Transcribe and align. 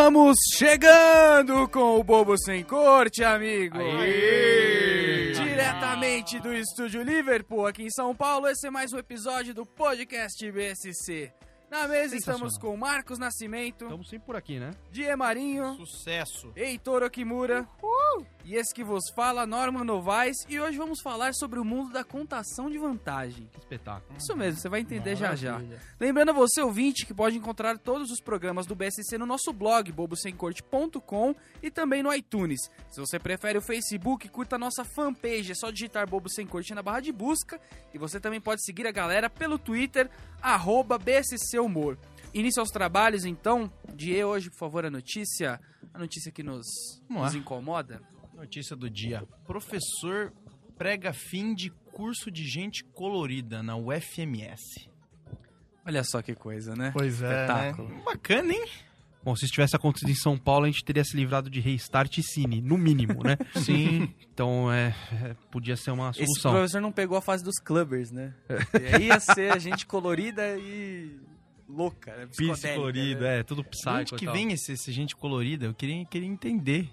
Estamos 0.00 0.38
chegando 0.56 1.68
com 1.68 2.00
o 2.00 2.02
Bobo 2.02 2.34
Sem 2.38 2.64
Corte, 2.64 3.22
amigo! 3.22 3.76
Aê! 3.78 5.32
Diretamente 5.32 6.40
do 6.40 6.54
estúdio 6.54 7.02
Liverpool, 7.02 7.66
aqui 7.66 7.82
em 7.82 7.90
São 7.90 8.16
Paulo, 8.16 8.48
esse 8.48 8.66
é 8.66 8.70
mais 8.70 8.94
um 8.94 8.98
episódio 8.98 9.52
do 9.52 9.66
podcast 9.66 10.50
BSC. 10.50 11.30
Na 11.70 11.86
mesa 11.86 12.16
estamos 12.16 12.56
com 12.56 12.74
Marcos 12.78 13.18
Nascimento, 13.18 13.84
Estamos 13.84 14.08
sempre 14.08 14.24
por 14.24 14.36
aqui, 14.36 14.58
né? 14.58 14.70
Die 14.90 15.14
Marinho, 15.14 15.74
Sucesso. 15.74 16.50
Heitor 16.56 17.02
Okimura 17.02 17.68
e 18.44 18.56
esse 18.56 18.74
que 18.74 18.82
vos 18.82 19.04
fala, 19.14 19.46
Norman 19.46 19.84
Novaes, 19.84 20.36
e 20.48 20.58
hoje 20.58 20.76
vamos 20.76 21.00
falar 21.02 21.34
sobre 21.34 21.58
o 21.58 21.64
mundo 21.64 21.92
da 21.92 22.02
contação 22.02 22.70
de 22.70 22.78
vantagem. 22.78 23.48
Que 23.52 23.58
espetáculo. 23.58 24.18
Isso 24.18 24.36
mesmo, 24.36 24.60
você 24.60 24.68
vai 24.68 24.80
entender 24.80 25.16
já 25.16 25.34
já. 25.34 25.60
Lembrando 25.98 26.30
a 26.30 26.32
você, 26.32 26.60
ouvinte, 26.60 27.06
que 27.06 27.14
pode 27.14 27.36
encontrar 27.36 27.78
todos 27.78 28.10
os 28.10 28.20
programas 28.20 28.66
do 28.66 28.74
BSC 28.74 29.18
no 29.18 29.26
nosso 29.26 29.52
blog, 29.52 29.90
bobosemcorte.com 29.92 31.34
e 31.62 31.70
também 31.70 32.02
no 32.02 32.12
iTunes. 32.14 32.60
Se 32.90 33.00
você 33.00 33.18
prefere 33.18 33.58
o 33.58 33.62
Facebook, 33.62 34.28
curta 34.28 34.56
a 34.56 34.58
nossa 34.58 34.84
fanpage, 34.84 35.52
é 35.52 35.54
só 35.54 35.70
digitar 35.70 36.08
Bobo 36.08 36.28
Sem 36.28 36.46
Corte 36.46 36.74
na 36.74 36.82
barra 36.82 37.00
de 37.00 37.12
busca. 37.12 37.60
E 37.92 37.98
você 37.98 38.18
também 38.18 38.40
pode 38.40 38.64
seguir 38.64 38.86
a 38.86 38.92
galera 38.92 39.28
pelo 39.28 39.58
Twitter, 39.58 40.10
arroba 40.40 40.98
BSC 40.98 41.58
Humor. 41.58 41.98
Início 42.32 42.60
aos 42.60 42.70
trabalhos, 42.70 43.24
então. 43.24 43.70
Die, 43.92 44.22
hoje, 44.24 44.50
por 44.50 44.58
favor, 44.58 44.84
a 44.86 44.90
notícia, 44.90 45.60
a 45.92 45.98
notícia 45.98 46.30
que 46.30 46.42
nos, 46.42 46.66
nos 47.08 47.34
incomoda. 47.34 48.00
Notícia 48.40 48.74
do 48.74 48.88
dia. 48.88 49.22
Professor 49.44 50.32
prega 50.78 51.12
fim 51.12 51.54
de 51.54 51.68
curso 51.92 52.30
de 52.30 52.48
gente 52.48 52.82
colorida 52.82 53.62
na 53.62 53.76
UFMS. 53.76 54.88
Olha 55.84 56.02
só 56.02 56.22
que 56.22 56.34
coisa, 56.34 56.74
né? 56.74 56.90
Pois 56.90 57.20
é, 57.20 57.26
Espetáculo. 57.42 58.02
Bacana, 58.02 58.54
hein? 58.54 58.64
Bom, 59.22 59.36
se 59.36 59.44
isso 59.44 59.52
tivesse 59.52 59.76
acontecido 59.76 60.10
em 60.10 60.14
São 60.14 60.38
Paulo, 60.38 60.64
a 60.64 60.70
gente 60.70 60.82
teria 60.82 61.04
se 61.04 61.14
livrado 61.14 61.50
de 61.50 61.60
Restart 61.60 62.16
e 62.16 62.22
Cine, 62.22 62.62
no 62.62 62.78
mínimo, 62.78 63.22
né? 63.22 63.36
Sim. 63.62 64.14
Então, 64.32 64.72
é, 64.72 64.94
é, 65.22 65.36
podia 65.50 65.76
ser 65.76 65.90
uma 65.90 66.08
Esse 66.08 66.24
solução. 66.24 66.52
professor 66.52 66.80
não 66.80 66.92
pegou 66.92 67.18
a 67.18 67.20
fase 67.20 67.44
dos 67.44 67.58
clubbers, 67.62 68.10
né? 68.10 68.32
E 68.72 68.94
aí 68.94 69.06
ia 69.08 69.20
ser 69.20 69.52
a 69.52 69.58
gente 69.58 69.84
colorida 69.84 70.56
e 70.56 71.14
louca, 71.68 72.16
né? 72.16 72.24
Pisse 72.24 72.52
Psicodélica, 72.52 72.74
colorido, 72.74 73.20
né? 73.20 73.40
é, 73.40 73.42
tudo 73.42 73.62
De 73.62 73.68
psycho 73.68 73.98
onde 73.98 74.14
que 74.14 74.24
e 74.24 74.26
tal. 74.26 74.34
vem 74.34 74.52
esse, 74.52 74.72
esse 74.72 74.90
gente 74.92 75.14
colorida? 75.14 75.66
Eu 75.66 75.74
queria, 75.74 76.02
queria 76.06 76.28
entender. 76.28 76.90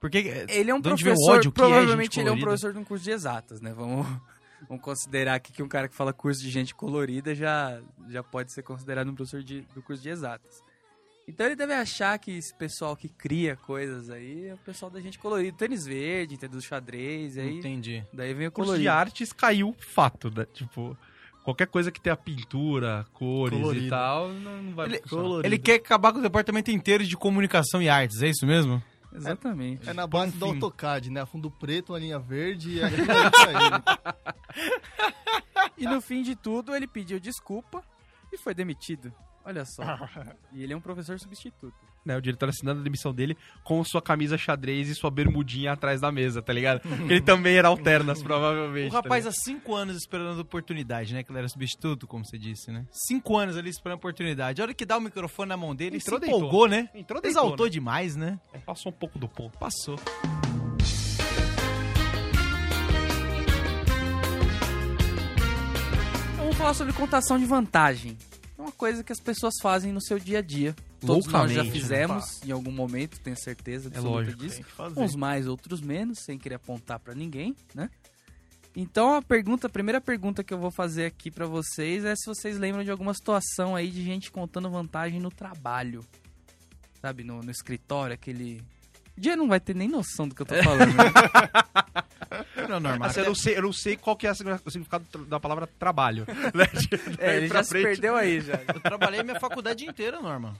Porque 0.00 0.46
Ele 0.48 0.70
é 0.70 0.74
um 0.74 0.80
professor, 0.82 1.36
ódio? 1.36 1.48
É 1.48 1.52
provavelmente 1.52 2.14
gente 2.14 2.20
ele 2.20 2.28
é 2.28 2.32
um 2.32 2.38
professor 2.40 2.72
de 2.72 2.78
um 2.78 2.84
curso 2.84 3.04
de 3.04 3.10
exatas, 3.10 3.60
né? 3.60 3.72
Vamos, 3.74 4.06
vamos 4.68 4.82
considerar 4.82 5.34
aqui 5.34 5.52
que 5.52 5.62
um 5.62 5.68
cara 5.68 5.88
que 5.88 5.94
fala 5.94 6.12
curso 6.12 6.40
de 6.42 6.50
gente 6.50 6.74
colorida 6.74 7.34
já, 7.34 7.80
já 8.08 8.22
pode 8.22 8.52
ser 8.52 8.62
considerado 8.62 9.08
um 9.10 9.14
professor 9.14 9.42
de, 9.42 9.62
do 9.74 9.82
curso 9.82 10.02
de 10.02 10.08
exatas. 10.08 10.62
Então 11.26 11.44
ele 11.44 11.56
deve 11.56 11.74
achar 11.74 12.18
que 12.18 12.30
esse 12.30 12.54
pessoal 12.56 12.96
que 12.96 13.06
cria 13.08 13.54
coisas 13.54 14.08
aí 14.08 14.46
é 14.46 14.54
o 14.54 14.58
pessoal 14.58 14.90
da 14.90 14.98
gente 14.98 15.18
colorida. 15.18 15.54
Tênis 15.58 15.84
verde, 15.84 16.34
entendeu? 16.36 16.58
Do 16.58 16.64
xadrez, 16.64 17.36
aí 17.36 17.58
Entendi. 17.58 18.02
daí 18.14 18.32
vem 18.32 18.46
o 18.46 18.48
O 18.48 18.52
curso 18.52 18.68
colorido. 18.68 18.82
de 18.84 18.88
artes 18.88 19.30
caiu 19.32 19.74
fato, 19.78 20.30
né? 20.34 20.46
Tipo, 20.54 20.96
qualquer 21.44 21.66
coisa 21.66 21.92
que 21.92 22.00
tenha 22.00 22.16
pintura, 22.16 23.04
cores 23.12 23.58
e 23.58 23.60
Colorido. 23.60 23.88
tal, 23.90 24.28
não, 24.30 24.62
não 24.62 24.74
vai 24.74 24.86
Ele, 24.86 25.00
ele 25.44 25.58
quer 25.58 25.74
acabar 25.74 26.12
com 26.14 26.18
o 26.18 26.22
departamento 26.22 26.70
inteiro 26.70 27.04
de 27.04 27.14
comunicação 27.14 27.82
e 27.82 27.90
artes, 27.90 28.22
é 28.22 28.28
isso 28.28 28.46
mesmo? 28.46 28.82
Exatamente. 29.12 29.88
É 29.88 29.92
na 29.92 30.06
base 30.06 30.32
do 30.36 30.46
Enfim. 30.46 30.54
AutoCAD, 30.56 31.10
né? 31.10 31.24
Fundo 31.26 31.50
preto, 31.50 31.92
uma 31.92 31.98
linha 31.98 32.18
verde 32.18 32.78
e 32.78 32.80
pra 32.80 32.88
ele. 34.56 34.62
E 35.76 35.86
no 35.86 36.00
fim 36.00 36.22
de 36.22 36.34
tudo, 36.36 36.74
ele 36.74 36.86
pediu 36.86 37.18
desculpa 37.18 37.82
e 38.32 38.36
foi 38.38 38.54
demitido. 38.54 39.12
Olha 39.44 39.64
só. 39.64 39.82
E 40.52 40.62
ele 40.62 40.72
é 40.72 40.76
um 40.76 40.80
professor 40.80 41.18
substituto. 41.18 41.74
Né, 42.08 42.16
o 42.16 42.22
diretor 42.22 42.48
assinando 42.48 42.80
a 42.80 42.82
demissão 42.82 43.12
dele 43.12 43.36
com 43.62 43.84
sua 43.84 44.00
camisa 44.00 44.36
xadrez 44.38 44.88
e 44.88 44.94
sua 44.94 45.10
bermudinha 45.10 45.72
atrás 45.72 46.00
da 46.00 46.10
mesa, 46.10 46.40
tá 46.42 46.52
ligado? 46.52 46.80
ele 47.08 47.20
também 47.20 47.56
era 47.56 47.68
alternas, 47.68 48.22
provavelmente. 48.22 48.90
O 48.90 48.94
rapaz 48.94 49.26
há 49.26 49.32
cinco 49.32 49.74
anos 49.74 49.96
esperando 49.96 50.38
a 50.38 50.42
oportunidade, 50.42 51.12
né? 51.14 51.22
Que 51.22 51.30
ele 51.30 51.38
era 51.38 51.48
substituto, 51.48 52.06
como 52.06 52.24
você 52.24 52.38
disse, 52.38 52.72
né? 52.72 52.86
Cinco 52.90 53.36
anos 53.36 53.56
ali 53.56 53.68
esperando 53.68 53.96
a 53.96 53.98
oportunidade. 53.98 54.60
A 54.60 54.64
hora 54.64 54.74
que 54.74 54.86
dá 54.86 54.96
o 54.96 55.00
microfone 55.00 55.50
na 55.50 55.56
mão 55.56 55.74
dele, 55.74 55.98
Entrou, 55.98 56.18
se 56.18 56.20
deitou. 56.20 56.38
empolgou, 56.38 56.66
né? 56.66 56.88
Entrou, 56.94 57.20
deitou, 57.20 57.42
Exaltou 57.42 57.66
né? 57.66 57.72
demais, 57.72 58.16
né? 58.16 58.30
tá 58.30 58.52
ligado? 58.52 58.64
Passou 58.64 58.90
um 58.90 58.94
pouco 58.94 59.18
do 59.18 59.28
ponto. 59.28 59.58
Passou. 59.58 59.96
Então, 66.32 66.38
Vamos 66.38 66.56
falar 66.56 66.74
sobre 66.74 66.92
contação 66.94 67.38
de 67.38 67.44
vantagem. 67.44 68.16
É 68.58 68.60
uma 68.60 68.72
coisa 68.72 69.04
que 69.04 69.12
as 69.12 69.20
pessoas 69.20 69.54
fazem 69.62 69.92
no 69.92 70.00
seu 70.00 70.18
dia 70.18 70.40
a 70.40 70.42
dia. 70.42 70.74
Todos 71.00 71.26
nós 71.28 71.52
já 71.52 71.62
né? 71.62 71.70
fizemos 71.70 72.42
em 72.42 72.50
algum 72.50 72.72
momento, 72.72 73.20
tenho 73.20 73.36
certeza 73.38 73.88
absoluta 73.88 74.10
lógico, 74.10 74.36
disso. 74.36 74.62
Uns 74.96 75.14
mais, 75.14 75.46
outros 75.46 75.80
menos, 75.80 76.18
sem 76.24 76.36
querer 76.36 76.56
apontar 76.56 76.98
pra 76.98 77.14
ninguém, 77.14 77.54
né? 77.72 77.88
Então 78.74 79.14
a 79.14 79.22
pergunta, 79.22 79.68
a 79.68 79.70
primeira 79.70 80.00
pergunta 80.00 80.42
que 80.42 80.52
eu 80.52 80.58
vou 80.58 80.70
fazer 80.70 81.06
aqui 81.06 81.30
pra 81.30 81.46
vocês 81.46 82.04
é 82.04 82.14
se 82.16 82.26
vocês 82.26 82.58
lembram 82.58 82.82
de 82.82 82.90
alguma 82.90 83.14
situação 83.14 83.76
aí 83.76 83.90
de 83.90 84.02
gente 84.02 84.30
contando 84.30 84.68
vantagem 84.70 85.20
no 85.20 85.30
trabalho. 85.30 86.04
Sabe, 87.00 87.22
no, 87.22 87.40
no 87.40 87.50
escritório, 87.50 88.14
aquele. 88.14 88.60
O 89.18 89.20
dia 89.20 89.34
não 89.34 89.48
vai 89.48 89.58
ter 89.58 89.74
nem 89.74 89.88
noção 89.88 90.28
do 90.28 90.34
que 90.34 90.42
eu 90.42 90.46
tô 90.46 90.54
falando. 90.62 90.94
né? 90.94 91.04
Não, 92.68 92.78
normal. 92.78 93.08
Assim, 93.08 93.20
eu, 93.20 93.26
não 93.26 93.34
sei, 93.34 93.56
eu 93.56 93.62
não 93.62 93.72
sei 93.72 93.96
qual 93.96 94.14
que 94.14 94.26
é 94.26 94.30
o 94.30 94.34
significado 94.70 95.04
da 95.26 95.40
palavra 95.40 95.66
trabalho. 95.66 96.26
né? 96.54 96.66
é, 97.18 97.36
ele 97.38 97.48
já 97.48 97.62
se 97.64 97.70
frente. 97.70 97.84
perdeu 97.84 98.14
aí 98.14 98.40
já. 98.40 98.60
Eu 98.74 98.80
trabalhei 98.80 99.22
minha 99.22 99.40
faculdade 99.40 99.86
inteira, 99.86 100.20
Norma. 100.20 100.54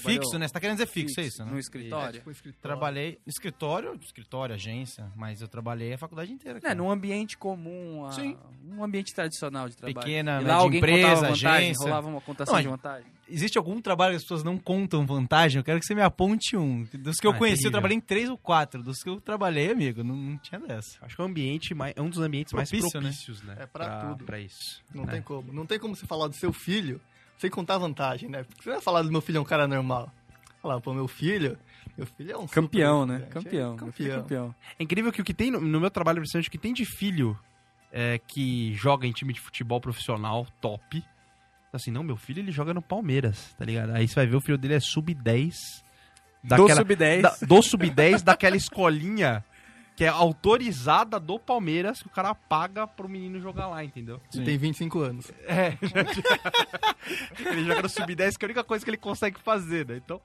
Fixo, 0.00 0.38
né? 0.38 0.46
Você 0.46 0.54
tá 0.54 0.60
querendo 0.60 0.76
dizer 0.76 0.86
fixo, 0.86 1.18
é 1.20 1.24
isso, 1.24 1.44
No 1.44 1.52
né? 1.54 1.58
escritório? 1.60 2.12
Tipo, 2.20 2.30
escritório. 2.30 2.62
Trabalhei 2.62 3.18
no 3.26 3.30
escritório, 3.30 3.98
escritório, 4.02 4.54
agência, 4.54 5.10
mas 5.16 5.42
eu 5.42 5.48
trabalhei 5.48 5.92
a 5.94 5.98
faculdade 5.98 6.32
inteira. 6.32 6.58
É, 6.58 6.60
cara. 6.60 6.74
num 6.76 6.90
ambiente 6.90 7.36
comum, 7.36 8.06
a- 8.06 8.12
Sim. 8.12 8.36
um 8.70 8.84
ambiente 8.84 9.12
tradicional 9.12 9.68
de 9.68 9.76
trabalho. 9.76 9.98
Pequena, 10.06 10.40
e 10.40 10.44
né, 10.44 10.48
lá 10.52 10.58
de 10.58 10.62
alguém 10.62 10.78
empresa, 10.78 11.02
contava 11.08 11.20
vantagem, 11.26 11.48
agência. 11.50 11.84
rolava 11.84 12.08
uma 12.08 12.20
contação 12.20 12.54
Não, 12.54 12.62
de 12.62 12.68
a- 12.68 12.70
vantagem. 12.70 13.06
Existe 13.30 13.56
algum 13.58 13.80
trabalho 13.80 14.12
que 14.12 14.16
as 14.16 14.22
pessoas 14.22 14.42
não 14.44 14.58
contam 14.58 15.06
vantagem? 15.06 15.58
Eu 15.60 15.64
quero 15.64 15.78
que 15.80 15.86
você 15.86 15.94
me 15.94 16.02
aponte 16.02 16.56
um. 16.56 16.84
Dos 16.94 17.18
que 17.18 17.26
eu 17.26 17.30
Ah, 17.30 17.34
conheci, 17.38 17.58
eu 17.58 17.62
terrível. 17.62 17.70
trabalhei 17.72 17.96
em 17.96 18.00
três 18.00 18.28
ou 18.28 18.36
quatro. 18.36 18.82
Dos 18.82 19.02
que 19.02 19.08
eu 19.08 19.20
trabalhei, 19.20 19.70
amigo, 19.70 20.02
não, 20.02 20.14
não 20.16 20.36
tinha 20.38 20.60
dessa. 20.60 20.98
Acho 21.02 21.14
que 21.16 21.22
é 21.22 21.24
um 21.24 21.28
ambiente 21.28 21.74
mais, 21.74 21.94
é 21.96 22.02
um 22.02 22.10
dos 22.10 22.18
ambientes 22.18 22.52
Propício, 22.52 22.78
mais 22.80 22.94
né? 22.94 23.00
propícios, 23.00 23.42
né? 23.42 23.56
É 23.60 23.66
pra 23.66 24.06
tudo. 24.08 24.24
Pra 24.24 24.38
isso. 24.40 24.82
Não 24.94 25.04
É. 25.04 25.06
tem 25.08 25.22
como. 25.22 25.52
Não 25.52 25.64
tem 25.66 25.78
como 25.78 25.94
você 25.96 26.06
falar 26.06 26.28
do 26.28 26.34
seu 26.34 26.52
filho 26.52 27.00
sem 27.38 27.48
contar 27.50 27.78
vantagem, 27.78 28.28
né? 28.28 28.42
Porque 28.44 28.62
você 28.64 28.70
vai 28.70 28.80
falar 28.80 29.02
do 29.02 29.10
meu 29.12 29.20
filho 29.20 29.38
é 29.38 29.40
um 29.40 29.44
cara 29.44 29.66
normal. 29.68 30.12
Falar, 30.60 30.80
pô, 30.80 30.92
meu 30.92 31.08
filho. 31.08 31.56
Meu 31.96 32.06
filho 32.06 32.32
é 32.32 32.36
um 32.36 32.42
super 32.42 32.54
Campeão, 32.54 33.06
né? 33.06 33.14
estudante, 33.14 33.30
é 33.30 33.42
Campeão. 33.42 33.74
é 33.74 33.76
Campeão. 33.78 34.20
campeão. 34.22 34.54
É 34.78 34.82
incrível 34.82 35.12
que 35.12 35.20
o 35.20 35.24
que 35.24 35.32
tem 35.34 35.50
no, 35.50 35.60
no 35.60 35.80
meu 35.80 35.90
trabalho, 35.90 36.18
principalmente, 36.18 36.48
o 36.48 36.50
que 36.50 36.58
tem 36.58 36.72
de 36.72 36.84
filho 36.84 37.38
é, 37.92 38.18
que 38.18 38.74
joga 38.74 39.06
em 39.06 39.12
time 39.12 39.32
de 39.32 39.40
futebol 39.40 39.80
profissional 39.80 40.46
top. 40.60 41.02
Assim, 41.72 41.90
não, 41.90 42.02
meu 42.02 42.16
filho 42.16 42.40
ele 42.40 42.50
joga 42.50 42.74
no 42.74 42.82
Palmeiras, 42.82 43.54
tá 43.58 43.64
ligado? 43.64 43.90
Aí 43.94 44.08
você 44.08 44.14
vai 44.16 44.26
ver 44.26 44.36
o 44.36 44.40
filho 44.40 44.58
dele 44.58 44.74
é 44.74 44.80
sub-10. 44.80 45.54
Do 46.42 46.48
daquela- 46.48 46.74
sub-10. 46.76 47.20
da- 47.22 47.36
do 47.46 47.62
sub-10 47.62 48.22
daquela 48.22 48.56
escolinha 48.56 49.44
que 49.96 50.04
é 50.04 50.08
autorizada 50.08 51.20
do 51.20 51.38
Palmeiras 51.38 52.00
que 52.00 52.06
o 52.06 52.10
cara 52.10 52.34
paga 52.34 52.86
pro 52.86 53.06
menino 53.08 53.38
jogar 53.38 53.66
lá, 53.68 53.84
entendeu? 53.84 54.18
E 54.34 54.40
tem 54.42 54.56
25 54.56 54.98
anos. 55.00 55.30
É. 55.46 55.76
ele 57.38 57.64
joga 57.64 57.82
no 57.82 57.88
sub-10 57.88 58.36
que 58.38 58.44
é 58.44 58.46
a 58.46 58.48
única 58.48 58.64
coisa 58.64 58.84
que 58.84 58.90
ele 58.90 58.96
consegue 58.96 59.38
fazer, 59.40 59.86
né? 59.86 59.96
Então 60.02 60.20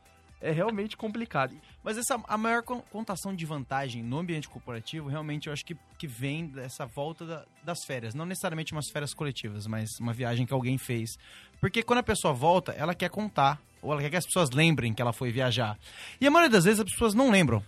é 0.47 0.51
realmente 0.51 0.95
complicado. 0.95 1.55
Mas 1.83 1.97
essa, 1.97 2.19
a 2.27 2.37
maior 2.37 2.63
con- 2.63 2.81
contação 2.91 3.35
de 3.35 3.45
vantagem 3.45 4.03
no 4.03 4.17
ambiente 4.19 4.47
corporativo, 4.47 5.09
realmente, 5.09 5.47
eu 5.47 5.53
acho 5.53 5.65
que, 5.65 5.75
que 5.97 6.07
vem 6.07 6.47
dessa 6.47 6.85
volta 6.85 7.25
da- 7.25 7.45
das 7.63 7.83
férias. 7.85 8.13
Não 8.13 8.25
necessariamente 8.25 8.71
umas 8.71 8.89
férias 8.89 9.13
coletivas, 9.13 9.67
mas 9.67 9.89
uma 9.99 10.13
viagem 10.13 10.45
que 10.45 10.53
alguém 10.53 10.77
fez. 10.77 11.17
Porque 11.59 11.81
quando 11.83 11.99
a 11.99 12.03
pessoa 12.03 12.33
volta, 12.33 12.71
ela 12.73 12.93
quer 12.93 13.09
contar, 13.09 13.59
ou 13.81 13.91
ela 13.91 14.01
quer 14.01 14.09
que 14.09 14.17
as 14.17 14.25
pessoas 14.25 14.49
lembrem 14.51 14.93
que 14.93 15.01
ela 15.01 15.13
foi 15.13 15.31
viajar. 15.31 15.77
E 16.19 16.25
a 16.27 16.31
maioria 16.31 16.51
das 16.51 16.63
vezes 16.65 16.79
as 16.79 16.89
pessoas 16.91 17.13
não 17.13 17.29
lembram. 17.31 17.63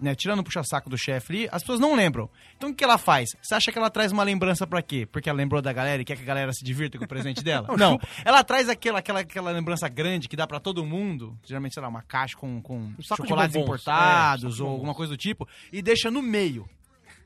Né, 0.00 0.14
tirando 0.14 0.38
o 0.38 0.44
puxa-saco 0.44 0.88
do 0.88 0.96
chefe 0.96 1.32
ali, 1.32 1.48
as 1.50 1.62
pessoas 1.62 1.80
não 1.80 1.96
lembram. 1.96 2.30
Então 2.56 2.70
o 2.70 2.74
que 2.74 2.84
ela 2.84 2.96
faz? 2.96 3.30
Você 3.42 3.54
acha 3.54 3.72
que 3.72 3.78
ela 3.78 3.90
traz 3.90 4.12
uma 4.12 4.22
lembrança 4.22 4.64
pra 4.64 4.80
quê? 4.80 5.04
Porque 5.10 5.28
ela 5.28 5.36
lembrou 5.36 5.60
da 5.60 5.72
galera 5.72 6.00
e 6.00 6.04
quer 6.04 6.16
que 6.16 6.22
a 6.22 6.26
galera 6.26 6.52
se 6.52 6.64
divirta 6.64 6.98
com 6.98 7.04
o 7.04 7.08
presente 7.08 7.42
dela? 7.42 7.66
não. 7.76 7.98
Ela 8.24 8.44
traz 8.44 8.68
aquela, 8.68 9.00
aquela, 9.00 9.20
aquela 9.20 9.50
lembrança 9.50 9.88
grande 9.88 10.28
que 10.28 10.36
dá 10.36 10.46
pra 10.46 10.60
todo 10.60 10.86
mundo, 10.86 11.36
geralmente, 11.44 11.74
sei 11.74 11.82
lá, 11.82 11.88
uma 11.88 12.02
caixa 12.02 12.36
com, 12.36 12.62
com 12.62 12.94
chocolates 13.00 13.54
bombons. 13.54 13.68
É, 13.68 13.90
importados 13.90 14.56
de 14.56 14.62
ou 14.62 14.68
alguma 14.68 14.94
coisa 14.94 15.12
do 15.12 15.16
tipo, 15.16 15.48
e 15.72 15.82
deixa 15.82 16.12
no 16.12 16.22
meio. 16.22 16.68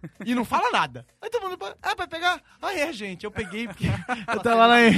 E 0.25 0.35
não 0.35 0.45
fala 0.45 0.71
nada. 0.71 1.07
Aí 1.21 1.31
todo 1.31 1.49
mundo, 1.49 1.59
ah, 1.83 1.95
vai 1.95 2.07
pegar? 2.07 2.41
Ah, 2.61 2.75
é, 2.75 2.93
gente, 2.93 3.25
eu 3.25 3.31
peguei 3.31 3.67
porque 3.67 3.87
eu 4.29 4.41
tava 4.41 4.67
lá 4.67 4.81
em, 4.83 4.93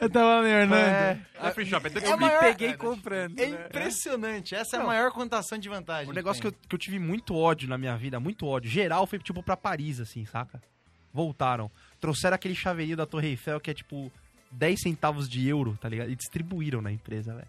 eu 0.00 0.10
tava 0.10 0.40
lá 0.40 0.48
em 0.48 0.50
Hernando. 0.50 0.78
É, 0.78 1.20
é 1.42 1.50
free 1.50 1.66
shop, 1.66 1.86
é 1.86 2.06
É 2.10 2.16
maior- 2.16 2.40
Peguei 2.40 2.74
comprando. 2.74 3.38
É 3.38 3.46
né? 3.46 3.66
impressionante. 3.66 4.54
Essa 4.54 4.76
é 4.76 4.80
a 4.80 4.84
maior 4.84 5.10
contação 5.12 5.58
de 5.58 5.68
vantagem. 5.68 6.10
O 6.10 6.14
negócio 6.14 6.40
que 6.40 6.48
eu, 6.48 6.52
que 6.52 6.74
eu 6.74 6.78
tive 6.78 6.98
muito 6.98 7.34
ódio 7.34 7.68
na 7.68 7.78
minha 7.78 7.96
vida, 7.96 8.18
muito 8.20 8.46
ódio. 8.46 8.70
Geral 8.70 9.06
foi 9.06 9.18
tipo 9.18 9.42
pra 9.42 9.56
Paris, 9.56 10.00
assim, 10.00 10.24
saca? 10.24 10.62
Voltaram. 11.12 11.70
Trouxeram 12.00 12.34
aquele 12.34 12.54
chaveirinho 12.54 12.96
da 12.96 13.06
Torre 13.06 13.28
Eiffel 13.28 13.60
que 13.60 13.70
é 13.70 13.74
tipo 13.74 14.12
10 14.50 14.80
centavos 14.80 15.28
de 15.28 15.46
euro, 15.48 15.76
tá 15.80 15.88
ligado? 15.88 16.10
E 16.10 16.16
distribuíram 16.16 16.80
na 16.82 16.92
empresa, 16.92 17.34
velho. 17.34 17.48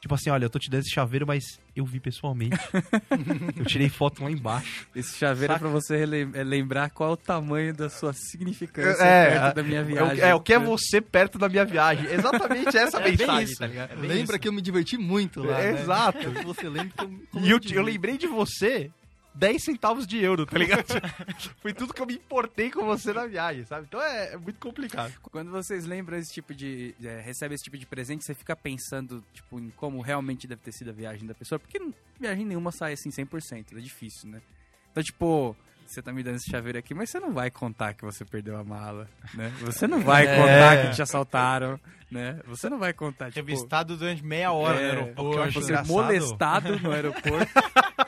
Tipo 0.00 0.14
assim, 0.14 0.30
olha, 0.30 0.44
eu 0.44 0.50
tô 0.50 0.60
te 0.60 0.70
dando 0.70 0.82
esse 0.82 0.90
chaveiro, 0.94 1.26
mas 1.26 1.58
eu 1.74 1.84
vi 1.84 1.98
pessoalmente. 1.98 2.56
eu 3.56 3.64
tirei 3.64 3.88
foto 3.88 4.22
lá 4.22 4.30
embaixo. 4.30 4.86
Esse 4.94 5.16
chaveiro 5.18 5.52
Saca? 5.52 5.64
é 5.66 5.68
pra 5.68 5.80
você 5.80 6.02
é 6.34 6.44
lembrar 6.44 6.90
qual 6.90 7.10
é 7.10 7.12
o 7.14 7.16
tamanho 7.16 7.74
da 7.74 7.90
sua 7.90 8.12
significância 8.12 9.02
É, 9.02 9.30
perto 9.30 9.44
é, 9.46 9.54
da 9.54 9.62
minha 9.62 9.80
É 9.80 9.82
o- 9.82 9.86
viagem. 9.86 10.24
É, 10.24 10.34
o 10.36 10.40
que 10.40 10.52
é 10.52 10.58
você 10.58 11.00
perto 11.00 11.36
da 11.38 11.48
minha 11.48 11.64
viagem. 11.64 12.06
Exatamente 12.12 12.74
essa 12.78 12.98
É 13.00 13.10
mensagem, 13.10 13.42
isso. 13.44 13.56
tá 13.58 13.66
ligado? 13.66 13.92
É 13.92 13.94
Lembra 13.96 14.16
isso. 14.34 14.38
que 14.38 14.48
eu 14.48 14.52
me 14.52 14.62
diverti 14.62 14.96
muito 14.96 15.42
lá, 15.42 15.60
É, 15.60 15.72
né? 15.72 15.80
exato. 15.82 16.18
Que 16.32 16.44
você 16.44 16.68
lembre 16.68 16.92
como, 16.96 17.20
como 17.32 17.44
E 17.44 17.50
eu, 17.50 17.58
eu 17.72 17.82
lembrei 17.82 18.16
de 18.16 18.26
você 18.28 18.90
10 19.34 19.62
centavos 19.62 20.06
de 20.06 20.18
euro, 20.22 20.44
tá 20.44 20.58
ligado? 20.58 20.84
Foi 21.62 21.72
tudo 21.72 21.94
que 21.94 22.02
eu 22.02 22.06
me 22.06 22.14
importei 22.14 22.70
com 22.70 22.84
você 22.84 23.12
na 23.12 23.26
viagem, 23.26 23.64
sabe? 23.64 23.86
Então 23.88 24.02
é, 24.02 24.32
é 24.32 24.36
muito 24.36 24.58
complicado. 24.58 25.12
Quando 25.22 25.50
vocês 25.50 25.84
lembram 25.84 26.18
esse 26.18 26.32
tipo 26.32 26.52
de. 26.54 26.94
É, 27.02 27.20
recebe 27.20 27.54
esse 27.54 27.64
tipo 27.64 27.78
de 27.78 27.86
presente, 27.86 28.24
você 28.24 28.34
fica 28.34 28.56
pensando, 28.56 29.22
tipo, 29.32 29.58
em 29.60 29.70
como 29.76 30.00
realmente 30.00 30.46
deve 30.46 30.60
ter 30.62 30.72
sido 30.72 30.90
a 30.90 30.92
viagem 30.92 31.26
da 31.26 31.34
pessoa. 31.34 31.58
Porque 31.58 31.80
viagem 32.18 32.44
nenhuma 32.44 32.72
sai 32.72 32.94
assim 32.94 33.10
100%, 33.10 33.76
é 33.76 33.80
difícil, 33.80 34.28
né? 34.28 34.40
Então, 34.90 35.02
tipo, 35.04 35.54
você 35.86 36.02
tá 36.02 36.12
me 36.12 36.22
dando 36.22 36.36
esse 36.36 36.50
chaveiro 36.50 36.78
aqui, 36.78 36.92
mas 36.92 37.08
você 37.10 37.20
não 37.20 37.32
vai 37.32 37.50
contar 37.50 37.94
que 37.94 38.04
você 38.04 38.24
perdeu 38.24 38.56
a 38.58 38.64
mala, 38.64 39.08
né? 39.34 39.52
Você 39.60 39.86
não 39.86 40.00
vai 40.00 40.26
É. 40.26 40.36
contar 40.36 40.86
que 40.88 40.96
te 40.96 41.02
assaltaram, 41.02 41.78
né? 42.10 42.40
Você 42.46 42.68
não 42.68 42.78
vai 42.78 42.92
contar, 42.92 43.30
tipo... 43.30 43.46
Revistado 43.46 43.96
durante 43.96 44.24
meia 44.24 44.50
hora 44.50 44.80
é, 44.80 44.92
no 44.92 44.98
aeroporto. 45.00 45.52
Você 45.52 45.82
molestado 45.82 46.78
no 46.80 46.90
aeroporto. 46.90 47.52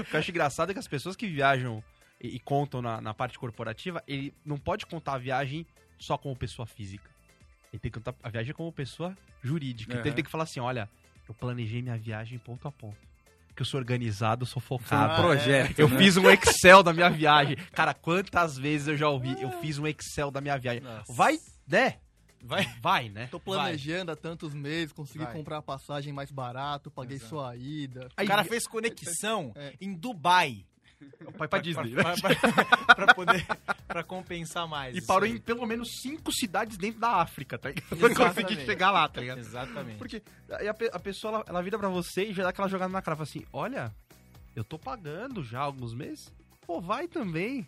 O 0.00 0.04
que 0.04 0.14
eu 0.14 0.20
acho 0.20 0.30
engraçado 0.30 0.70
é 0.70 0.72
que 0.72 0.78
as 0.78 0.88
pessoas 0.88 1.16
que 1.16 1.26
viajam 1.26 1.82
e, 2.20 2.36
e 2.36 2.38
contam 2.40 2.80
na, 2.80 3.00
na 3.00 3.12
parte 3.14 3.38
corporativa, 3.38 4.02
ele 4.06 4.34
não 4.44 4.56
pode 4.58 4.86
contar 4.86 5.14
a 5.14 5.18
viagem 5.18 5.66
só 5.98 6.16
como 6.16 6.36
pessoa 6.36 6.66
física. 6.66 7.08
Ele 7.72 7.80
tem 7.80 7.90
que 7.90 7.98
contar 7.98 8.14
a 8.22 8.28
viagem 8.28 8.54
como 8.54 8.70
pessoa 8.72 9.16
jurídica. 9.42 9.92
Então 9.92 10.00
Aham. 10.00 10.08
ele 10.08 10.14
tem 10.14 10.24
que 10.24 10.30
falar 10.30 10.44
assim, 10.44 10.60
olha, 10.60 10.88
eu 11.28 11.34
planejei 11.34 11.80
minha 11.82 11.96
viagem 11.96 12.38
ponto 12.38 12.66
a 12.68 12.72
ponto. 12.72 12.96
Que 13.54 13.62
eu 13.62 13.66
sou 13.66 13.78
organizado, 13.78 14.42
eu 14.42 14.46
sou 14.46 14.62
Foi 14.62 14.76
um 14.76 14.80
focado. 14.80 15.20
projeto. 15.20 15.78
Eu 15.78 15.88
né? 15.88 15.98
fiz 15.98 16.16
um 16.16 16.30
Excel 16.30 16.82
da 16.82 16.92
minha 16.92 17.10
viagem. 17.10 17.56
Cara, 17.72 17.92
quantas 17.92 18.56
vezes 18.56 18.88
eu 18.88 18.96
já 18.96 19.08
ouvi? 19.08 19.40
Eu 19.40 19.50
fiz 19.60 19.78
um 19.78 19.86
Excel 19.86 20.30
da 20.30 20.40
minha 20.40 20.56
viagem. 20.56 20.82
Nossa. 20.82 21.12
Vai, 21.12 21.38
né? 21.66 21.96
Vai. 22.42 22.64
Vai, 22.80 23.08
né? 23.08 23.28
Tô 23.30 23.38
planejando 23.38 24.10
há 24.10 24.16
tantos 24.16 24.52
meses, 24.52 24.92
consegui 24.92 25.24
Vai. 25.24 25.32
comprar 25.32 25.58
a 25.58 25.62
passagem 25.62 26.12
mais 26.12 26.30
barato, 26.30 26.90
paguei 26.90 27.16
Exato. 27.16 27.30
sua 27.30 27.56
ida. 27.56 28.08
O 28.20 28.26
cara 28.26 28.42
fez 28.44 28.66
conexão 28.66 29.52
É. 29.54 29.74
em 29.80 29.94
Dubai. 29.94 30.64
Vai 31.36 31.48
pra 31.48 31.58
Disney, 31.60 31.90
né? 31.90 32.02
Pra, 32.02 32.14
pra- 32.14 32.94
pra 32.94 33.14
poder. 33.14 33.44
pra 33.88 34.04
compensar 34.04 34.68
mais. 34.68 34.96
E 34.96 35.04
parou 35.04 35.24
aí. 35.24 35.32
em 35.32 35.38
pelo 35.38 35.66
menos 35.66 35.88
cinco 36.00 36.32
cidades 36.32 36.76
dentro 36.76 37.00
da 37.00 37.16
África, 37.20 37.58
tá 37.58 37.70
ligado? 37.70 37.96
Pra 37.96 38.14
conseguir 38.14 38.64
chegar 38.64 38.90
lá, 38.92 39.08
tá 39.08 39.20
ligado? 39.20 39.38
Exatamente. 39.38 39.98
Porque 39.98 40.22
aí 40.50 40.68
a, 40.68 40.70
a 40.92 40.98
pessoa, 41.00 41.34
ela, 41.34 41.44
ela 41.48 41.62
vira 41.62 41.76
pra 41.78 41.88
você 41.88 42.26
e 42.26 42.32
já 42.32 42.44
dá 42.44 42.50
aquela 42.50 42.68
jogada 42.68 42.92
na 42.92 43.02
cara, 43.02 43.16
fala 43.16 43.28
assim, 43.28 43.44
olha, 43.52 43.92
eu 44.54 44.62
tô 44.62 44.78
pagando 44.78 45.42
já 45.42 45.58
há 45.60 45.64
alguns 45.64 45.92
meses, 45.92 46.32
pô, 46.66 46.80
vai 46.80 47.08
também. 47.08 47.66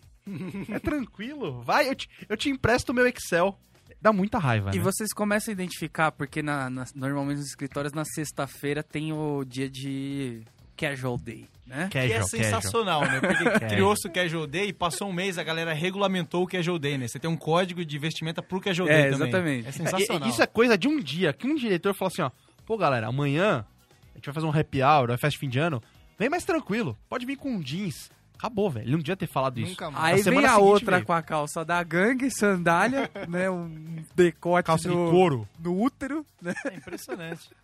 É 0.71 0.79
tranquilo, 0.79 1.61
vai, 1.63 1.89
eu 1.89 1.95
te, 1.95 2.09
eu 2.29 2.37
te 2.37 2.49
empresto 2.49 2.93
o 2.93 2.95
meu 2.95 3.07
Excel. 3.07 3.59
Dá 4.05 4.13
muita 4.13 4.39
raiva, 4.39 4.71
E 4.75 4.77
né? 4.77 4.83
vocês 4.83 5.15
começam 5.15 5.51
a 5.51 5.55
identificar, 5.55 6.13
porque 6.13 6.43
na, 6.43 6.69
na- 6.69 6.85
normalmente 6.95 7.39
nos 7.39 7.47
escritórios 7.47 7.95
na 7.95 8.05
sexta-feira 8.05 8.83
tem 8.83 9.15
o 9.15 9.43
dia 9.45 9.67
de 9.71 10.43
casual 10.77 11.17
day, 11.17 11.47
né? 11.67 11.89
Que 11.91 11.97
é 11.97 12.09
Casual, 12.09 12.29
sensacional, 12.29 13.01
né? 13.01 13.19
Porque 13.21 13.45
Casual. 13.49 13.71
criou-se 13.71 14.07
o 14.07 14.13
Casual 14.13 14.47
Day 14.47 14.69
e 14.69 14.73
passou 14.75 15.09
um 15.09 15.13
mês, 15.13 15.39
a 15.39 15.43
galera 15.43 15.73
regulamentou 15.73 16.43
o 16.43 16.47
Casual 16.47 16.79
Day, 16.79 16.99
né? 16.99 17.09
Você 17.09 17.19
tem 17.19 17.31
um 17.31 17.37
código 17.37 17.83
de 17.83 17.99
vestimenta 17.99 18.43
pro 18.43 18.61
Casual 18.61 18.89
É, 18.91 18.93
Day 19.09 19.11
também. 19.13 19.29
exatamente. 19.29 19.69
É 19.69 19.73
sensacional. 19.73 20.29
isso 20.29 20.43
é 20.43 20.47
coisa 20.47 20.77
de 20.77 20.87
um 20.87 21.01
dia, 21.01 21.33
que 21.33 21.47
um 21.47 21.55
diretor 21.55 21.95
falou 21.95 22.13
assim, 22.13 22.21
ó, 22.21 22.31
pô, 22.67 22.77
galera, 22.77 23.07
amanhã 23.07 23.65
a 24.13 24.19
gente 24.19 24.27
vai 24.27 24.35
fazer 24.35 24.47
um 24.47 24.51
happy 24.55 24.83
hour, 24.83 25.09
uma 25.09 25.17
festa 25.17 25.31
de 25.31 25.39
fim 25.39 25.49
de 25.49 25.59
ano, 25.59 25.83
vem 26.19 26.29
mais 26.29 26.45
tranquilo, 26.45 26.95
pode 27.09 27.25
vir 27.25 27.37
com 27.37 27.59
jeans. 27.63 28.11
Acabou, 28.45 28.69
velho. 28.71 28.85
Ele 28.85 28.93
não 28.93 28.99
devia 28.99 29.17
ter 29.17 29.27
falado 29.27 29.59
isso. 29.59 29.71
Nunca 29.71 29.91
mais. 29.91 30.05
Aí 30.05 30.11
Na 30.11 30.15
vem 30.17 30.23
semana 30.25 30.49
a 30.49 30.51
seguinte 30.57 30.69
outra 30.71 30.97
veio. 30.97 31.07
com 31.07 31.13
a 31.15 31.23
calça 31.23 31.65
da 31.65 31.83
gangue, 31.83 32.31
sandália, 32.31 33.11
né? 33.27 33.49
Um 33.49 34.05
decote 34.15 34.67
Calça 34.67 34.87
de 34.89 34.95
no, 34.95 35.11
couro. 35.11 35.49
no 35.59 35.81
útero, 35.83 36.27
né? 36.43 36.55
É 36.67 36.75
impressionante. 36.75 37.49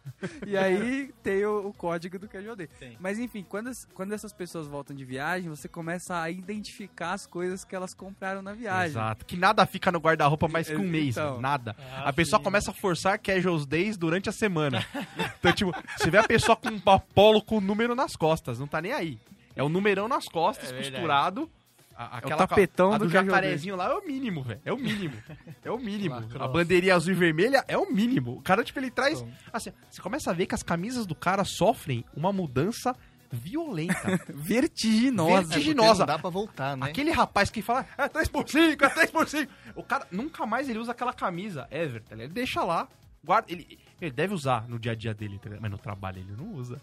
E 0.46 0.56
aí 0.56 1.10
tem 1.22 1.44
o, 1.44 1.68
o 1.68 1.72
código 1.72 2.18
do 2.18 2.28
casual 2.28 2.54
day. 2.56 2.66
Tem. 2.78 2.96
Mas 3.00 3.18
enfim, 3.18 3.44
quando, 3.48 3.70
quando 3.94 4.12
essas 4.12 4.32
pessoas 4.34 4.66
voltam 4.66 4.94
de 4.94 5.04
viagem, 5.04 5.48
você 5.48 5.66
começa 5.68 6.20
a 6.20 6.30
identificar 6.30 7.12
as 7.12 7.26
coisas 7.26 7.64
que 7.64 7.74
elas 7.76 7.94
compraram 7.94 8.42
na 8.42 8.52
viagem. 8.52 8.90
Exato. 8.90 9.24
Que 9.24 9.36
nada 9.36 9.64
fica 9.66 9.90
no 9.92 9.98
guarda-roupa 9.98 10.46
mais 10.48 10.66
que 10.68 10.76
um 10.76 10.86
mês, 10.86 11.16
Então. 11.16 11.30
velho. 11.30 11.40
Nada. 11.40 11.76
Ah, 11.78 12.08
a 12.08 12.12
pessoa 12.12 12.38
sim. 12.38 12.44
começa 12.44 12.70
a 12.70 12.74
forçar 12.74 13.18
casuals 13.18 13.64
days 13.66 13.96
durante 13.96 14.28
a 14.28 14.32
semana. 14.32 14.84
então, 15.38 15.52
tipo, 15.52 15.72
você 15.96 16.10
vê 16.10 16.18
a 16.18 16.24
pessoa 16.26 16.56
com 16.56 16.68
um 16.70 16.80
polo 16.80 17.40
com 17.42 17.58
o 17.58 17.60
número 17.60 17.94
nas 17.94 18.14
costas, 18.16 18.58
não 18.58 18.66
tá 18.66 18.80
nem 18.82 18.92
aí. 18.92 19.18
É 19.60 19.62
o 19.62 19.68
numerão 19.68 20.08
nas 20.08 20.24
costas, 20.24 20.72
É 20.72 20.76
costurado. 20.76 21.50
A, 21.94 22.16
aquela, 22.16 22.46
tapetão 22.46 22.94
a 22.94 22.96
do 22.96 23.04
do 23.04 23.12
casual 23.12 23.26
jacarezinho 23.26 23.76
lá 23.76 23.90
é 23.90 23.94
o 23.94 24.06
mínimo, 24.06 24.42
velho. 24.42 24.60
É 24.64 24.72
o 24.72 24.78
mínimo. 24.78 25.14
É 25.62 25.70
o 25.70 25.76
mínimo. 25.76 26.14
A 26.38 26.48
bandeirinha 26.48 26.94
azul 26.94 27.12
e 27.12 27.14
vermelha 27.14 27.62
é 27.68 27.76
o 27.76 27.92
mínimo. 27.92 28.38
O 28.38 28.42
cara, 28.42 28.64
tipo, 28.64 28.78
ele 28.78 28.90
traz. 28.90 29.20
Então. 29.20 29.34
Assim, 29.52 29.70
você 29.90 30.00
começa 30.00 30.30
a 30.30 30.32
ver 30.32 30.46
que 30.46 30.54
as 30.54 30.62
camisas 30.62 31.04
do 31.04 31.14
cara 31.14 31.44
sofrem 31.44 32.02
uma 32.16 32.32
mudança 32.32 32.96
violenta. 33.30 34.18
Vertiginosa. 34.32 35.42
Vertiginosa. 35.42 35.98
Não 36.00 36.06
dá 36.06 36.18
pra 36.18 36.30
voltar, 36.30 36.74
né? 36.74 36.86
Aquele 36.86 37.10
rapaz 37.10 37.50
que 37.50 37.60
fala, 37.60 37.84
é 37.98 38.08
3 38.08 38.28
por 38.28 38.48
5, 38.48 38.82
é 38.82 38.88
3 38.88 39.10
por 39.10 39.28
5. 39.28 39.52
O 39.76 39.82
cara, 39.82 40.06
nunca 40.10 40.46
mais 40.46 40.70
ele 40.70 40.78
usa 40.78 40.92
aquela 40.92 41.12
camisa, 41.12 41.68
ever, 41.70 42.00
ligado? 42.00 42.20
Ele 42.20 42.32
deixa 42.32 42.64
lá, 42.64 42.88
guarda, 43.22 43.52
ele, 43.52 43.78
ele 44.00 44.10
deve 44.10 44.32
usar 44.32 44.66
no 44.66 44.78
dia 44.78 44.92
a 44.92 44.94
dia 44.94 45.12
dele, 45.12 45.38
mas 45.60 45.70
no 45.70 45.76
trabalho 45.76 46.20
ele 46.20 46.34
não 46.34 46.54
usa. 46.54 46.80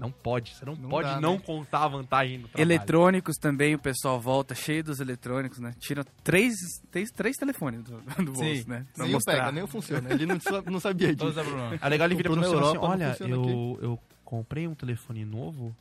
Não 0.00 0.10
pode, 0.10 0.54
você 0.54 0.64
não, 0.64 0.74
Não 0.74 0.88
pode 0.88 1.08
dá, 1.08 1.20
não 1.20 1.34
né? 1.34 1.42
contar 1.44 1.84
a 1.84 1.88
vantagem 1.88 2.38
no 2.38 2.48
trabalho. 2.48 2.66
Eletrônicos 2.72 3.36
também, 3.36 3.74
o 3.74 3.78
pessoal 3.78 4.18
volta 4.18 4.54
cheio 4.54 4.82
dos 4.82 4.98
eletrônicos, 4.98 5.58
né? 5.58 5.74
Tira 5.78 6.02
três, 6.24 6.54
três, 6.90 7.10
três 7.10 7.36
telefones 7.36 7.82
do, 7.84 8.00
do 8.24 8.32
bolso, 8.32 8.40
Sim. 8.42 8.64
né? 8.66 8.86
Pra 8.94 9.04
Nem 9.04 9.12
o 9.12 9.16
mostrar. 9.16 9.34
pega, 9.34 9.52
nem 9.52 9.62
o 9.62 9.66
funciona. 9.66 10.10
Ele 10.12 10.24
não, 10.26 10.38
não 10.66 10.80
sabia 10.80 11.14
Todos 11.14 11.34
disso. 11.34 11.46
da 11.46 11.56
Bruno. 11.56 11.78
É 11.80 11.88
legal 11.88 12.06
ele 12.08 12.14
vira 12.14 12.30
pra 12.30 12.40
você 12.40 12.56
fala 12.56 12.68
assim, 12.70 12.78
olha, 12.78 13.16
eu, 13.30 13.78
eu 13.82 13.98
comprei 14.24 14.66
um 14.66 14.74
telefone 14.74 15.24
novo, 15.24 15.76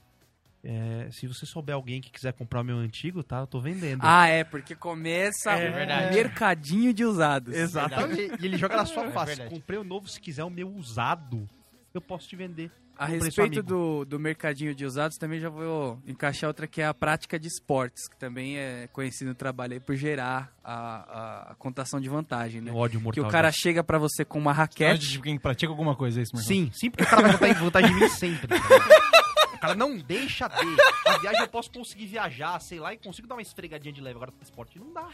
é, 0.62 1.08
se 1.12 1.26
você 1.26 1.46
souber 1.46 1.74
alguém 1.74 2.02
que 2.02 2.10
quiser 2.12 2.34
comprar 2.34 2.60
o 2.60 2.64
meu 2.66 2.78
antigo, 2.78 3.24
tá? 3.24 3.40
Eu 3.40 3.48
tô 3.48 3.62
vendendo. 3.62 4.02
Ah, 4.04 4.28
é, 4.28 4.44
porque 4.44 4.76
começa 4.76 5.52
É 5.54 5.70
o 5.70 5.74
verdade. 5.74 6.14
mercadinho 6.14 6.94
de 6.94 7.06
usados. 7.06 7.56
Exatamente. 7.56 8.34
E 8.42 8.46
ele 8.46 8.58
joga 8.58 8.76
na 8.76 8.86
sua 8.86 9.06
É 9.06 9.12
face. 9.12 9.28
verdade. 9.36 9.50
Comprei 9.56 9.80
o 9.80 9.84
novo, 9.86 10.10
se 10.10 10.20
quiser 10.20 10.44
o 10.44 10.50
meu 10.50 10.68
usado, 10.70 11.48
eu 11.94 12.02
posso 12.02 12.28
te 12.28 12.36
vender. 12.36 12.70
A 13.00 13.06
respeito 13.06 13.63
do, 13.63 14.03
do 14.03 14.20
mercadinho 14.20 14.75
de 14.75 14.84
usados, 14.86 15.15
também 15.18 15.39
já 15.39 15.48
vou 15.48 15.98
encaixar 16.06 16.50
outra 16.50 16.68
que 16.68 16.82
é 16.82 16.86
a 16.86 16.94
prática 16.94 17.39
de 17.39 17.48
esportes, 17.48 18.10
que 18.10 18.18
também 18.18 18.58
é 18.58 18.89
conhecido 18.91 19.29
no 19.29 19.36
trabalho 19.36 19.72
aí 19.72 19.79
por 19.79 19.96
gerar 19.96 20.51
a, 20.62 20.74
a, 20.74 21.51
a 21.51 21.56
contação 21.56 22.01
de 22.01 22.10
vantagem, 22.10 22.60
né? 22.60 22.74
O 22.74 22.75
ódio 22.75 23.00
Que 23.00 23.03
mortal. 23.06 23.24
o 23.24 23.27
cara 23.29 23.50
chega 23.53 23.82
pra 23.86 23.98
você 23.98 24.25
com 24.25 24.38
uma 24.38 24.51
raquete, 24.51 25.12
de 25.12 25.22
quem 25.22 25.39
pratica 25.39 25.72
alguma 25.72 25.96
coisa, 25.96 26.20
é 26.20 26.24
isso, 26.24 26.32
Marcão? 26.36 26.48
Sim, 26.50 26.70
sim, 26.74 26.89
porque 26.91 27.06
o 27.06 27.08
cara 27.08 27.22
vai 27.22 27.32
botar 27.32 27.50
em 27.50 27.53
vantagem 27.53 27.91
em 27.91 28.00
mim 28.01 28.10
sempre. 28.10 28.50
cara 29.60 29.75
não 29.75 29.98
deixa 29.98 30.48
de. 30.48 30.66
Na 31.06 31.18
viagem 31.18 31.42
eu 31.42 31.48
posso 31.48 31.72
conseguir 31.72 32.06
viajar, 32.08 32.60
sei 32.60 32.80
lá, 32.80 32.94
e 32.94 32.98
consigo 32.98 33.28
dar 33.28 33.36
uma 33.36 33.42
esfregadinha 33.42 33.94
de 33.94 34.01
leve. 34.01 34.16
Agora 34.16 34.32
no 34.36 34.42
esporte 34.44 34.80
não 34.80 34.92
dá. 34.94 35.08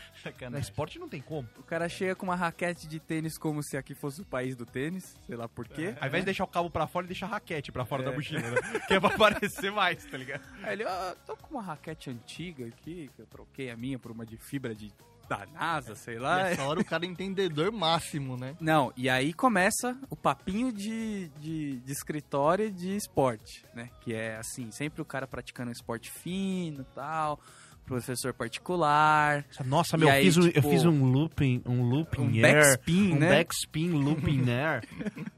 Na 0.50 0.60
esporte 0.60 0.98
não 1.00 1.08
tem 1.10 1.22
como. 1.22 1.48
o 1.58 1.64
cara 1.64 1.88
chega 1.90 2.16
com 2.16 2.25
uma 2.25 2.36
raquete 2.36 2.88
de 2.88 3.00
tênis 3.00 3.38
como 3.38 3.62
se 3.64 3.78
aqui 3.78 3.94
fosse 3.96 4.22
o 4.22 4.25
país 4.25 4.56
do 4.56 4.66
tênis, 4.66 5.16
sei 5.25 5.36
lá 5.36 5.48
por 5.48 5.68
quê. 5.68 5.96
Ao 6.00 6.08
invés 6.08 6.24
de 6.24 6.25
deixar 6.25 6.44
o 6.44 6.48
cabo 6.48 6.70
pra 6.70 6.88
fora, 6.88 7.04
ele 7.06 7.10
deixa 7.14 7.25
a 7.25 7.30
raquete 7.30 7.72
pra 7.72 7.86
fora 7.86 8.02
É. 8.04 8.06
da 8.06 8.12
mochila, 8.12 8.42
né? 8.42 8.80
Que 8.88 8.94
é 8.96 9.00
pra 9.00 9.10
aparecer 9.16 9.72
mais, 9.72 10.04
tá 10.06 10.18
ligado? 10.18 10.44
Aí 10.64 10.74
ele, 10.74 10.84
ah, 10.84 11.16
tô 11.25 11.36
com 11.38 11.56
uma 11.56 11.62
raquete 11.64 12.10
antiga 12.10 12.68
aqui, 12.68 13.10
que 13.16 13.22
eu 13.22 13.25
troquei 13.25 13.70
a 13.70 13.75
minha 13.78 13.98
por 14.00 14.12
uma 14.12 14.25
de 14.25 14.38
fibra 14.38 14.74
de 14.75 14.92
da 15.27 15.46
NASA, 15.53 15.96
sei 15.96 16.17
lá. 16.17 16.44
Nessa 16.44 16.63
hora 16.63 16.79
o 16.79 16.86
cara 16.86 17.05
é 17.05 17.08
entendedor 17.08 17.72
máximo, 17.72 18.38
né? 18.38 18.55
Não, 18.60 18.91
e 18.96 19.10
aí 19.10 19.34
começa 19.34 19.98
o 20.10 20.15
papinho 20.15 20.72
de, 20.72 21.29
de, 21.39 21.79
de 21.79 21.91
escritório 21.91 22.67
e 22.67 22.72
de 22.72 22.96
esporte, 22.96 23.65
né? 23.74 23.89
Que 24.01 24.13
é 24.13 24.38
assim, 24.38 24.72
sempre 24.72 25.01
o 25.01 25.05
cara 25.05 25.27
praticando 25.27 25.70
um 25.70 25.74
esporte 25.74 26.12
fino 26.12 26.82
e 26.82 26.96
tal, 26.96 27.39
professor 27.86 28.34
particular, 28.34 29.46
Nossa, 29.65 29.98
meu, 29.98 30.08
eu, 30.08 30.13
aí, 30.13 30.24
fiz 30.24 30.38
um, 30.38 30.46
eu 30.48 30.51
tipo, 30.54 30.70
fiz 30.70 30.86
um 30.86 31.04
looping, 31.06 31.62
um 31.65 31.84
looping 31.84 32.22
um 32.22 32.46
air, 32.46 32.56
backspin, 32.56 33.13
um 33.13 33.20
né? 33.20 33.30
backspin 33.30 33.89
looping 33.92 34.46
air. 34.50 34.84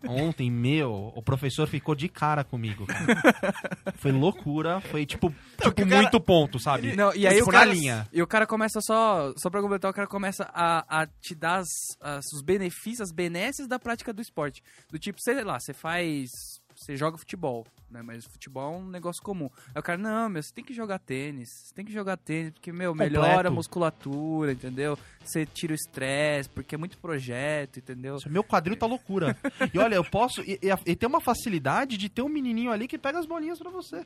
Ontem, 0.07 0.49
meu, 0.49 1.11
o 1.15 1.21
professor 1.21 1.67
ficou 1.67 1.93
de 1.95 2.07
cara 2.07 2.43
comigo. 2.43 2.85
cara. 2.85 3.21
Foi 3.97 4.11
loucura, 4.11 4.79
foi 4.81 5.05
tipo, 5.05 5.33
tipo 5.57 5.71
que 5.73 5.81
o 5.83 5.87
cara- 5.89 6.01
muito 6.01 6.19
ponto, 6.21 6.59
sabe? 6.59 6.95
Não, 6.95 7.13
e 7.15 7.25
aí 7.25 7.37
tipo, 7.37 7.49
o 7.49 7.51
cara, 7.51 7.65
linha. 7.65 8.07
E 8.13 8.21
o 8.21 8.27
cara 8.27 8.45
começa 8.45 8.79
só, 8.81 9.33
só 9.37 9.49
pra 9.49 9.61
completar, 9.61 9.89
o 9.89 9.93
cara 9.93 10.07
começa 10.07 10.47
a, 10.53 11.01
a 11.01 11.07
te 11.19 11.33
dar 11.33 11.57
as- 11.57 11.97
as- 11.99 12.31
os 12.33 12.41
benefícios, 12.43 13.01
as 13.09 13.11
benesses 13.11 13.67
da 13.67 13.79
prática 13.79 14.13
do 14.13 14.21
esporte. 14.21 14.61
Do 14.91 14.99
tipo, 14.99 15.19
sei 15.21 15.43
lá, 15.43 15.59
você 15.59 15.73
faz 15.73 16.29
você 16.77 16.95
joga 16.95 17.17
futebol, 17.17 17.65
né? 17.89 18.01
Mas 18.03 18.25
futebol 18.25 18.75
é 18.75 18.77
um 18.77 18.87
negócio 18.87 19.21
comum. 19.23 19.49
Aí 19.73 19.79
o 19.79 19.83
cara, 19.83 19.97
não, 19.97 20.29
meu, 20.29 20.43
você 20.43 20.53
tem 20.53 20.63
que 20.63 20.73
jogar 20.73 20.99
tênis. 20.99 21.49
Você 21.49 21.73
tem 21.73 21.83
que 21.83 21.91
jogar 21.91 22.17
tênis, 22.17 22.51
porque, 22.53 22.71
meu, 22.71 22.91
Completo. 22.91 23.11
melhora 23.11 23.47
a 23.49 23.51
musculatura, 23.51 24.51
entendeu? 24.51 24.97
Você 25.23 25.45
tira 25.45 25.73
o 25.73 25.75
estresse, 25.75 26.47
porque 26.49 26.75
é 26.75 26.77
muito 26.77 26.97
projeto, 26.99 27.79
entendeu? 27.79 28.17
Meu 28.27 28.43
quadril 28.43 28.77
tá 28.77 28.85
loucura. 28.85 29.35
E 29.73 29.79
olha, 29.79 29.95
eu 29.95 30.03
posso. 30.03 30.41
E, 30.41 30.59
e, 30.61 30.91
e 30.91 30.95
tem 30.95 31.09
uma 31.09 31.19
facilidade 31.19 31.97
de 31.97 32.09
ter 32.09 32.21
um 32.21 32.29
menininho 32.29 32.71
ali 32.71 32.87
que 32.87 32.97
pega 32.97 33.19
as 33.19 33.25
bolinhas 33.25 33.57
pra 33.59 33.69
você. 33.69 34.05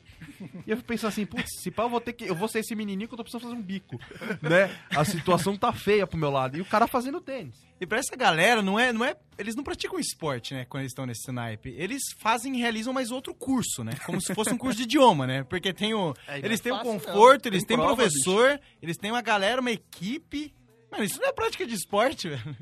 E 0.66 0.70
eu 0.70 0.76
penso 0.78 1.06
assim, 1.06 1.24
putz, 1.26 1.60
se 1.60 1.70
pá, 1.70 1.84
eu 1.84 1.90
vou 1.90 2.00
ter 2.00 2.14
que. 2.14 2.24
Eu 2.24 2.34
vou 2.34 2.48
ser 2.48 2.60
esse 2.60 2.74
menininho 2.74 3.06
que 3.06 3.14
eu 3.14 3.18
tô 3.18 3.22
precisando 3.22 3.42
fazer 3.42 3.54
um 3.54 3.62
bico. 3.62 3.98
Né? 4.40 4.74
A 4.90 5.04
situação 5.04 5.56
tá 5.56 5.72
feia 5.72 6.06
pro 6.06 6.18
meu 6.18 6.30
lado. 6.30 6.56
E 6.56 6.60
o 6.60 6.64
cara 6.64 6.86
fazendo 6.86 7.20
tênis. 7.20 7.54
E 7.80 7.86
pra 7.86 7.98
essa 7.98 8.16
galera, 8.16 8.62
não 8.62 8.78
é, 8.78 8.92
não 8.92 9.04
é. 9.04 9.16
Eles 9.42 9.54
não 9.56 9.62
praticam 9.64 9.98
esporte, 9.98 10.54
né? 10.54 10.64
Quando 10.64 10.82
eles 10.82 10.92
estão 10.92 11.04
nesse 11.06 11.30
naipe. 11.30 11.74
Eles 11.76 12.02
fazem, 12.18 12.56
realizam 12.56 12.92
mais 12.92 13.10
outro 13.10 13.34
curso, 13.34 13.82
né? 13.84 13.92
Como 14.06 14.20
se 14.20 14.34
fosse 14.34 14.52
um 14.52 14.58
curso 14.58 14.76
de 14.78 14.84
idioma, 14.84 15.26
né? 15.26 15.42
Porque 15.44 15.72
tem 15.72 15.92
o. 15.94 16.14
É, 16.26 16.38
não 16.38 16.44
eles 16.46 16.60
é 16.60 16.62
têm 16.62 16.72
o 16.72 16.76
fácil, 16.76 16.92
conforto, 16.92 17.44
não. 17.46 17.52
eles 17.52 17.64
têm 17.64 17.76
prova, 17.76 17.96
professor, 17.96 18.60
eles 18.80 18.96
têm 18.96 19.10
uma 19.10 19.20
galera, 19.22 19.60
uma 19.60 19.70
equipe. 19.70 20.54
Mano, 20.90 21.04
isso 21.04 21.18
não 21.20 21.28
é 21.28 21.32
prática 21.32 21.66
de 21.66 21.74
esporte, 21.74 22.28
velho. 22.30 22.56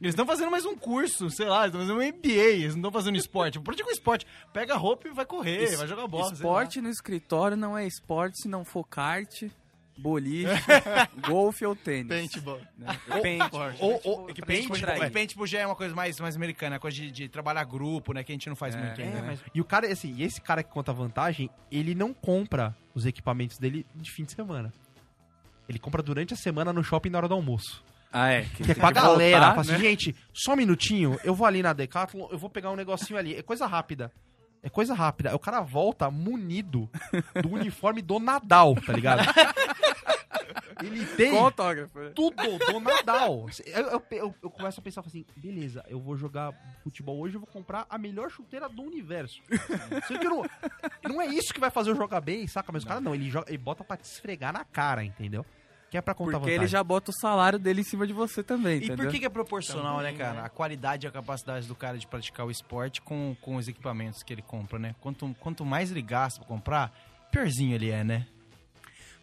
Eles 0.00 0.10
estão 0.12 0.26
fazendo 0.26 0.50
mais 0.50 0.64
um 0.66 0.76
curso, 0.76 1.30
sei 1.30 1.46
lá, 1.46 1.64
eles 1.64 1.74
estão 1.74 1.80
fazendo 1.80 1.98
um 2.00 2.18
MBA, 2.18 2.28
eles 2.32 2.74
não 2.74 2.80
estão 2.80 2.92
fazendo 2.92 3.16
esporte. 3.16 3.60
Pratica 3.60 3.88
um 3.88 3.92
esporte. 3.92 4.26
Pega 4.52 4.74
a 4.74 4.76
roupa 4.76 5.08
e 5.08 5.12
vai 5.12 5.24
correr, 5.24 5.62
Es- 5.62 5.78
vai 5.78 5.86
jogar 5.86 6.06
bola. 6.06 6.32
Esporte 6.32 6.80
no 6.80 6.88
escritório 6.90 7.56
não 7.56 7.78
é 7.78 7.86
esporte 7.86 8.42
se 8.42 8.48
não 8.48 8.64
for 8.64 8.84
kart, 8.84 9.44
boliche, 9.96 10.46
golfe 11.26 11.64
ou 11.64 11.74
tênis. 11.74 12.08
Paintball. 12.08 12.60
Né? 12.76 12.98
Pente. 13.22 13.48
Ou, 13.80 14.00
ou, 14.04 14.26
lá. 14.26 14.32
Que 14.32 14.42
paintball, 14.42 14.76
é, 14.76 15.10
paintball 15.10 15.46
já 15.46 15.60
é 15.60 15.66
uma 15.66 15.76
coisa 15.76 15.94
mais, 15.94 16.18
mais 16.20 16.36
americana, 16.36 16.78
coisa 16.78 16.96
de, 16.96 17.10
de 17.10 17.28
trabalhar 17.28 17.64
grupo, 17.64 18.12
né? 18.12 18.22
Que 18.22 18.32
a 18.32 18.34
gente 18.34 18.48
não 18.48 18.56
faz 18.56 18.74
É, 18.74 18.78
muito 18.78 19.00
ainda, 19.00 19.18
É, 19.18 19.20
né? 19.22 19.26
mas- 19.26 19.40
E 19.54 19.60
o 19.60 19.64
cara, 19.64 19.86
assim, 19.90 20.14
e 20.16 20.22
esse 20.22 20.40
cara 20.40 20.62
que 20.62 20.70
conta 20.70 20.92
vantagem, 20.92 21.48
ele 21.70 21.94
não 21.94 22.12
compra 22.12 22.76
os 22.94 23.06
equipamentos 23.06 23.58
dele 23.58 23.86
de 23.94 24.10
fim 24.10 24.24
de 24.24 24.32
semana. 24.32 24.72
Ele 25.68 25.78
compra 25.78 26.02
durante 26.02 26.32
a 26.32 26.36
semana 26.36 26.72
no 26.72 26.84
shopping 26.84 27.10
na 27.10 27.18
hora 27.18 27.28
do 27.28 27.34
almoço. 27.34 27.82
Ah, 28.12 28.30
é. 28.32 28.42
Que 28.42 28.70
é 28.70 28.74
pra 28.74 28.92
galera. 28.92 29.46
voltar, 29.46 29.60
assim, 29.60 29.72
né? 29.72 29.78
gente, 29.78 30.16
só 30.32 30.52
um 30.52 30.56
minutinho, 30.56 31.18
eu 31.24 31.34
vou 31.34 31.46
ali 31.46 31.62
na 31.62 31.72
Decathlon, 31.72 32.28
eu 32.30 32.38
vou 32.38 32.48
pegar 32.48 32.70
um 32.70 32.76
negocinho 32.76 33.18
ali. 33.18 33.34
É 33.34 33.42
coisa 33.42 33.66
rápida. 33.66 34.10
É 34.62 34.68
coisa 34.70 34.94
rápida. 34.94 35.34
O 35.34 35.38
cara 35.38 35.60
volta 35.60 36.10
munido 36.10 36.88
do 37.42 37.50
uniforme 37.52 38.00
do 38.02 38.18
Nadal, 38.18 38.74
tá 38.74 38.92
ligado? 38.92 39.22
Ele 40.82 41.04
tem 41.16 41.30
Com 41.32 41.44
autógrafo. 41.44 41.98
né? 41.98 42.12
tudo 42.14 42.36
do 42.36 42.80
Nadal. 42.80 43.46
Eu, 43.66 43.82
eu, 43.88 44.02
eu- 44.10 44.34
eu 44.42 44.50
começo 44.50 44.78
a 44.80 44.82
pensar 44.82 45.00
assim, 45.00 45.24
beleza, 45.36 45.84
eu 45.88 45.98
vou 46.00 46.16
jogar 46.16 46.52
futebol 46.82 47.18
hoje, 47.18 47.34
eu 47.36 47.40
vou 47.40 47.48
comprar 47.48 47.86
a 47.88 47.96
melhor 47.98 48.30
chuteira 48.30 48.68
do 48.68 48.82
universo. 48.82 49.40
Que 50.06 50.24
não, 50.28 50.44
não 51.08 51.20
é 51.22 51.26
isso 51.26 51.52
que 51.54 51.60
vai 51.60 51.70
fazer 51.70 51.90
eu 51.90 51.96
jogar 51.96 52.20
bem, 52.20 52.46
saca? 52.46 52.70
Mas 52.72 52.82
o 52.82 52.86
cara 52.86 53.00
não, 53.00 53.14
ele, 53.14 53.30
joga, 53.30 53.46
ele 53.48 53.58
bota 53.58 53.82
pra 53.84 53.96
te 53.96 54.04
esfregar 54.04 54.52
na 54.52 54.64
cara, 54.64 55.02
entendeu? 55.04 55.44
Que 55.88 55.96
é 55.96 56.00
pra 56.00 56.14
contar 56.14 56.32
Porque 56.32 56.38
vantagem. 56.50 56.60
ele 56.62 56.66
já 56.66 56.82
bota 56.82 57.12
o 57.12 57.14
salário 57.14 57.60
dele 57.60 57.80
em 57.80 57.84
cima 57.84 58.06
de 58.08 58.12
você 58.12 58.42
também, 58.42 58.74
E 58.80 58.84
entendeu? 58.86 59.04
por 59.06 59.12
que, 59.12 59.20
que 59.20 59.24
é 59.24 59.28
proporcional, 59.28 59.98
Também, 59.98 60.12
né, 60.12 60.18
cara? 60.18 60.40
né? 60.40 60.42
A 60.44 60.48
qualidade 60.48 61.06
e 61.06 61.08
a 61.08 61.12
capacidade 61.12 61.68
do 61.68 61.76
cara 61.76 61.96
de 61.96 62.06
praticar 62.08 62.44
o 62.44 62.50
esporte 62.50 63.00
com, 63.00 63.36
com 63.40 63.54
os 63.54 63.68
equipamentos 63.68 64.22
que 64.24 64.32
ele 64.32 64.42
compra, 64.42 64.80
né? 64.80 64.96
Quanto, 65.00 65.32
quanto 65.38 65.64
mais 65.64 65.92
ele 65.92 66.02
gasta 66.02 66.40
pra 66.40 66.48
comprar, 66.48 66.92
piorzinho 67.30 67.72
ele 67.74 67.88
é, 67.90 68.02
né? 68.02 68.26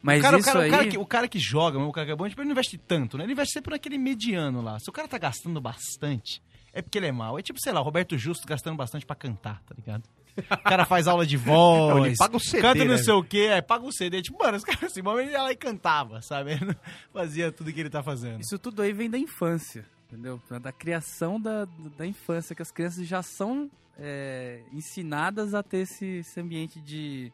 Mas 0.03 0.19
o, 0.19 0.21
cara, 0.21 0.37
isso 0.37 0.49
o, 0.49 0.51
cara, 0.51 0.63
aí... 0.65 0.69
o, 0.69 0.71
cara 0.71 0.87
que, 0.87 0.97
o 0.97 1.05
cara 1.05 1.27
que 1.29 1.39
joga, 1.39 1.79
o 1.79 1.91
cara 1.93 2.05
que 2.05 2.11
é 2.11 2.15
bom, 2.15 2.27
tipo, 2.27 2.41
ele 2.41 2.47
não 2.49 2.51
investe 2.51 2.77
tanto, 2.77 3.17
né? 3.17 3.23
Ele 3.23 3.31
investe 3.31 3.53
sempre 3.53 3.71
naquele 3.71 3.97
mediano 3.97 4.61
lá. 4.61 4.77
Se 4.77 4.89
o 4.89 4.93
cara 4.93 5.07
tá 5.07 5.17
gastando 5.17 5.61
bastante, 5.61 6.43
é 6.73 6.81
porque 6.81 6.97
ele 6.97 7.07
é 7.07 7.11
mal. 7.11 7.39
É 7.39 7.41
tipo, 7.41 7.57
sei 7.61 7.71
lá, 7.71 7.79
o 7.79 7.83
Roberto 7.83 8.17
Justo 8.17 8.45
gastando 8.45 8.75
bastante 8.75 9.05
pra 9.05 9.15
cantar, 9.15 9.61
tá 9.63 9.73
ligado? 9.73 10.03
O 10.35 10.63
cara 10.63 10.85
faz 10.85 11.07
aula 11.07 11.25
de 11.25 11.37
voz, 11.37 11.95
Não, 11.95 12.05
ele 12.05 12.17
paga 12.17 12.35
o 12.35 12.39
CD, 12.39 12.61
canta 12.61 12.83
não 12.83 12.95
né? 12.95 12.97
sei 12.97 13.13
o 13.13 13.23
quê, 13.23 13.49
aí 13.53 13.61
paga 13.61 13.85
o 13.85 13.93
CD. 13.93 14.21
Tipo, 14.21 14.43
mano, 14.43 14.57
os 14.57 14.63
caras 14.65 14.83
assim, 14.83 15.01
mas 15.01 15.19
ele 15.19 15.31
ia 15.31 15.41
lá 15.41 15.51
e 15.51 15.55
cantava, 15.55 16.21
sabe? 16.21 16.51
Ele 16.51 16.75
fazia 17.13 17.51
tudo 17.51 17.71
que 17.71 17.79
ele 17.79 17.89
tá 17.89 18.03
fazendo. 18.03 18.41
Isso 18.41 18.59
tudo 18.59 18.81
aí 18.81 18.91
vem 18.91 19.09
da 19.09 19.17
infância, 19.17 19.85
entendeu? 20.07 20.41
Da 20.61 20.71
criação 20.73 21.39
da, 21.39 21.65
da 21.97 22.05
infância, 22.05 22.53
que 22.53 22.61
as 22.61 22.71
crianças 22.71 23.07
já 23.07 23.21
são 23.21 23.69
é, 23.97 24.63
ensinadas 24.73 25.53
a 25.53 25.63
ter 25.63 25.79
esse, 25.79 26.05
esse 26.17 26.39
ambiente 26.41 26.81
de, 26.81 27.31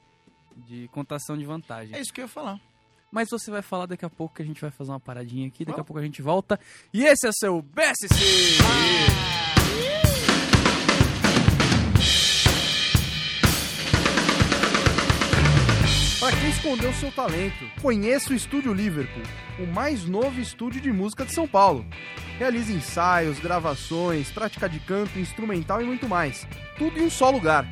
de 0.60 0.88
contação 0.89 1.38
de 1.38 1.46
vantagem. 1.46 1.96
É 1.96 2.01
isso 2.01 2.13
que 2.13 2.22
eu 2.22 2.25
ia 2.25 2.30
falar. 2.30 2.60
Mas 3.12 3.30
você 3.30 3.50
vai 3.50 3.62
falar 3.62 3.88
daqui 3.88 4.06
a 4.06 4.10
pouco 4.10 4.36
que 4.36 4.42
a 4.42 4.46
gente 4.46 4.62
vai 4.62 4.70
fazer 4.70 4.92
uma 4.92 5.00
paradinha 5.00 5.48
aqui, 5.48 5.66
daqui 5.66 5.72
a 5.72 5.75
Vamos. 5.78 5.88
pouco 5.88 6.00
a 6.00 6.04
gente 6.04 6.22
volta. 6.22 6.60
E 6.94 7.04
esse 7.06 7.25
é 7.25 7.30
o 7.30 7.34
seu 7.34 7.62
BSC! 7.62 8.08
Para 16.20 16.36
quem 16.38 16.50
escondeu 16.50 16.94
seu 16.94 17.12
talento, 17.12 17.66
conheça 17.82 18.32
o 18.32 18.36
Estúdio 18.36 18.74
Liverpool, 18.74 19.24
o 19.58 19.66
mais 19.66 20.06
novo 20.06 20.39
estúdio 20.39 20.82
de 20.82 20.92
música 20.92 21.25
de 21.25 21.34
São 21.34 21.48
Paulo. 21.48 21.86
Realiza 22.38 22.72
ensaios, 22.72 23.39
gravações, 23.39 24.30
prática 24.30 24.68
de 24.70 24.80
canto, 24.82 25.18
instrumental 25.18 25.82
e 25.82 25.86
muito 25.86 26.08
mais. 26.08 26.46
Tudo 26.78 27.00
em 27.00 27.04
um 27.06 27.10
só 27.10 27.30
lugar. 27.32 27.66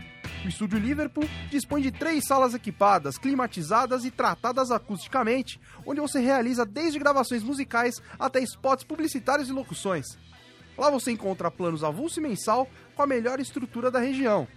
O 0.47 0.49
Estúdio 0.49 0.79
Liverpool 0.79 1.25
dispõe 1.49 1.81
de 1.81 1.91
três 1.91 2.25
salas 2.25 2.53
equipadas, 2.53 3.17
climatizadas 3.17 4.05
e 4.05 4.09
tratadas 4.09 4.71
acusticamente, 4.71 5.59
onde 5.85 5.99
você 5.99 6.21
realiza 6.21 6.65
desde 6.65 6.97
gravações 6.97 7.43
musicais 7.43 8.01
até 8.17 8.39
spots 8.39 8.85
publicitários 8.85 9.49
e 9.49 9.51
locuções. 9.51 10.17
Lá 10.77 10.89
você 10.89 11.11
encontra 11.11 11.51
planos 11.51 11.83
avulso 11.83 12.21
e 12.21 12.23
mensal 12.23 12.65
com 12.95 13.03
a 13.03 13.05
melhor 13.05 13.41
estrutura 13.41 13.91
da 13.91 13.99
região. 13.99 14.47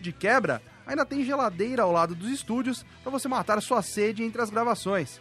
De 0.00 0.12
quebra, 0.12 0.62
ainda 0.86 1.04
tem 1.04 1.24
geladeira 1.24 1.82
ao 1.82 1.90
lado 1.90 2.14
dos 2.14 2.30
estúdios 2.30 2.86
para 3.02 3.10
você 3.10 3.26
matar 3.26 3.60
sua 3.60 3.82
sede 3.82 4.22
entre 4.22 4.40
as 4.40 4.50
gravações. 4.50 5.20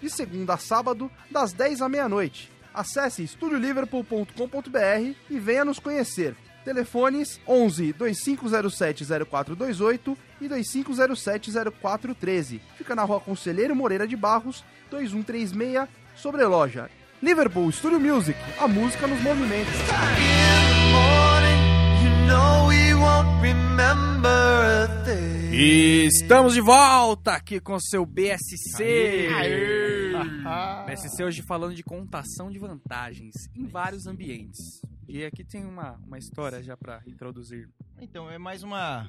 De 0.00 0.08
segunda 0.08 0.54
a 0.54 0.58
sábado, 0.58 1.10
das 1.30 1.52
10 1.52 1.82
à 1.82 1.88
meia-noite. 1.90 2.50
Acesse 2.72 3.22
estudioliverpool.com.br 3.24 5.14
e 5.28 5.38
venha 5.38 5.66
nos 5.66 5.78
conhecer. 5.78 6.34
Telefones 6.66 7.40
11 7.46 7.92
2507 7.92 9.04
0428 9.30 10.18
e 10.40 10.48
2507 10.48 11.52
0413. 11.80 12.60
Fica 12.76 12.92
na 12.92 13.04
rua 13.04 13.20
Conselheiro 13.20 13.76
Moreira 13.76 14.04
de 14.04 14.16
Barros, 14.16 14.64
2136, 14.90 15.88
sobre 16.16 16.42
loja. 16.42 16.90
Liverpool 17.22 17.70
Studio 17.70 18.00
Music, 18.00 18.36
a 18.58 18.66
música 18.66 19.06
nos 19.06 19.22
movimentos. 19.22 19.72
Estamos 25.52 26.52
de 26.52 26.60
volta 26.60 27.34
aqui 27.34 27.60
com 27.60 27.74
o 27.74 27.80
seu 27.80 28.04
BSC. 28.04 29.28
BSC 30.84 31.22
hoje 31.22 31.42
falando 31.42 31.76
de 31.76 31.84
contação 31.84 32.50
de 32.50 32.58
vantagens 32.58 33.34
em 33.54 33.68
vários 33.68 34.08
ambientes. 34.08 34.80
E 35.08 35.24
aqui 35.24 35.44
tem 35.44 35.64
uma, 35.64 35.92
uma 36.06 36.18
história 36.18 36.62
já 36.62 36.76
pra 36.76 37.00
introduzir. 37.06 37.68
Então, 38.00 38.30
é 38.30 38.38
mais 38.38 38.62
uma 38.62 39.08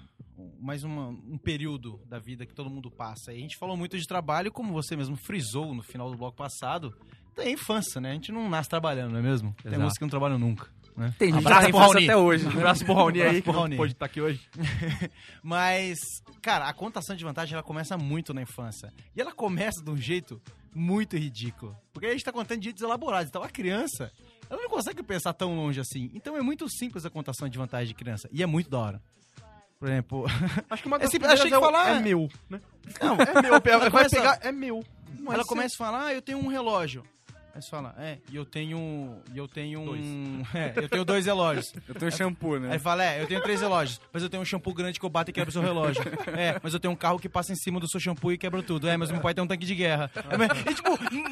mais 0.60 0.84
uma, 0.84 1.08
um 1.08 1.38
período 1.38 2.00
da 2.06 2.20
vida 2.20 2.46
que 2.46 2.54
todo 2.54 2.70
mundo 2.70 2.92
passa. 2.92 3.34
E 3.34 3.38
a 3.38 3.40
gente 3.40 3.58
falou 3.58 3.76
muito 3.76 3.98
de 3.98 4.06
trabalho, 4.06 4.52
como 4.52 4.72
você 4.72 4.96
mesmo 4.96 5.16
frisou 5.16 5.74
no 5.74 5.82
final 5.82 6.12
do 6.12 6.18
bloco 6.18 6.38
passado, 6.38 6.96
tem 7.36 7.54
infância, 7.54 8.00
né? 8.00 8.12
A 8.12 8.14
gente 8.14 8.32
não 8.32 8.48
nasce 8.50 8.70
trabalhando, 8.70 9.12
não 9.14 9.20
é 9.20 9.24
mesmo? 9.24 9.54
Tem 9.62 9.72
Exato. 9.72 9.84
música 9.84 10.00
que 10.00 10.06
não 10.06 10.10
trabalha 10.10 10.38
nunca. 10.38 10.68
Né? 10.96 11.14
Tem 11.20 11.32
gente 11.32 11.42
que 11.42 11.48
Abraço 11.48 11.66
tá 11.66 11.70
pro 11.70 11.80
Raoni. 11.80 12.04
até 12.04 12.18
hoje. 12.18 12.46
Né? 12.46 12.52
abraço 12.52 12.86
pro 12.86 12.94
Raoni 12.96 13.22
aí, 13.22 13.42
pro 13.42 13.52
Raoni. 13.54 13.78
pode 13.78 13.92
estar 13.94 14.06
aqui 14.08 14.20
hoje. 14.20 14.42
Mas, 15.44 16.00
cara, 16.42 16.68
a 16.68 16.74
contação 16.74 17.16
de 17.16 17.24
vantagem 17.24 17.54
ela 17.54 17.62
começa 17.62 17.96
muito 17.98 18.34
na 18.34 18.42
infância. 18.42 18.92
E 19.16 19.22
ela 19.22 19.32
começa 19.32 19.84
de 19.84 19.92
um 19.92 19.98
jeito 19.98 20.42
muito 20.74 21.16
ridículo. 21.16 21.78
Porque 21.94 22.08
a 22.08 22.12
gente 22.12 22.24
tá 22.24 22.32
contando 22.32 22.60
de 22.60 22.66
jeitos 22.66 22.82
elaborados. 22.82 23.30
Então 23.30 23.44
a 23.44 23.50
criança, 23.50 24.12
ela 24.50 24.62
não 24.62 24.70
consegue 24.70 25.02
pensar 25.04 25.34
tão 25.34 25.56
longe 25.56 25.80
assim. 25.80 26.10
Então 26.14 26.36
é 26.38 26.42
muito 26.42 26.68
simples 26.70 27.06
a 27.06 27.10
contação 27.10 27.48
de 27.50 27.58
vantagem 27.58 27.88
de 27.88 27.94
criança. 27.94 28.30
E 28.32 28.42
é 28.42 28.46
muito 28.46 28.70
da 28.70 28.80
hora. 28.80 29.02
Por 29.80 29.88
exemplo, 29.88 30.26
Acho 30.70 30.82
que 30.82 30.88
uma 30.88 30.98
É 30.98 31.00
das 31.00 31.08
achei 31.10 31.20
primeiras 31.20 31.44
que 31.48 31.54
é, 31.54 31.60
falar- 31.60 31.98
é 31.98 32.00
meu, 32.00 32.30
né? 32.50 32.60
não, 33.02 33.16
É 33.16 33.42
meu, 33.42 33.54
Ela 33.64 33.80
vai 33.80 33.92
começa- 33.92 34.16
pegar, 34.16 34.40
é 34.42 34.52
meu. 34.52 34.84
Não 35.20 35.32
ela 35.34 35.44
é 35.44 35.46
começa 35.46 35.76
a 35.76 35.78
falar, 35.78 36.06
ah, 36.08 36.14
eu 36.14 36.22
tenho 36.22 36.38
um 36.40 36.48
relógio. 36.48 37.04
Aí 37.58 37.62
você 37.64 37.70
fala, 37.72 37.96
é, 37.98 38.20
e 38.32 38.36
eu 38.36 38.46
tenho. 38.46 39.18
E 39.34 39.38
eu 39.38 39.48
tenho 39.48 39.80
um. 39.82 40.44
É, 40.54 40.74
eu 40.76 40.88
tenho 40.88 41.04
dois 41.04 41.26
relógios. 41.26 41.74
Eu 41.88 41.96
tenho 41.96 42.12
shampoo, 42.12 42.60
né? 42.60 42.70
Aí 42.74 42.80
fala, 42.80 43.04
é, 43.04 43.20
eu 43.22 43.28
tenho 43.28 43.42
três 43.42 43.60
relógios, 43.62 44.00
mas 44.14 44.22
eu 44.22 44.30
tenho 44.30 44.42
um 44.44 44.46
shampoo 44.46 44.74
grande 44.74 45.00
que 45.00 45.06
eu 45.06 45.10
bato 45.10 45.32
e 45.32 45.34
quebra 45.34 45.50
o 45.50 45.52
seu 45.52 45.62
relógio. 45.62 46.04
É, 46.38 46.60
mas 46.62 46.74
eu 46.74 46.80
tenho 46.80 46.94
um 46.94 46.96
carro 46.96 47.18
que 47.18 47.28
passa 47.28 47.52
em 47.52 47.56
cima 47.56 47.80
do 47.80 47.90
seu 47.90 48.00
shampoo 48.00 48.32
e 48.32 48.38
quebra 48.38 48.62
tudo. 48.62 48.88
É, 48.88 48.96
mas 48.96 49.10
meu 49.10 49.20
pai 49.20 49.34
tem 49.34 49.44
um 49.44 49.48
tanque 49.48 49.66
de 49.66 49.74
guerra. 49.74 50.12
É, 50.30 50.38
mas- 50.38 50.50
e, 50.60 50.74
tipo, 50.76 50.90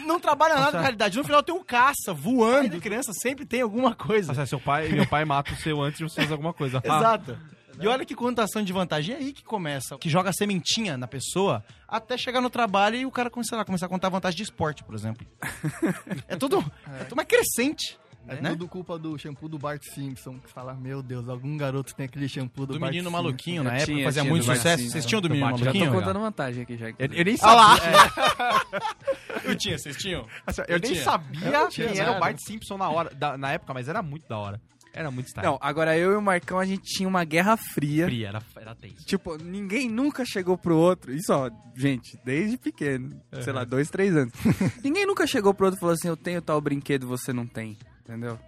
não 0.08 0.20
trabalha 0.20 0.55
nada 0.55 0.72
com 0.72 0.77
a 0.77 0.82
realidade. 0.82 1.15
No 1.17 1.24
final 1.24 1.44
tem 1.44 1.53
um 1.53 1.63
caça 1.63 2.12
voando. 2.13 2.82
criança 2.82 3.12
sempre 3.13 3.46
tem 3.46 3.62
alguma 3.62 3.94
coisa. 3.94 4.29
Nossa, 4.29 4.46
seu 4.48 4.60
pai, 4.60 4.88
meu 4.89 5.05
pai 5.05 5.25
mata 5.25 5.53
o 5.53 5.55
seu 5.58 5.79
antes 5.82 6.00
de 6.00 6.03
você 6.05 6.22
fazer 6.22 6.34
alguma 6.34 6.53
coisa. 6.53 6.82
Exato. 6.84 7.38
E 7.79 7.88
olha 7.88 8.05
que 8.05 8.15
contação 8.15 8.63
de 8.63 8.72
vantagem. 8.74 9.15
É 9.15 9.17
aí 9.17 9.34
que 9.34 9.44
começa, 9.44 9.98
que 9.98 10.10
joga 10.10 10.29
a 10.29 10.34
sementinha 10.34 10.98
na 10.98 11.08
pessoa 11.08 11.63
até 11.88 12.17
chegar 12.17 12.41
no 12.41 12.50
trabalho 12.50 12.96
e 12.96 13.05
o 13.05 13.12
cara 13.12 13.29
começar 13.29 13.60
a, 13.60 13.65
começar 13.65 13.86
a 13.86 13.89
contar 13.89 14.10
vantagem 14.10 14.38
de 14.38 14.44
esporte, 14.44 14.84
por 14.84 14.96
exemplo. 14.96 15.25
É 16.27 16.36
tudo, 16.36 16.63
é 17.00 17.03
tudo 17.03 17.15
mais 17.17 17.27
crescente. 17.27 17.98
É 18.27 18.41
Né? 18.41 18.50
tudo 18.50 18.67
culpa 18.67 18.98
do 18.98 19.15
shampoo 19.20 19.48
do 19.48 19.60
Bart 19.60 19.84
Simpson. 19.94 20.39
Que 20.39 20.50
fala, 20.50 20.74
meu 20.74 21.03
Deus, 21.03 21.29
algum 21.29 21.55
garoto 21.55 21.94
tem 21.94 22.08
aquele 22.08 22.27
shampoo 22.27 22.65
do, 22.65 22.74
Do 22.74 22.79
Bart 22.79 22.91
menino 22.91 23.10
Simpson. 23.12 23.22
maluquinho, 23.24 23.63
na 23.63 23.70
Eu 23.70 23.74
época, 23.75 23.86
tinha, 23.91 24.03
fazia 24.05 24.22
tinha 24.24 24.32
muito 24.32 24.46
do 24.48 24.55
sucesso. 24.55 24.77
Simpson. 24.82 24.91
Vocês 24.94 25.05
tinham 25.05 25.22
do 25.22 25.27
Do 25.27 25.32
menino 25.36 25.48
Bart, 25.51 25.60
Já 25.63 25.72
tô 25.72 25.77
maluquinho? 25.77 26.00
contando 26.01 26.20
vantagem 26.20 26.63
aqui 26.63 26.75
já. 26.75 26.89
Eu, 26.89 26.96
eu 27.00 27.24
nem 27.25 27.38
Ah 27.39 27.53
lá! 27.53 27.77
sabia. 27.77 28.82
Eu 29.46 29.55
tinha, 29.55 29.77
vocês 29.77 29.96
tinham? 29.98 30.25
Eu 30.67 30.79
nem 30.79 30.91
tinha. 30.91 31.03
sabia 31.03 31.50
Eu 31.50 31.70
tinha 31.70 31.88
quem 31.89 32.00
era 32.00 32.17
o. 32.17 32.20
Bart 32.20 32.38
Simpson 32.39 32.77
na, 32.77 32.89
hora, 32.89 33.13
da- 33.13 33.38
na 33.38 33.51
época, 33.51 33.74
mas 33.75 33.88
era 33.88 34.01
muito 34.01 34.27
da 34.27 34.38
hora. 34.39 34.60
Era 34.95 35.11
muito 35.11 35.27
style. 35.27 35.45
Não, 35.45 35.57
agora 35.59 35.97
eu 35.97 36.13
e 36.13 36.15
o 36.15 36.21
Marcão, 36.21 36.57
a 36.57 36.65
gente 36.65 36.83
tinha 36.83 37.07
uma 37.07 37.25
guerra 37.25 37.57
fria. 37.57 38.05
Fria, 38.05 38.29
era, 38.29 38.41
era 38.55 38.73
tenso. 38.73 39.05
Tipo, 39.05 39.35
ninguém 39.37 39.89
nunca 39.89 40.23
chegou 40.23 40.57
pro 40.57 40.77
outro. 40.77 41.13
Isso, 41.13 41.33
ó, 41.33 41.51
gente, 41.75 42.17
desde 42.23 42.57
pequeno. 42.57 43.21
Sei 43.41 43.51
lá, 43.51 43.65
dois, 43.65 43.89
três 43.89 44.15
anos. 44.15 44.33
ninguém 44.81 45.05
nunca 45.05 45.27
chegou 45.27 45.53
pro 45.53 45.65
outro 45.65 45.77
e 45.77 45.81
falou 45.81 45.93
assim: 45.93 46.07
Eu 46.07 46.15
tenho 46.15 46.41
tal 46.41 46.61
brinquedo, 46.61 47.05
você 47.05 47.33
não 47.33 47.45
tem. 47.45 47.77
Entendeu? 48.03 48.39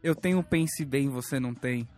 Eu 0.00 0.14
tenho 0.14 0.38
um 0.38 0.42
Pense 0.42 0.84
Bem, 0.84 1.08
você 1.08 1.40
não 1.40 1.52
tem. 1.52 1.88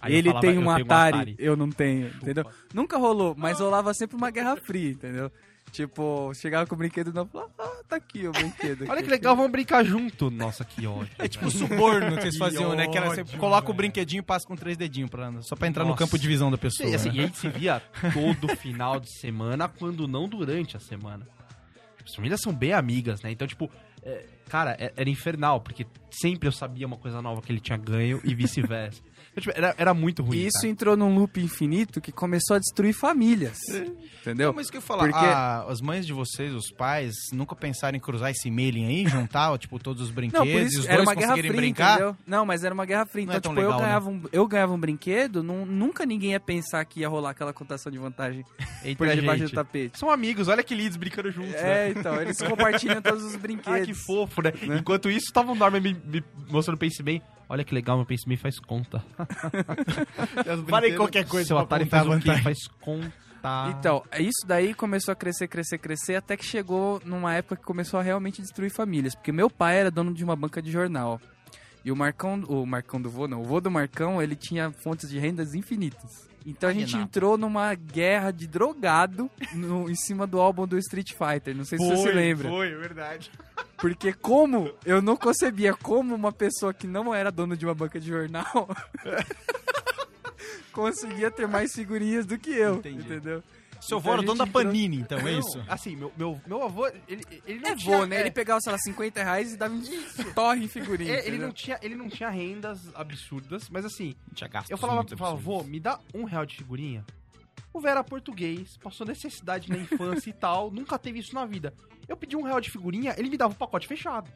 Aí 0.00 0.14
Ele 0.14 0.28
falava, 0.28 0.40
tem 0.40 0.50
um 0.50 0.54
tenho 0.54 0.66
um 0.66 0.70
Atari, 0.70 1.16
Atari. 1.16 1.36
eu 1.38 1.56
não 1.56 1.70
tenho, 1.70 2.08
entendeu? 2.08 2.44
Nunca 2.72 2.96
rolou, 2.98 3.34
mas 3.36 3.60
rolava 3.60 3.92
sempre 3.94 4.16
uma 4.16 4.30
guerra 4.30 4.56
fria, 4.56 4.90
entendeu? 4.90 5.30
Tipo, 5.70 6.34
chegava 6.34 6.66
com 6.66 6.74
o 6.74 6.78
brinquedo 6.78 7.10
e 7.10 7.14
não 7.14 7.26
falava, 7.26 7.50
ah, 7.58 7.82
tá 7.88 7.96
aqui 7.96 8.26
o 8.26 8.32
brinquedo. 8.32 8.84
Olha 8.90 9.02
que 9.02 9.08
legal, 9.08 9.34
vamos 9.34 9.50
brincar 9.50 9.82
junto. 9.82 10.30
Nossa, 10.30 10.64
que 10.66 10.86
ódio. 10.86 11.08
É 11.18 11.26
tipo 11.26 11.46
o 11.46 11.50
suborno 11.50 12.14
que 12.16 12.20
vocês 12.22 12.36
faziam, 12.36 12.74
né? 12.76 12.88
Que 12.88 12.98
era, 12.98 13.08
você 13.08 13.22
ódio, 13.22 13.38
coloca 13.38 13.70
o 13.70 13.74
brinquedinho 13.74 14.20
e 14.20 14.22
passa 14.22 14.46
com 14.46 14.54
três 14.54 14.76
dedinhos 14.76 15.08
pra, 15.08 15.32
só 15.40 15.56
pra 15.56 15.66
entrar 15.68 15.84
no 15.84 15.90
Nossa. 15.90 16.04
campo 16.04 16.18
de 16.18 16.28
visão 16.28 16.50
da 16.50 16.58
pessoa. 16.58 16.88
E, 16.90 16.94
assim, 16.94 17.08
né? 17.08 17.14
e 17.14 17.20
a 17.20 17.22
gente 17.22 17.38
se 17.38 17.48
via 17.48 17.80
todo 18.12 18.54
final 18.56 19.00
de 19.00 19.10
semana, 19.18 19.66
quando 19.66 20.06
não 20.06 20.28
durante 20.28 20.76
a 20.76 20.80
semana. 20.80 21.26
Tipo, 21.96 22.08
As 22.10 22.14
famílias 22.16 22.40
são 22.42 22.52
bem 22.54 22.74
amigas, 22.74 23.22
né? 23.22 23.30
Então, 23.30 23.48
tipo, 23.48 23.70
é, 24.02 24.26
cara, 24.50 24.76
é- 24.78 24.92
era 24.94 25.08
infernal, 25.08 25.58
porque 25.62 25.86
sempre 26.10 26.48
eu 26.48 26.52
sabia 26.52 26.86
uma 26.86 26.98
coisa 26.98 27.22
nova 27.22 27.40
que 27.40 27.50
ele 27.50 27.60
tinha 27.60 27.78
ganho 27.78 28.20
e 28.24 28.34
vice-versa. 28.34 29.00
Então, 29.32 29.42
tipo, 29.42 29.52
era, 29.58 29.74
era 29.78 29.94
muito 29.94 30.22
ruim. 30.22 30.36
E 30.36 30.46
isso 30.46 30.58
cara. 30.60 30.68
entrou 30.68 30.96
num 30.96 31.14
loop 31.14 31.40
infinito 31.40 32.00
que 32.00 32.12
começou 32.12 32.56
a 32.56 32.58
destruir 32.58 32.92
famílias. 32.92 33.58
Entendeu? 34.20 34.48
Não, 34.48 34.54
mas 34.54 34.68
o 34.68 34.70
que 34.72 34.76
eu 34.76 34.82
falar, 34.82 35.04
Porque- 35.04 35.18
ah, 35.24 35.64
as 35.68 35.80
mães 35.80 36.06
de 36.06 36.12
vocês, 36.12 36.52
os 36.54 36.70
pais, 36.70 37.14
nunca 37.32 37.56
pensaram 37.56 37.96
em 37.96 38.00
cruzar 38.00 38.30
esse 38.30 38.50
mailing 38.50 38.86
aí, 38.86 39.06
juntar, 39.08 39.56
tipo, 39.58 39.78
todos 39.78 40.02
os 40.02 40.10
brinquedos 40.10 40.46
Não, 40.46 40.52
por 40.52 40.60
e 40.62 40.66
isso 40.66 40.80
os 40.80 40.86
era 40.86 40.96
dois 40.96 41.08
uma 41.08 41.14
guerra 41.14 41.28
conseguirem 41.30 41.50
fria, 41.50 41.60
brincar? 41.62 41.94
entendeu? 41.94 42.16
Não, 42.26 42.44
mas 42.46 42.62
era 42.62 42.74
uma 42.74 42.84
guerra 42.84 43.06
fria. 43.06 43.26
Não 43.26 43.34
Então, 43.34 43.38
é 43.38 43.40
tão 43.40 43.52
tipo, 43.52 43.60
eu, 43.62 43.68
legal, 43.68 43.80
né? 43.80 43.86
ganhava 43.86 44.10
um, 44.10 44.22
eu 44.32 44.46
ganhava 44.46 44.72
um 44.74 44.78
brinquedo, 44.78 45.42
não- 45.42 45.64
nunca 45.66 46.04
ninguém 46.04 46.32
ia 46.32 46.40
pensar 46.40 46.84
que 46.84 47.00
ia 47.00 47.08
rolar 47.08 47.30
aquela 47.30 47.52
contação 47.52 47.90
de 47.90 47.98
vantagem 47.98 48.44
Entre 48.84 48.96
por 48.96 49.08
debaixo 49.08 49.44
do 49.44 49.50
tapete. 49.50 49.98
São 49.98 50.10
amigos, 50.10 50.48
olha 50.48 50.62
que 50.62 50.74
lindos 50.74 50.96
brincando 50.96 51.30
juntos, 51.32 51.52
né? 51.52 51.88
É, 51.88 51.90
então, 51.90 52.20
eles 52.20 52.36
compartilham 52.42 53.00
todos 53.00 53.24
os 53.24 53.34
brinquedos. 53.36 53.80
Ah, 53.80 53.84
que 53.84 53.94
fofo, 53.94 54.42
né? 54.42 54.52
Enquanto 54.78 55.08
isso, 55.10 55.32
tava 55.32 55.52
o 55.52 55.54
Norman 55.54 55.80
me, 55.80 55.94
me 56.04 56.22
mostrando 56.50 56.76
o 56.76 56.78
Pense 56.78 57.02
Bem. 57.02 57.22
Olha 57.52 57.64
que 57.64 57.74
legal, 57.74 57.98
meu 57.98 58.06
Bem 58.26 58.36
faz 58.38 58.58
conta. 58.58 59.04
Falei 60.70 60.94
qualquer 60.96 61.26
coisa 61.26 61.48
Seu 61.48 61.56
pra 61.56 61.64
Atari 61.64 61.84
contar 61.84 62.04
faz 62.04 62.08
o 62.16 62.20
quê? 62.20 62.42
Faz 62.42 62.58
conta. 62.80 63.12
Então, 63.76 64.02
isso 64.18 64.46
daí 64.46 64.72
começou 64.72 65.12
a 65.12 65.14
crescer, 65.14 65.48
crescer, 65.48 65.76
crescer, 65.76 66.14
até 66.14 66.34
que 66.34 66.44
chegou 66.46 67.02
numa 67.04 67.34
época 67.34 67.56
que 67.56 67.62
começou 67.62 68.00
a 68.00 68.02
realmente 68.02 68.40
destruir 68.40 68.70
famílias. 68.70 69.14
Porque 69.14 69.32
meu 69.32 69.50
pai 69.50 69.76
era 69.80 69.90
dono 69.90 70.14
de 70.14 70.24
uma 70.24 70.34
banca 70.34 70.62
de 70.62 70.70
jornal. 70.70 71.20
E 71.84 71.92
o 71.92 71.96
Marcão, 71.96 72.42
o 72.48 72.64
Marcão 72.64 72.98
do 73.02 73.10
vô, 73.10 73.28
não, 73.28 73.42
o 73.42 73.44
vô 73.44 73.60
do 73.60 73.70
Marcão, 73.70 74.22
ele 74.22 74.34
tinha 74.34 74.72
fontes 74.82 75.10
de 75.10 75.18
rendas 75.18 75.52
infinitas. 75.54 76.30
Então 76.46 76.70
a 76.70 76.72
gente 76.72 76.96
entrou 76.96 77.36
numa 77.36 77.72
guerra 77.74 78.30
de 78.32 78.46
drogado 78.48 79.30
no- 79.52 79.88
em 79.90 79.94
cima 79.94 80.26
do 80.26 80.40
álbum 80.40 80.66
do 80.66 80.76
Street 80.78 81.10
Fighter. 81.12 81.54
Não 81.56 81.64
sei 81.64 81.78
se 81.78 81.84
você 81.86 81.96
se 82.02 82.12
lembra. 82.12 82.48
Foi, 82.48 82.72
é 82.72 82.76
verdade. 82.76 83.30
Porque 83.82 84.12
como 84.12 84.72
eu 84.86 85.02
não 85.02 85.16
concebia 85.16 85.74
como 85.74 86.14
uma 86.14 86.30
pessoa 86.32 86.72
que 86.72 86.86
não 86.86 87.12
era 87.12 87.30
dona 87.32 87.56
de 87.56 87.66
uma 87.66 87.74
banca 87.74 87.98
de 88.00 88.06
jornal 88.08 88.68
conseguia 90.72 91.30
ter 91.30 91.46
mais 91.48 91.72
figurinhas 91.74 92.24
do 92.24 92.38
que 92.38 92.50
eu, 92.50 92.76
Entendi. 92.76 93.00
entendeu? 93.04 93.42
Seu 93.80 93.98
Então 93.98 94.12
avô 94.12 94.12
era 94.12 94.22
dono 94.22 94.38
da 94.38 94.46
Panini, 94.46 94.98
então, 94.98 95.18
é 95.18 95.22
Não, 95.32 95.38
isso? 95.40 95.60
Assim, 95.68 95.96
meu, 95.96 96.12
meu, 96.16 96.40
meu 96.46 96.62
avô, 96.62 96.86
ele, 97.08 97.24
ele 97.44 97.58
não 97.58 97.70
É 97.70 97.74
tinha... 97.74 97.98
vô, 97.98 98.06
né? 98.06 98.16
é, 98.18 98.20
Ele 98.20 98.30
pegava, 98.30 98.60
sei 98.60 98.70
lá, 98.70 98.78
50 98.78 99.24
reais 99.24 99.52
e 99.52 99.56
dava 99.56 99.74
um 99.74 99.82
torre 100.32 100.64
em 100.64 100.68
figurinha. 100.68 101.12
é, 101.14 101.26
ele, 101.26 101.36
não 101.36 101.50
tinha, 101.50 101.76
ele 101.82 101.96
não 101.96 102.08
tinha 102.08 102.28
rendas 102.30 102.78
absurdas, 102.94 103.68
mas 103.68 103.84
assim, 103.84 104.14
Tinha 104.32 104.46
gastos 104.48 104.70
eu 104.70 104.78
falava, 104.78 105.00
muito 105.00 105.16
falava 105.16 105.36
absurdos. 105.36 105.64
vô, 105.64 105.68
me 105.68 105.80
dá 105.80 105.98
um 106.14 106.22
real 106.22 106.46
de 106.46 106.56
figurinha. 106.56 107.04
O 107.72 107.80
velho 107.80 107.92
era 107.92 108.04
português, 108.04 108.76
passou 108.76 109.06
necessidade 109.06 109.70
na 109.70 109.78
infância 109.78 110.28
e 110.28 110.32
tal, 110.32 110.70
nunca 110.72 110.98
teve 110.98 111.18
isso 111.18 111.34
na 111.34 111.44
vida. 111.46 111.72
Eu 112.08 112.16
pedi 112.16 112.36
um 112.36 112.42
real 112.42 112.60
de 112.60 112.70
figurinha, 112.70 113.14
ele 113.16 113.30
me 113.30 113.36
dava 113.36 113.54
o 113.54 113.56
pacote 113.56 113.86
fechado. 113.88 114.30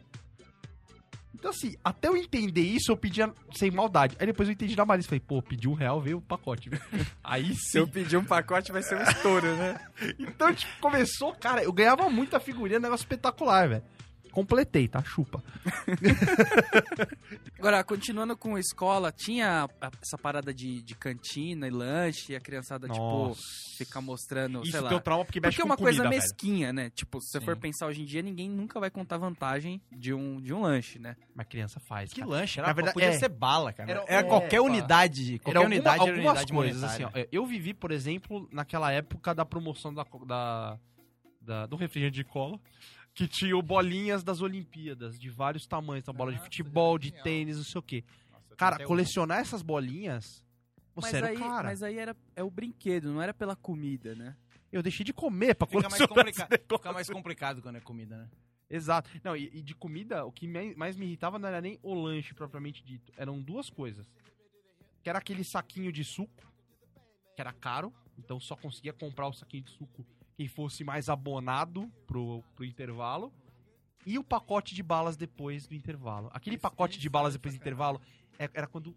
Então 1.35 1.51
assim, 1.51 1.75
até 1.85 2.09
eu 2.09 2.16
entender 2.16 2.62
isso, 2.62 2.90
eu 2.90 2.96
pedia 2.96 3.31
sem 3.55 3.70
maldade. 3.70 4.16
Aí 4.18 4.27
depois 4.27 4.49
eu 4.49 4.55
entendi 4.55 4.75
na 4.75 4.87
malícia, 4.87 5.11
falei, 5.11 5.20
pô, 5.20 5.42
pedi 5.42 5.68
um 5.68 5.75
real, 5.75 6.01
veio 6.01 6.16
o 6.16 6.22
pacote. 6.22 6.70
Aí 7.22 7.55
Se 7.55 7.72
sim. 7.72 7.79
eu 7.79 7.87
pedir 7.87 8.16
um 8.16 8.25
pacote 8.25 8.72
vai 8.72 8.83
ser 8.83 8.96
um 8.96 9.03
estouro, 9.03 9.55
né? 9.57 9.79
Então, 10.18 10.53
tipo, 10.55 10.72
começou, 10.81 11.35
cara, 11.35 11.62
eu 11.62 11.72
ganhava 11.72 12.09
muita 12.09 12.40
figurinha, 12.40 12.79
negócio 12.81 13.05
espetacular, 13.05 13.68
velho. 13.68 13.83
Completei, 14.37 14.87
tá? 14.87 15.03
Chupa. 15.03 15.42
Agora, 17.59 17.83
continuando 17.83 18.37
com 18.37 18.55
a 18.57 18.61
escola, 18.61 19.11
tinha 19.11 19.66
essa 20.03 20.18
parada 20.18 20.53
de, 20.53 20.83
de 20.83 20.94
cantina 20.94 21.66
e 21.66 21.70
lanche, 21.70 22.33
e 22.33 22.37
a 22.37 22.40
criançada, 22.40 22.87
tipo, 22.87 23.35
ficar 23.79 24.03
mostrando, 24.03 24.62
Isso 24.62 24.72
sei 24.72 24.81
lá. 24.81 25.01
trauma 25.01 25.25
porque 25.25 25.40
mexe 25.40 25.57
Porque 25.57 25.62
é 25.62 25.64
uma 25.64 25.77
coisa 25.77 26.03
comida, 26.03 26.11
velho. 26.11 26.22
mesquinha, 26.22 26.70
né? 26.72 26.90
Tipo, 26.90 27.18
se 27.20 27.31
você 27.31 27.40
for 27.40 27.57
pensar 27.57 27.87
hoje 27.87 28.03
em 28.03 28.05
dia, 28.05 28.20
ninguém 28.20 28.49
nunca 28.51 28.79
vai 28.79 28.90
contar 28.90 29.16
vantagem 29.16 29.81
de 29.90 30.12
um, 30.12 30.38
de 30.40 30.53
um 30.53 30.61
lanche, 30.61 30.99
né? 30.99 31.16
Mas 31.35 31.46
criança 31.49 31.81
faz, 31.81 32.12
Que 32.12 32.20
cara. 32.20 32.31
lanche, 32.33 32.59
era, 32.61 32.68
Na 32.68 32.75
verdade, 32.75 32.92
podia 32.94 33.09
é. 33.09 33.12
ser 33.18 33.31
bala, 33.31 33.72
cara. 33.72 33.90
Era- 33.90 34.05
Era, 34.07 34.20
é, 34.20 34.22
qualquer 34.22 34.59
pá. 34.61 34.66
unidade, 34.66 35.38
qualquer 35.38 35.51
Era 35.51 35.59
alguma- 35.61 35.75
unidade 35.75 35.96
era 36.03 36.11
algumas 36.11 36.27
unidade 36.33 36.53
coisas, 36.53 36.85
assim, 36.85 37.03
monetária. 37.05 37.27
ó. 37.33 37.35
Eu 37.35 37.46
vivi, 37.46 37.72
por 37.72 37.90
exemplo, 37.90 38.46
naquela 38.53 38.92
época 38.92 39.35
da 39.35 39.46
promoção 39.46 39.94
da, 39.94 40.05
da, 40.27 40.79
da- 41.40 41.66
do 41.66 41.77
refrigerante 41.77 42.16
de 42.16 42.25
cola, 42.25 42.61
que 43.16 43.26
tinha 43.26 43.57
o 43.57 43.62
bolinhas 43.62 44.22
das 44.22 44.40
Olimpíadas, 44.42 45.18
de 45.18 45.29
vários 45.31 45.66
tamanhos. 45.66 46.02
Então, 46.05 46.14
bola 46.14 46.33
de 46.33 46.38
futebol, 46.38 46.98
de 46.98 47.11
tênis, 47.11 47.57
não 47.57 47.64
sei 47.64 47.79
o 47.79 47.83
quê. 47.83 48.05
Cara, 48.57 48.85
colecionar 48.87 49.40
essas 49.40 49.62
bolinhas... 49.62 50.44
Você 50.94 51.09
Mas 51.09 51.14
era 51.14 51.26
aí, 51.29 51.37
o 51.37 51.40
cara. 51.40 51.68
mas 51.68 51.83
aí 51.83 51.98
era, 51.98 52.16
é 52.35 52.42
o 52.42 52.50
brinquedo, 52.50 53.12
não 53.12 53.20
era 53.20 53.35
pela 53.35 53.55
comida, 53.55 54.14
né? 54.14 54.35
Eu 54.72 54.83
deixei 54.83 55.05
de 55.05 55.12
comer 55.12 55.55
pra 55.55 55.66
Fica 55.66 55.81
mais, 55.83 55.92
colecionar 55.94 56.24
complica- 56.24 56.48
esse 56.55 56.62
fica 56.79 56.92
mais 56.92 57.11
complicado 57.11 57.61
quando 57.61 57.76
é 57.76 57.81
comida, 57.81 58.16
né? 58.16 58.29
Exato. 58.70 59.11
Não, 59.22 59.37
e, 59.37 59.50
e 59.52 59.61
de 59.62 59.74
comida, 59.74 60.24
o 60.24 60.33
que 60.33 60.46
mais 60.74 60.96
me 60.96 61.05
irritava 61.05 61.38
não 61.38 61.48
era 61.48 61.61
nem 61.61 61.79
o 61.83 61.92
lanche 61.92 62.33
propriamente 62.33 62.83
dito. 62.83 63.12
Eram 63.14 63.42
duas 63.42 63.68
coisas. 63.68 64.11
Que 65.02 65.11
era 65.11 65.18
aquele 65.18 65.44
saquinho 65.44 65.92
de 65.92 66.02
suco, 66.02 66.50
que 67.35 67.42
era 67.42 67.52
caro, 67.52 67.92
então 68.18 68.40
só 68.40 68.57
conseguia 68.57 68.94
comprar 68.94 69.29
o 69.29 69.35
saquinho 69.35 69.64
de 69.64 69.70
suco 69.72 70.02
quem 70.37 70.46
fosse 70.49 70.85
mais 70.85 71.09
abonado 71.09 71.90
pro, 72.07 72.42
pro 72.55 72.64
intervalo. 72.64 73.33
E 74.05 74.18
o 74.18 74.25
pacote 74.25 74.75
de 74.75 74.83
balas 74.83 75.16
depois 75.16 75.66
do 75.66 75.75
intervalo. 75.75 76.31
Aquele 76.33 76.57
pacote 76.59 76.99
de 76.99 77.09
balas 77.09 77.33
depois 77.33 77.55
do 77.55 77.57
intervalo 77.59 78.01
é- 78.38 78.51
era 78.55 78.66
quando, 78.66 78.96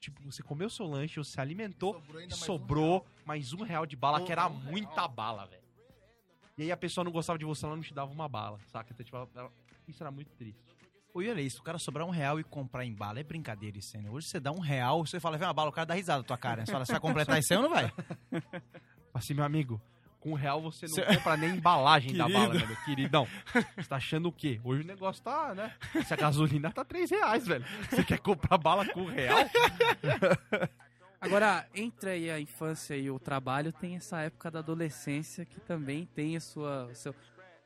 tipo, 0.00 0.22
você 0.24 0.42
comeu 0.42 0.70
seu 0.70 0.86
lanche, 0.86 1.16
você 1.16 1.32
se 1.32 1.40
alimentou, 1.40 1.92
Sobrou 1.94 2.14
mais 2.22 2.32
um 2.32 2.36
sobrou 2.36 2.90
real. 3.00 3.06
mais 3.26 3.52
um 3.52 3.62
real 3.62 3.84
de 3.84 3.96
bala, 3.96 4.22
que 4.24 4.32
era 4.32 4.46
um 4.48 4.54
muita 4.54 5.06
bala, 5.08 5.44
velho. 5.46 5.62
E 6.56 6.62
aí 6.62 6.72
a 6.72 6.76
pessoa 6.76 7.04
não 7.04 7.12
gostava 7.12 7.38
de 7.38 7.44
você, 7.44 7.66
ela 7.66 7.76
não 7.76 7.82
te 7.82 7.92
dava 7.92 8.10
uma 8.10 8.26
bala, 8.28 8.58
saca? 8.68 8.90
Então, 8.94 9.04
tipo, 9.04 9.14
ela- 9.16 9.28
ela- 9.34 9.52
isso 9.86 10.02
era 10.02 10.10
muito 10.10 10.30
triste. 10.36 10.58
Oi, 11.12 11.28
olha 11.28 11.40
isso, 11.42 11.60
o 11.60 11.62
cara 11.62 11.78
sobrar 11.78 12.06
um 12.06 12.10
real 12.10 12.40
e 12.40 12.44
comprar 12.44 12.84
em 12.84 12.94
bala 12.94 13.20
é 13.20 13.22
brincadeira 13.22 13.76
isso, 13.76 13.98
né? 14.00 14.08
Hoje 14.10 14.28
você 14.28 14.38
dá 14.40 14.52
um 14.52 14.58
real, 14.60 15.04
você 15.04 15.18
fala, 15.20 15.36
vem 15.36 15.46
uma 15.46 15.52
bala, 15.52 15.68
o 15.68 15.72
cara 15.72 15.86
dá 15.86 15.94
risada 15.94 16.18
na 16.18 16.24
tua 16.24 16.38
cara. 16.38 16.64
Você 16.64 16.72
fala, 16.72 16.84
você 16.86 16.92
vai 16.92 17.00
completar 17.00 17.38
isso 17.38 17.52
aí 17.52 17.56
ou 17.58 17.62
não 17.62 17.70
vai? 17.70 17.92
Assim, 19.12 19.34
meu 19.34 19.44
amigo, 19.44 19.80
com 20.26 20.32
um 20.32 20.34
real 20.34 20.60
você 20.60 20.86
não 20.86 20.94
Cê- 20.94 21.04
compra 21.04 21.36
nem 21.36 21.50
embalagem 21.50 22.12
da 22.16 22.28
bala, 22.28 22.52
velho. 22.54 22.76
Queridão, 22.84 23.28
você 23.76 23.88
tá 23.88 23.96
achando 23.96 24.28
o 24.28 24.32
quê? 24.32 24.60
Hoje 24.64 24.82
o 24.82 24.86
negócio 24.86 25.22
tá, 25.22 25.54
né? 25.54 25.72
Se 26.04 26.12
a 26.12 26.16
gasolina 26.16 26.72
tá 26.72 26.84
3 26.84 27.08
reais, 27.10 27.46
velho. 27.46 27.64
Você 27.88 28.02
quer 28.02 28.18
comprar 28.18 28.58
bala 28.58 28.84
com 28.92 29.02
um 29.02 29.06
real? 29.06 29.38
Agora, 31.20 31.66
entre 31.74 32.10
aí 32.10 32.30
a 32.30 32.40
infância 32.40 32.96
e 32.96 33.10
o 33.10 33.18
trabalho, 33.18 33.72
tem 33.72 33.96
essa 33.96 34.20
época 34.20 34.50
da 34.50 34.58
adolescência 34.58 35.44
que 35.44 35.60
também 35.60 36.06
tem 36.14 36.36
a 36.36 36.40
sua. 36.40 36.90
Seu... 36.94 37.14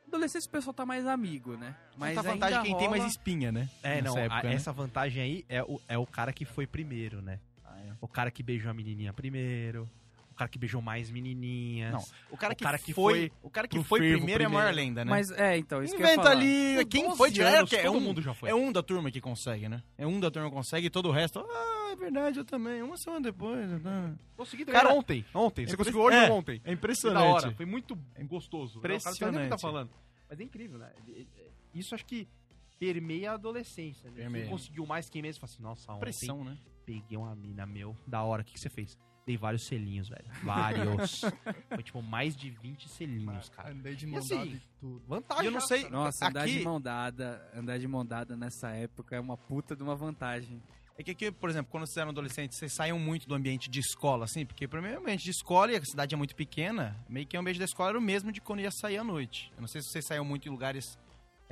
Adolescência 0.07 0.47
o 0.47 0.51
pessoal 0.51 0.73
tá 0.73 0.85
mais 0.85 1.05
amigo, 1.07 1.55
né? 1.57 1.75
Mas 1.97 2.17
a 2.17 2.21
vantagem 2.21 2.57
ainda 2.57 2.67
quem 2.69 2.77
tem 2.77 2.89
mais 2.89 3.01
rola- 3.01 3.09
espinha, 3.11 3.51
né? 3.51 3.69
É, 3.83 4.01
não, 4.01 4.13
Nessa 4.15 4.19
a- 4.19 4.23
época, 4.35 4.49
né? 4.49 4.53
essa 4.55 4.71
vantagem 4.73 5.23
aí 5.23 5.45
é 5.49 5.63
o, 5.63 5.81
é 5.87 5.97
o 5.97 6.05
cara 6.05 6.31
que 6.33 6.45
foi 6.45 6.65
primeiro, 6.67 7.21
né? 7.21 7.39
Ah, 7.65 7.77
é. 7.79 7.91
O 8.01 8.07
cara 8.07 8.29
que 8.31 8.41
beijou 8.43 8.69
a 8.71 8.73
menininha 8.73 9.13
primeiro, 9.13 9.89
o 10.31 10.35
cara 10.35 10.49
que 10.49 10.57
beijou 10.57 10.81
mais 10.81 11.11
menininhas. 11.11 11.91
Não, 11.91 12.03
o 12.31 12.37
cara 12.37 12.53
O 12.53 12.55
que, 12.55 12.63
cara 12.63 12.79
que 12.79 12.93
foi, 12.93 13.13
foi 13.13 13.31
o 13.43 13.49
cara 13.49 13.67
que 13.67 13.83
foi 13.83 13.99
fervo 13.99 14.17
primeiro, 14.17 14.43
é 14.43 14.45
a 14.45 14.49
maior 14.49 14.67
primeiro. 14.67 14.87
lenda, 14.87 15.05
né? 15.05 15.09
Mas 15.11 15.29
é, 15.31 15.57
então, 15.57 15.83
isso 15.83 15.95
Inventa 15.95 16.29
ali, 16.29 16.85
quem 16.85 17.03
12 17.03 17.17
foi 17.17 17.29
direto, 17.31 17.57
anos, 17.57 17.69
que 17.69 17.75
é 17.75 17.83
todo 17.83 17.97
um, 17.97 18.01
mundo 18.01 18.21
já 18.21 18.33
foi. 18.33 18.49
é 18.49 18.55
um 18.55 18.71
da 18.71 18.81
turma 18.81 19.11
que 19.11 19.21
consegue, 19.21 19.69
né? 19.69 19.83
É 19.97 20.07
um 20.07 20.19
da 20.19 20.31
turma 20.31 20.49
que 20.49 20.55
consegue 20.55 20.87
e 20.87 20.89
todo 20.89 21.09
o 21.09 21.11
resto, 21.11 21.39
ah, 21.39 21.89
é 21.91 21.95
verdade, 21.95 22.39
eu 22.39 22.45
também, 22.45 22.81
uma 22.81 22.97
semana 22.97 23.21
depois. 23.21 23.69
Tá. 23.81 24.13
Consegui 24.35 24.65
Cara, 24.65 24.87
cara, 24.87 24.93
ontem. 24.93 25.25
Ontem. 25.33 25.67
Você 25.67 25.73
é 25.73 25.77
conseguiu 25.77 26.01
hoje 26.01 26.17
é, 26.17 26.29
ou 26.29 26.37
ontem? 26.37 26.55
É 26.57 26.63
Foi 26.63 26.73
impressionante. 26.73 27.23
da 27.23 27.33
hora. 27.33 27.51
Foi 27.51 27.65
muito 27.65 27.97
gostoso. 28.23 28.79
né? 28.79 28.79
O 28.79 28.81
cara 28.81 28.93
não 28.93 28.99
que 28.99 28.99
tá 28.99 29.09
Impressionante. 29.11 29.61
falando. 29.61 29.89
Mas 30.29 30.39
é 30.39 30.43
incrível, 30.43 30.79
né? 30.79 30.89
Isso 31.73 31.93
acho 31.93 32.05
que 32.05 32.27
permeia 32.79 33.31
a 33.31 33.33
adolescência. 33.35 34.09
Né? 34.09 34.15
Permeia. 34.17 34.45
Quem 34.45 34.51
conseguiu 34.51 34.85
mais, 34.85 35.09
quem 35.09 35.21
mesmo 35.21 35.41
fala 35.41 35.51
assim, 35.53 35.61
nossa, 35.61 35.91
ontem 35.91 35.99
Pressão, 35.99 36.43
né? 36.43 36.57
peguei 36.85 37.17
uma 37.17 37.35
mina, 37.35 37.65
meu, 37.65 37.95
da 38.07 38.23
hora. 38.23 38.41
O 38.41 38.45
que, 38.45 38.53
que 38.53 38.59
você 38.59 38.69
fez? 38.69 38.97
Dei 39.25 39.37
vários 39.37 39.65
selinhos, 39.67 40.09
velho. 40.09 40.25
Vários. 40.43 41.21
Foi 41.69 41.83
tipo 41.83 42.01
mais 42.01 42.35
de 42.35 42.49
20 42.49 42.89
selinhos, 42.89 43.49
cara. 43.49 43.71
Andei 43.71 43.95
de 43.95 44.05
E 44.05 44.09
mão 44.09 44.19
assim, 44.19 44.35
dada 44.37 44.49
e 44.49 44.61
tudo. 44.79 45.03
Vantagem. 45.07 45.45
Eu 45.45 45.51
não 45.51 45.61
sei. 45.61 45.89
Nossa, 45.89 46.27
andar 46.27 46.43
aqui, 46.43 46.57
de 46.57 46.63
mão 46.63 46.81
dada, 46.81 47.51
andar 47.55 47.77
de 47.77 47.87
mão 47.87 48.05
dada 48.05 48.35
nessa 48.35 48.69
época 48.71 49.15
é 49.15 49.19
uma 49.19 49.37
puta 49.37 49.75
de 49.75 49.83
uma 49.83 49.95
vantagem. 49.95 50.61
É 50.97 51.03
que 51.03 51.11
aqui, 51.11 51.31
por 51.31 51.49
exemplo, 51.49 51.71
quando 51.71 51.85
vocês 51.85 51.97
eram 51.97 52.09
adolescentes, 52.11 52.57
vocês 52.57 52.73
saíam 52.73 52.99
muito 52.99 53.27
do 53.27 53.33
ambiente 53.33 53.69
de 53.69 53.79
escola, 53.79 54.25
assim? 54.25 54.45
Porque, 54.45 54.67
primeiramente, 54.67 55.23
de 55.23 55.31
escola, 55.31 55.71
e 55.71 55.75
a 55.75 55.83
cidade 55.83 56.13
é 56.13 56.17
muito 56.17 56.35
pequena, 56.35 56.95
meio 57.09 57.25
que 57.25 57.35
o 57.35 57.39
ambiente 57.39 57.57
da 57.57 57.65
escola 57.65 57.89
era 57.89 57.97
o 57.97 58.01
mesmo 58.01 58.31
de 58.31 58.41
quando 58.41 58.59
ia 58.59 58.69
sair 58.69 58.97
à 58.97 59.03
noite. 59.03 59.51
Eu 59.55 59.61
não 59.61 59.67
sei 59.67 59.81
se 59.81 59.89
vocês 59.89 60.05
saíam 60.05 60.25
muito 60.25 60.47
em 60.47 60.51
lugares 60.51 60.99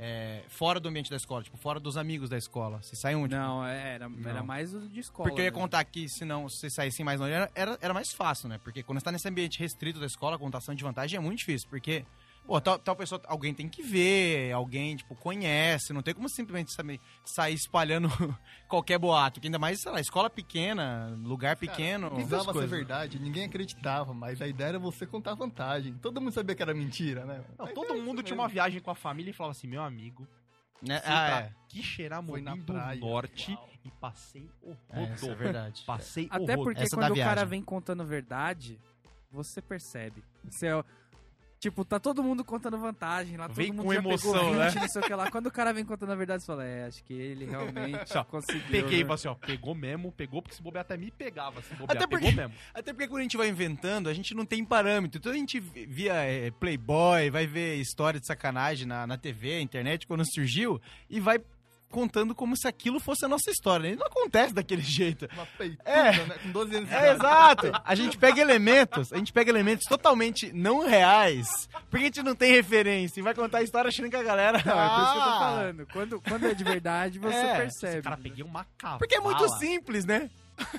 é, 0.02 0.44
fora 0.48 0.80
do 0.80 0.88
ambiente 0.88 1.10
da 1.10 1.16
escola, 1.16 1.42
tipo, 1.42 1.58
fora 1.58 1.78
dos 1.78 1.98
amigos 1.98 2.30
da 2.30 2.38
escola. 2.38 2.80
Vocês 2.82 2.98
saíam 2.98 3.22
tipo, 3.24 3.34
Não, 3.34 3.66
é, 3.66 3.96
era, 3.96 4.10
era 4.24 4.38
Não. 4.38 4.46
mais 4.46 4.72
o 4.74 4.88
de 4.88 4.98
escola. 4.98 5.28
Porque 5.28 5.42
eu 5.42 5.44
ia 5.44 5.50
né? 5.50 5.56
contar 5.58 5.78
aqui, 5.78 6.08
se 6.08 6.24
não, 6.24 6.48
se 6.48 6.70
saíssem 6.70 7.04
mais 7.04 7.20
longe, 7.20 7.32
era, 7.32 7.50
era, 7.54 7.78
era 7.82 7.92
mais 7.92 8.10
fácil, 8.10 8.48
né? 8.48 8.58
Porque 8.64 8.82
quando 8.82 8.98
você 8.98 9.04
tá 9.04 9.12
nesse 9.12 9.28
ambiente 9.28 9.58
restrito 9.58 10.00
da 10.00 10.06
escola, 10.06 10.36
a 10.36 10.38
contação 10.38 10.74
de 10.74 10.82
vantagem 10.82 11.18
é 11.18 11.20
muito 11.20 11.40
difícil, 11.40 11.68
porque, 11.68 12.06
pô, 12.50 12.60
tal, 12.60 12.80
tal 12.80 12.96
pessoa, 12.96 13.22
alguém 13.26 13.54
tem 13.54 13.68
que 13.68 13.80
ver, 13.80 14.50
alguém, 14.50 14.96
tipo, 14.96 15.14
conhece, 15.14 15.92
não 15.92 16.02
tem 16.02 16.12
como 16.12 16.28
simplesmente 16.28 16.72
sair 17.24 17.54
espalhando 17.54 18.08
qualquer 18.66 18.98
boato, 18.98 19.40
que 19.40 19.46
ainda 19.46 19.56
mais, 19.56 19.80
sei 19.80 19.92
lá, 19.92 20.00
escola 20.00 20.28
pequena, 20.28 21.16
lugar 21.22 21.54
pequeno. 21.56 22.08
Não 22.08 22.16
precisava 22.16 22.52
ser 22.52 22.66
verdade, 22.66 23.20
ninguém 23.20 23.44
acreditava, 23.44 24.12
mas 24.12 24.42
a 24.42 24.48
ideia 24.48 24.70
era 24.70 24.78
você 24.80 25.06
contar 25.06 25.34
vantagem. 25.34 25.94
Todo 26.02 26.20
mundo 26.20 26.32
sabia 26.32 26.56
que 26.56 26.62
era 26.62 26.74
mentira, 26.74 27.24
né? 27.24 27.44
Não, 27.56 27.68
todo 27.68 27.92
é 27.94 28.00
mundo 28.00 28.20
tinha 28.20 28.34
mesmo. 28.34 28.42
uma 28.42 28.48
viagem 28.48 28.80
com 28.80 28.90
a 28.90 28.96
família 28.96 29.30
e 29.30 29.32
falava 29.32 29.52
assim, 29.52 29.68
meu 29.68 29.82
amigo, 29.84 30.26
Né? 30.82 30.96
Ah, 30.96 31.00
pra 31.04 31.40
é. 31.42 31.52
Quixeramobim 31.68 32.32
Foi 32.32 32.40
na 32.42 32.56
do 32.56 32.64
praia. 32.64 32.98
Norte 32.98 33.52
Uau. 33.52 33.70
e 33.84 33.90
passei 33.92 34.50
o 34.60 34.74
É, 34.90 35.04
isso 35.14 35.24
é 35.26 35.28
rodo. 35.28 35.38
verdade. 35.38 35.82
Passei 35.86 36.24
o 36.24 36.34
Até 36.34 36.54
rodo. 36.54 36.64
porque 36.64 36.82
Essa 36.82 36.96
quando 36.96 37.12
o 37.12 37.16
cara 37.16 37.44
vem 37.44 37.62
contando 37.62 38.04
verdade, 38.04 38.76
você 39.30 39.62
percebe. 39.62 40.24
Você 40.42 40.66
é, 40.66 40.74
o- 40.76 40.84
tipo, 41.60 41.84
tá 41.84 42.00
todo 42.00 42.22
mundo 42.24 42.42
contando 42.42 42.78
vantagem 42.78 43.36
lá, 43.36 43.46
todo 43.46 43.56
Vem 43.56 43.70
mundo 43.70 43.84
com 43.84 43.92
já 43.92 43.98
emoção, 44.00 44.32
pegou 44.32 44.48
20, 44.50 44.56
né? 44.58 44.80
não 44.80 44.88
sei 44.88 45.02
o 45.02 45.04
que 45.04 45.14
lá. 45.14 45.30
Quando 45.30 45.46
o 45.46 45.50
cara 45.52 45.72
vem 45.72 45.84
contando 45.84 46.10
a 46.10 46.14
verdade, 46.16 46.42
você 46.42 46.46
fala, 46.46 46.64
é, 46.64 46.86
acho 46.86 47.04
que 47.04 47.12
ele 47.12 47.44
realmente 47.44 48.16
Ó, 48.16 48.24
conseguiu. 48.24 48.62
Peguei, 48.70 49.04
né? 49.04 49.12
assim, 49.14 49.28
ó, 49.28 49.34
pegou 49.34 49.74
mesmo, 49.74 50.10
pegou, 50.10 50.40
porque 50.42 50.56
se 50.56 50.62
bobear 50.62 50.80
até 50.82 50.96
me 50.96 51.10
pegava, 51.10 51.60
se 51.62 51.74
bobear, 51.74 51.96
Até 51.98 52.06
porque- 52.06 52.24
pegou 52.26 52.32
mesmo. 52.44 52.54
Até 52.74 52.92
porque 52.92 53.06
quando 53.06 53.20
a 53.20 53.22
gente 53.22 53.36
vai 53.36 53.48
inventando, 53.48 54.08
a 54.08 54.14
gente 54.14 54.34
não 54.34 54.44
tem 54.46 54.64
parâmetro. 54.64 55.18
Então 55.18 55.30
a 55.30 55.36
gente 55.36 55.60
via 55.60 56.14
é, 56.14 56.50
Playboy, 56.50 57.30
vai 57.30 57.46
ver 57.46 57.76
história 57.76 58.18
de 58.18 58.26
sacanagem 58.26 58.86
na, 58.86 59.06
na 59.06 59.18
TV, 59.18 59.60
internet, 59.60 60.06
quando 60.06 60.24
surgiu, 60.24 60.80
e 61.08 61.20
vai 61.20 61.38
contando 61.90 62.34
como 62.34 62.56
se 62.56 62.66
aquilo 62.68 63.00
fosse 63.00 63.24
a 63.24 63.28
nossa 63.28 63.50
história. 63.50 63.88
né? 63.90 63.94
E 63.94 63.98
não 63.98 64.06
acontece 64.06 64.54
daquele 64.54 64.82
jeito. 64.82 65.28
Uma 65.32 65.46
peituda, 65.46 65.82
É. 65.90 66.12
né? 66.26 66.34
Com 66.42 66.50
12 66.52 66.76
anos 66.76 66.88
de 66.88 66.94
É, 66.94 67.12
exato. 67.12 67.72
A 67.84 67.94
gente 67.94 68.16
pega 68.16 68.40
elementos, 68.40 69.12
a 69.12 69.16
gente 69.16 69.32
pega 69.32 69.50
elementos 69.50 69.84
totalmente 69.88 70.52
não 70.52 70.86
reais, 70.86 71.68
porque 71.90 72.04
a 72.04 72.06
gente 72.08 72.22
não 72.22 72.34
tem 72.34 72.52
referência 72.52 73.20
e 73.20 73.22
vai 73.22 73.34
contar 73.34 73.58
a 73.58 73.62
história 73.62 73.88
achando 73.88 74.08
que 74.08 74.16
a 74.16 74.22
galera... 74.22 74.62
Não, 74.64 74.80
é 74.80 74.88
por 74.88 75.02
isso 75.02 75.12
que 75.12 75.18
eu 75.18 75.22
tô 75.24 75.28
Ah, 75.30 75.38
falando. 75.38 75.86
Quando, 75.92 76.20
quando 76.20 76.46
é 76.46 76.54
de 76.54 76.64
verdade, 76.64 77.18
você 77.18 77.34
É, 77.36 77.56
percebe. 77.56 78.02
Cara, 78.02 78.16
peguei 78.16 78.44
uma 78.44 78.64
cavala. 78.78 78.98
Porque 78.98 79.16
é 79.16 79.20
muito 79.20 79.48
simples, 79.58 80.04
né? 80.04 80.30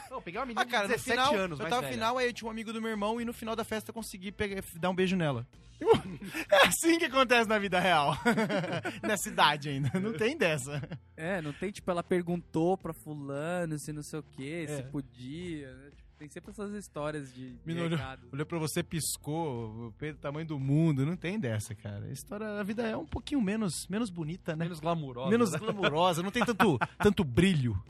Não, 0.09 0.21
peguei 0.21 0.39
uma 0.39 0.45
menina 0.45 0.61
Ah, 0.61 0.65
cara, 0.65 0.87
de 0.87 0.93
no 0.93 0.97
17 0.97 1.09
final, 1.11 1.35
anos, 1.35 1.59
eu 1.59 1.67
tava 1.67 1.81
no 1.83 1.87
final, 1.87 2.17
aí 2.17 2.27
eu 2.27 2.33
tinha 2.33 2.47
um 2.47 2.51
amigo 2.51 2.71
do 2.73 2.81
meu 2.81 2.91
irmão 2.91 3.19
e 3.21 3.25
no 3.25 3.33
final 3.33 3.55
da 3.55 3.63
festa 3.63 3.89
eu 3.89 3.93
consegui 3.93 4.31
pegar, 4.31 4.61
dar 4.79 4.89
um 4.89 4.95
beijo 4.95 5.15
nela. 5.15 5.47
É 6.51 6.67
assim 6.67 6.99
que 6.99 7.05
acontece 7.05 7.49
na 7.49 7.57
vida 7.57 7.79
real. 7.79 8.15
Nessa 9.01 9.29
idade 9.29 9.69
ainda. 9.69 9.99
Não 9.99 10.13
tem 10.13 10.37
dessa. 10.37 10.81
É, 11.17 11.41
não 11.41 11.51
tem, 11.51 11.71
tipo, 11.71 11.89
ela 11.89 12.03
perguntou 12.03 12.77
pra 12.77 12.93
fulano 12.93 13.79
se 13.79 13.91
não 13.91 14.03
sei 14.03 14.19
o 14.19 14.23
que, 14.23 14.65
É. 14.65 14.77
se 14.77 14.83
podia, 14.83 15.73
né? 15.75 15.89
Tipo, 15.95 16.11
tem 16.19 16.29
sempre 16.29 16.51
essas 16.51 16.71
histórias 16.75 17.33
de, 17.33 17.55
Menino, 17.65 17.95
recado. 17.95 18.27
Olhou 18.31 18.45
pra 18.45 18.59
você, 18.59 18.83
piscou, 18.83 19.87
o 19.87 20.13
tamanho 20.21 20.45
do 20.45 20.59
mundo. 20.59 21.03
Não 21.03 21.15
tem 21.15 21.39
dessa, 21.39 21.73
cara. 21.73 22.05
A 22.05 22.11
história, 22.11 22.47
a 22.59 22.63
vida 22.63 22.83
é 22.83 22.95
um 22.95 23.07
pouquinho 23.07 23.41
menos, 23.41 23.87
menos 23.87 24.11
bonita, 24.11 24.55
né? 24.55 24.65
Menos 24.65 24.79
glamurosa. 24.79 25.31
Menos 25.31 25.51
né? 25.51 25.57
glamurosa, 25.57 26.21
não 26.21 26.29
tem 26.29 26.45
tanto, 26.45 26.77
tanto 26.99 27.23
brilho. 27.23 27.81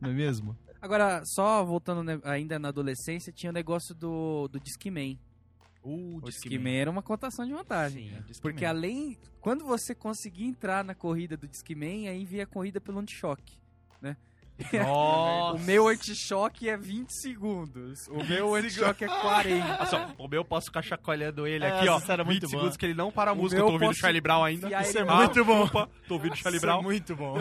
Não 0.00 0.10
é 0.10 0.12
mesmo? 0.12 0.58
Agora, 0.82 1.22
só 1.24 1.64
voltando 1.64 2.20
ainda 2.24 2.58
na 2.58 2.68
adolescência, 2.68 3.32
tinha 3.32 3.50
o 3.50 3.52
negócio 3.52 3.94
do, 3.94 4.48
do 4.48 4.58
Discman. 4.60 5.18
Uh, 5.82 6.16
O 6.18 6.20
Discman 6.22 6.74
era 6.76 6.90
uma 6.90 7.02
contação 7.02 7.46
de 7.46 7.52
vantagem. 7.52 8.10
Sim. 8.32 8.40
Porque 8.42 8.64
além. 8.64 9.16
Quando 9.40 9.64
você 9.64 9.94
conseguia 9.94 10.46
entrar 10.46 10.84
na 10.84 10.94
corrida 10.94 11.36
do 11.36 11.48
Discman, 11.48 12.08
aí 12.08 12.24
via 12.26 12.42
a 12.42 12.46
corrida 12.46 12.80
pelo 12.80 12.98
anti-choque. 12.98 13.58
Né? 14.00 14.14
Nossa. 14.84 15.56
O 15.56 15.60
meu 15.64 15.88
anti-choque 15.88 16.68
é 16.68 16.76
20 16.76 17.08
segundos. 17.10 18.06
O 18.08 18.22
meu 18.22 18.54
anti-choque 18.54 19.04
é 19.04 19.08
40. 19.08 19.66
Olha 19.66 19.86
só, 19.86 20.14
o 20.18 20.28
meu 20.28 20.40
eu 20.40 20.44
posso 20.44 20.66
ficar 20.66 20.82
chacoalhando 20.82 21.46
ele 21.46 21.64
É, 21.64 21.70
aqui, 21.78 21.88
ó. 21.88 21.98
era 22.08 22.22
20 22.22 22.26
muito 22.26 22.50
segundos 22.50 22.76
que 22.76 22.84
ele 22.84 22.92
não 22.94 23.10
para 23.10 23.30
a 23.30 23.34
música. 23.34 23.58
Eu 23.62 23.66
tô 23.66 23.72
ouvindo 23.72 23.88
posso 23.88 24.00
Charlie 24.00 24.20
Brown 24.20 24.44
ainda. 24.44 24.66
Isso 24.82 24.98
é 24.98 25.00
ele- 25.00 25.10
muito 25.10 25.44
bom. 25.46 25.62
Desculpa, 25.62 25.90
tô 26.06 26.14
ouvindo 26.14 26.36
Charlie 26.36 26.60
Brown. 26.60 26.80
é 26.80 26.82
muito 26.82 27.16
bom. 27.16 27.38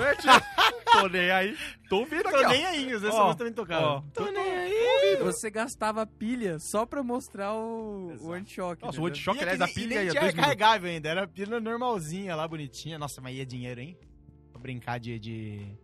Tô 1.02 1.08
nem 1.10 1.32
aí. 1.32 1.58
Tô 1.90 1.98
ouvindo 2.00 2.28
aqui, 2.28 2.38
Tô 2.38 2.46
ó. 2.46 2.50
nem 2.50 2.66
aí, 2.66 2.94
às 2.94 3.02
vezes 3.02 3.16
Ó, 3.18 3.28
você 3.32 3.38
também 3.38 3.54
tocava. 3.54 3.86
ó. 3.86 4.02
Tô 4.14 4.26
nem 4.32 4.44
aí. 4.56 5.18
Você 5.22 5.50
gastava 5.50 6.06
pilha 6.06 6.58
só 6.60 6.86
pra 6.86 7.02
mostrar 7.04 7.54
o, 7.54 8.14
o 8.22 8.32
anti-choque. 8.34 8.82
Nossa, 8.84 9.00
o 9.02 9.08
entendeu? 9.08 9.10
anti-choque, 9.10 9.40
E 9.40 9.42
aliás, 9.42 9.62
a 9.62 9.68
pilha 9.68 9.94
e 9.94 9.96
nem 9.98 10.06
ia 10.06 10.12
tinha 10.12 10.22
dois 10.22 10.34
minutos. 10.34 10.50
recarregável 10.52 10.90
ainda, 10.90 11.10
era 11.10 11.24
a 11.24 11.28
pilha 11.28 11.60
normalzinha 11.60 12.36
lá, 12.36 12.48
bonitinha. 12.48 12.98
Nossa, 13.00 13.22
mas 13.22 13.36
ia 13.36 13.46
dinheiro, 13.46 13.80
hein? 13.82 13.98
Pra 14.52 14.62
brincar 14.62 15.00
de... 15.00 15.18
de... 15.20 15.78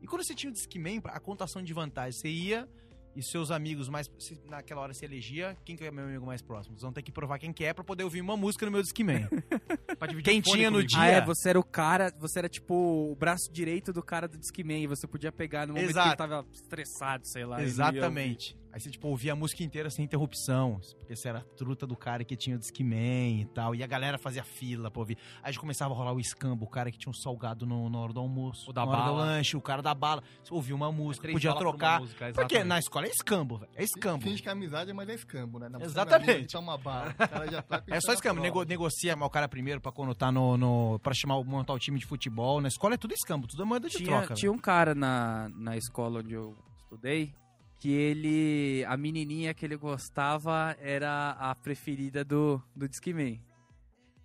E 0.00 0.06
quando 0.06 0.24
você 0.24 0.34
tinha 0.34 0.50
o 0.50 0.52
Discman, 0.52 1.00
a 1.06 1.18
contação 1.18 1.62
de 1.62 1.72
vantagem, 1.74 2.12
você 2.12 2.28
ia 2.28 2.68
e 3.16 3.22
seus 3.22 3.50
amigos 3.50 3.88
mais... 3.88 4.08
se 4.18 4.38
naquela 4.48 4.80
hora 4.82 4.94
você 4.94 5.04
elegia, 5.04 5.56
quem 5.64 5.76
que 5.76 5.84
é 5.84 5.90
meu 5.90 6.04
amigo 6.04 6.24
mais 6.26 6.40
próximo? 6.42 6.74
Vocês 6.74 6.82
vão 6.82 6.92
ter 6.92 7.02
que 7.02 7.10
provar 7.12 7.38
quem 7.38 7.52
que 7.52 7.64
é 7.64 7.72
pra 7.72 7.82
poder 7.84 8.04
ouvir 8.04 8.20
uma 8.20 8.36
música 8.36 8.64
no 8.66 8.72
meu 8.72 8.82
Discman. 8.82 9.28
Quem 10.22 10.40
tinha 10.40 10.70
no 10.70 10.84
dia- 10.84 11.00
Ah, 11.00 11.06
é, 11.08 11.20
você 11.24 11.48
era 11.50 11.58
o 11.58 11.64
cara, 11.64 12.12
você 12.18 12.38
era 12.38 12.48
tipo 12.48 12.74
o 13.10 13.16
braço 13.16 13.50
direito 13.52 13.92
do 13.92 14.02
cara 14.02 14.28
do 14.28 14.38
Discman 14.38 14.82
e 14.84 14.86
você 14.86 15.06
podia 15.08 15.32
pegar 15.32 15.66
no 15.66 15.74
momento 15.74 15.90
Exato. 15.90 16.16
que 16.16 16.22
ele 16.22 16.30
tava 16.30 16.46
estressado, 16.52 17.26
sei 17.26 17.44
lá. 17.44 17.62
Exatamente. 17.62 18.56
Aí 18.72 18.80
você, 18.80 18.90
tipo, 18.90 19.08
ouvia 19.08 19.32
a 19.32 19.36
música 19.36 19.62
inteira 19.64 19.88
sem 19.90 20.04
interrupção. 20.04 20.78
Porque 20.98 21.16
você 21.16 21.28
era 21.28 21.38
a 21.38 21.42
truta 21.56 21.86
do 21.86 21.96
cara 21.96 22.22
que 22.24 22.36
tinha 22.36 22.54
o 22.56 22.58
Discman 22.58 23.40
e 23.40 23.44
tal. 23.46 23.74
E 23.74 23.82
a 23.82 23.86
galera 23.86 24.18
fazia 24.18 24.44
fila 24.44 24.90
pra 24.90 25.00
ouvir. 25.00 25.16
Aí 25.42 25.52
já 25.52 25.60
começava 25.60 25.94
a 25.94 25.96
rolar 25.96 26.12
o 26.12 26.20
escambo, 26.20 26.64
o 26.66 26.68
cara 26.68 26.90
que 26.90 26.98
tinha 26.98 27.10
um 27.10 27.14
salgado 27.14 27.64
no, 27.66 27.88
na 27.88 27.98
hora 27.98 28.12
do 28.12 28.20
almoço. 28.20 28.70
O 28.70 28.72
da 28.72 28.84
na 28.84 28.90
hora 28.90 29.00
do 29.00 29.04
bala. 29.06 29.24
lanche, 29.24 29.56
o 29.56 29.60
cara 29.60 29.82
da 29.82 29.94
bala. 29.94 30.22
Você 30.42 30.52
ouvia 30.52 30.74
uma 30.74 30.92
música, 30.92 31.22
Três 31.22 31.34
podia 31.34 31.50
balas 31.50 31.64
por 31.64 31.70
trocar. 31.70 32.00
música, 32.00 32.32
Porque 32.34 32.62
na 32.62 32.78
escola 32.78 33.06
é 33.06 33.10
escambo, 33.10 33.58
velho. 33.58 33.72
É 33.74 33.82
escambo. 33.82 34.22
Finge 34.22 34.42
que 34.42 34.48
é 34.48 34.52
amizade, 34.52 34.92
mas 34.92 35.08
é 35.08 35.14
escambo, 35.14 35.58
né? 35.58 35.68
Na 35.68 35.80
Exatamente. 35.80 36.52
Toma 36.52 36.76
bala. 36.76 37.10
O 37.10 37.14
cara 37.28 37.50
já 37.50 37.62
tá 37.62 37.82
É 37.86 38.00
só 38.00 38.12
escambo. 38.12 38.40
Nego, 38.40 38.62
negocia 38.64 39.16
o 39.16 39.30
cara 39.30 39.48
primeiro 39.48 39.80
pra 39.80 39.90
quando 39.90 40.14
tá 40.14 40.30
no, 40.30 40.56
no. 40.56 40.98
pra 41.00 41.14
chamar, 41.14 41.42
montar 41.42 41.72
o 41.72 41.78
time 41.78 41.98
de 41.98 42.06
futebol. 42.06 42.60
Na 42.60 42.68
escola 42.68 42.94
é 42.94 42.98
tudo 42.98 43.14
escambo, 43.14 43.46
tudo 43.46 43.62
é 43.62 43.64
moeda 43.66 43.88
de 43.88 43.96
Tinha, 43.98 44.18
troca. 44.18 44.34
tinha 44.34 44.52
um 44.52 44.58
cara 44.58 44.94
na, 44.94 45.48
na 45.54 45.76
escola 45.76 46.20
onde 46.20 46.34
eu 46.34 46.56
estudei 46.78 47.34
que 47.78 47.90
ele. 47.90 48.84
A 48.86 48.96
menininha 48.96 49.54
que 49.54 49.64
ele 49.64 49.76
gostava 49.76 50.76
era 50.80 51.30
a 51.38 51.54
preferida 51.54 52.24
do, 52.24 52.62
do 52.74 52.88
Discman. 52.88 53.40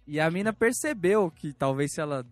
E 0.05 0.19
a 0.19 0.29
mina 0.29 0.51
percebeu 0.51 1.31
que 1.31 1.53
talvez 1.53 1.93
se 1.93 2.01
ela 2.01 2.25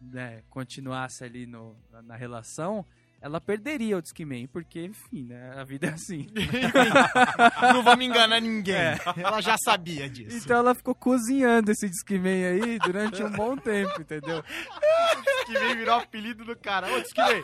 né, 0.00 0.42
continuasse 0.48 1.22
ali 1.22 1.46
no, 1.46 1.76
na, 2.02 2.16
relação, 2.16 2.86
ela 3.20 3.38
perderia 3.38 3.98
o 3.98 4.00
Discman, 4.00 4.46
porque, 4.46 4.86
enfim, 4.86 5.24
né, 5.24 5.52
a 5.54 5.64
vida 5.64 5.88
é 5.88 5.90
assim. 5.90 6.26
Não 7.74 7.82
vamos 7.82 8.06
enganar 8.06 8.40
ninguém. 8.40 8.96
Ela 9.16 9.42
já 9.42 9.56
sabia 9.62 10.08
disso. 10.08 10.38
Então 10.38 10.56
ela 10.56 10.74
ficou 10.74 10.94
cozinhando 10.94 11.70
esse 11.70 11.88
Discman 11.90 12.46
aí 12.46 12.78
durante 12.78 13.22
um 13.22 13.30
bom 13.30 13.54
tempo, 13.56 14.00
entendeu? 14.00 14.42
Discman 15.50 15.76
virou 15.76 15.94
apelido 15.96 16.44
do 16.44 16.56
cara. 16.56 16.86
Ô, 16.92 17.00
Discman. 17.00 17.42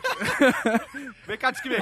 Vem 1.27 1.37
cá, 1.37 1.51
Discman. 1.51 1.77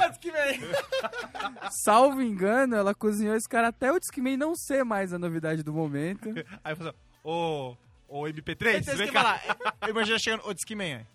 Salvo 1.84 2.22
engano, 2.22 2.76
ela 2.76 2.94
cozinhou 2.94 3.36
esse 3.36 3.48
cara 3.48 3.70
até 3.70 3.92
o 3.92 4.00
Discman 4.00 4.38
não 4.38 4.56
ser 4.56 4.84
mais 4.84 5.14
a 5.14 5.20
novidade 5.20 5.64
do 5.64 5.74
momento. 5.74 6.30
Aí 6.64 6.74
eu 6.74 6.78
falei 6.78 6.92
assim, 6.92 7.00
ô, 7.24 7.76
ô 8.08 8.24
MP3, 8.24 8.58
Certeza 8.84 8.98
vem 8.98 9.12
cá. 9.12 9.24
lá. 9.24 9.42
Eu 9.82 9.90
imagino 9.90 10.20
chegando, 10.20 10.42
ô 10.48 10.50
aí. 10.52 11.06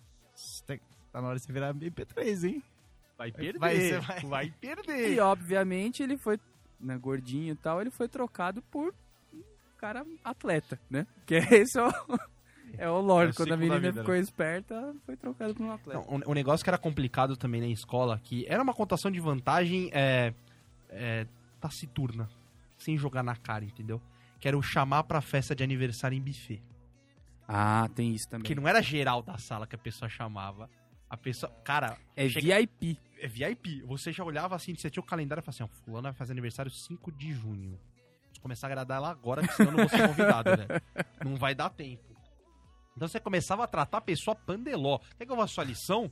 Tá- 0.65 0.77
Tá 1.11 1.21
na 1.21 1.27
hora 1.27 1.37
de 1.37 1.43
você 1.45 1.51
virar 1.51 1.73
MP3, 1.73 2.43
hein? 2.47 2.63
Vai 3.17 3.31
perder, 3.33 3.59
Vai, 3.59 3.75
vai, 3.99 4.19
você 4.21 4.25
vai- 4.27 4.53
perder. 4.61 5.13
E 5.13 5.19
obviamente 5.19 6.01
ele 6.01 6.17
foi, 6.17 6.39
né, 6.79 6.97
gordinho 6.97 7.51
e 7.51 7.55
tal, 7.55 7.81
ele 7.81 7.91
foi 7.91 8.07
trocado 8.07 8.61
por 8.71 8.93
um 9.33 9.41
cara 9.77 10.05
atleta, 10.23 10.79
né? 10.89 11.05
Que 11.25 11.35
esse 11.35 11.77
é 11.77 11.83
o, 11.83 11.91
é 12.77 12.89
o 12.89 12.99
lore. 13.01 13.27
É 13.29 13.31
o 13.31 13.35
Quando 13.35 13.53
a 13.53 13.57
menina 13.57 13.79
vida, 13.79 14.01
ficou 14.01 14.15
esperta, 14.15 14.93
foi 15.05 15.15
trocado 15.17 15.53
por 15.55 15.63
um 15.65 15.71
atleta. 15.71 15.99
Não, 16.09 16.17
o, 16.25 16.31
o 16.31 16.33
negócio 16.33 16.63
que 16.63 16.69
era 16.69 16.77
complicado 16.77 17.35
também 17.37 17.61
na 17.61 17.67
escola, 17.67 18.19
que 18.23 18.45
era 18.47 18.61
uma 18.61 18.73
contação 18.73 19.09
de 19.11 19.19
vantagem 19.19 19.89
é, 19.93 20.33
é, 20.89 21.25
taciturna, 21.59 22.29
sem 22.77 22.97
jogar 22.97 23.23
na 23.23 23.35
cara, 23.35 23.63
entendeu? 23.65 24.01
Que 24.39 24.47
era 24.47 24.57
o 24.57 24.61
chamar 24.61 25.03
pra 25.03 25.21
festa 25.21 25.55
de 25.55 25.63
aniversário 25.63 26.17
em 26.17 26.21
buffet. 26.21 26.61
Ah, 27.47 27.89
tem 27.95 28.13
isso 28.13 28.29
também. 28.29 28.45
Que 28.45 28.55
não 28.55 28.67
era 28.67 28.81
geral 28.81 29.21
da 29.21 29.37
sala 29.37 29.67
que 29.67 29.75
a 29.75 29.79
pessoa 29.79 30.07
chamava. 30.09 30.69
A 31.09 31.17
pessoa. 31.17 31.51
Cara, 31.63 31.97
É 32.15 32.27
chega- 32.29 32.57
VIP. 32.57 32.97
é 33.19 33.27
VIP. 33.27 33.81
Você 33.83 34.11
já 34.13 34.23
olhava 34.23 34.55
assim, 34.55 34.73
você 34.73 34.89
tinha 34.89 35.01
o 35.03 35.05
calendário 35.05 35.41
e 35.41 35.43
falava 35.43 35.63
assim: 35.63 35.63
ó, 35.63 35.83
Fulano 35.85 36.03
vai 36.03 36.13
fazer 36.13 36.31
aniversário 36.31 36.71
5 36.71 37.11
de 37.11 37.33
junho. 37.33 37.71
Vou 38.35 38.41
começar 38.43 38.67
a 38.67 38.69
agradar 38.69 38.97
ela 38.97 39.11
agora, 39.11 39.41
porque 39.41 39.53
senão 39.55 39.71
eu 39.73 39.77
não 39.77 39.87
vou 39.87 39.89
ser 39.89 40.07
convidado, 40.07 40.49
né? 40.57 40.65
Não 41.23 41.35
vai 41.35 41.53
dar 41.53 41.69
tempo. 41.69 42.01
Então 42.95 43.07
você 43.07 43.19
começava 43.19 43.63
a 43.63 43.67
tratar 43.67 43.99
a 43.99 44.01
pessoa 44.01 44.35
pandeló. 44.35 44.99
Quer 45.17 45.25
que 45.25 45.31
eu 45.31 45.35
faça 45.37 45.53
sua 45.53 45.63
lição? 45.63 46.11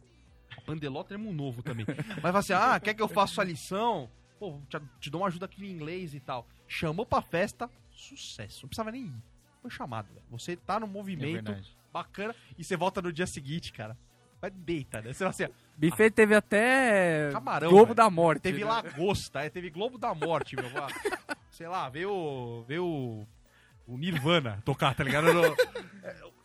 Pandeló 0.66 1.02
é 1.02 1.04
termo 1.04 1.32
novo 1.34 1.62
também. 1.62 1.86
Mas 1.88 2.22
fala 2.22 2.40
assim: 2.40 2.54
ah, 2.54 2.80
quer 2.80 2.94
que 2.94 3.02
eu 3.02 3.08
faça 3.08 3.34
sua 3.36 3.44
lição? 3.44 4.10
Pô, 4.40 4.60
te, 4.70 4.80
te 5.00 5.10
dou 5.10 5.22
uma 5.22 5.28
ajuda 5.28 5.46
aqui 5.46 5.60
no 5.60 5.68
inglês 5.68 6.14
e 6.14 6.20
tal. 6.20 6.48
Chamou 6.68 7.06
pra 7.06 7.22
festa, 7.22 7.70
sucesso. 7.92 8.62
Não 8.64 8.70
precisava 8.70 8.92
nem 8.92 9.04
ir. 9.06 9.24
Foi 9.62 9.70
chamado, 9.70 10.08
velho. 10.14 10.26
Você 10.32 10.56
tá 10.56 10.80
no 10.80 10.86
É 10.86 10.90
movimento 10.90 11.44
verdade. 11.52 11.78
bacana 11.92 12.34
e 12.58 12.64
você 12.64 12.78
volta 12.78 13.02
no 13.02 13.12
dia 13.12 13.28
seguinte, 13.28 13.74
cara. 13.74 13.98
Vai 14.42 14.50
deita, 14.50 15.02
né? 15.02 15.12
Você 15.12 15.26
vai 15.26 15.32
assim, 15.32 15.44
ó, 15.44 15.50
Buffet 15.76 16.12
teve 16.12 16.34
até 16.34 17.30
Camarão, 17.34 17.70
Globo 17.70 17.88
velho. 17.88 17.96
da 17.96 18.10
Morte. 18.10 18.42
Teve 18.42 18.60
né? 18.64 18.66
Lagosta, 18.72 19.42
é, 19.42 19.50
teve 19.50 19.70
Globo 19.70 19.98
da 19.98 20.16
Morte, 20.16 20.56
meu. 20.56 20.66
Ah, 20.82 20.88
Sei 21.52 21.68
lá, 21.68 21.90
veio, 21.90 22.64
veio 22.66 22.86
o 23.86 23.98
Nirvana 23.98 24.62
tocar, 24.64 24.96
tá 24.96 25.04
ligado? 25.04 25.28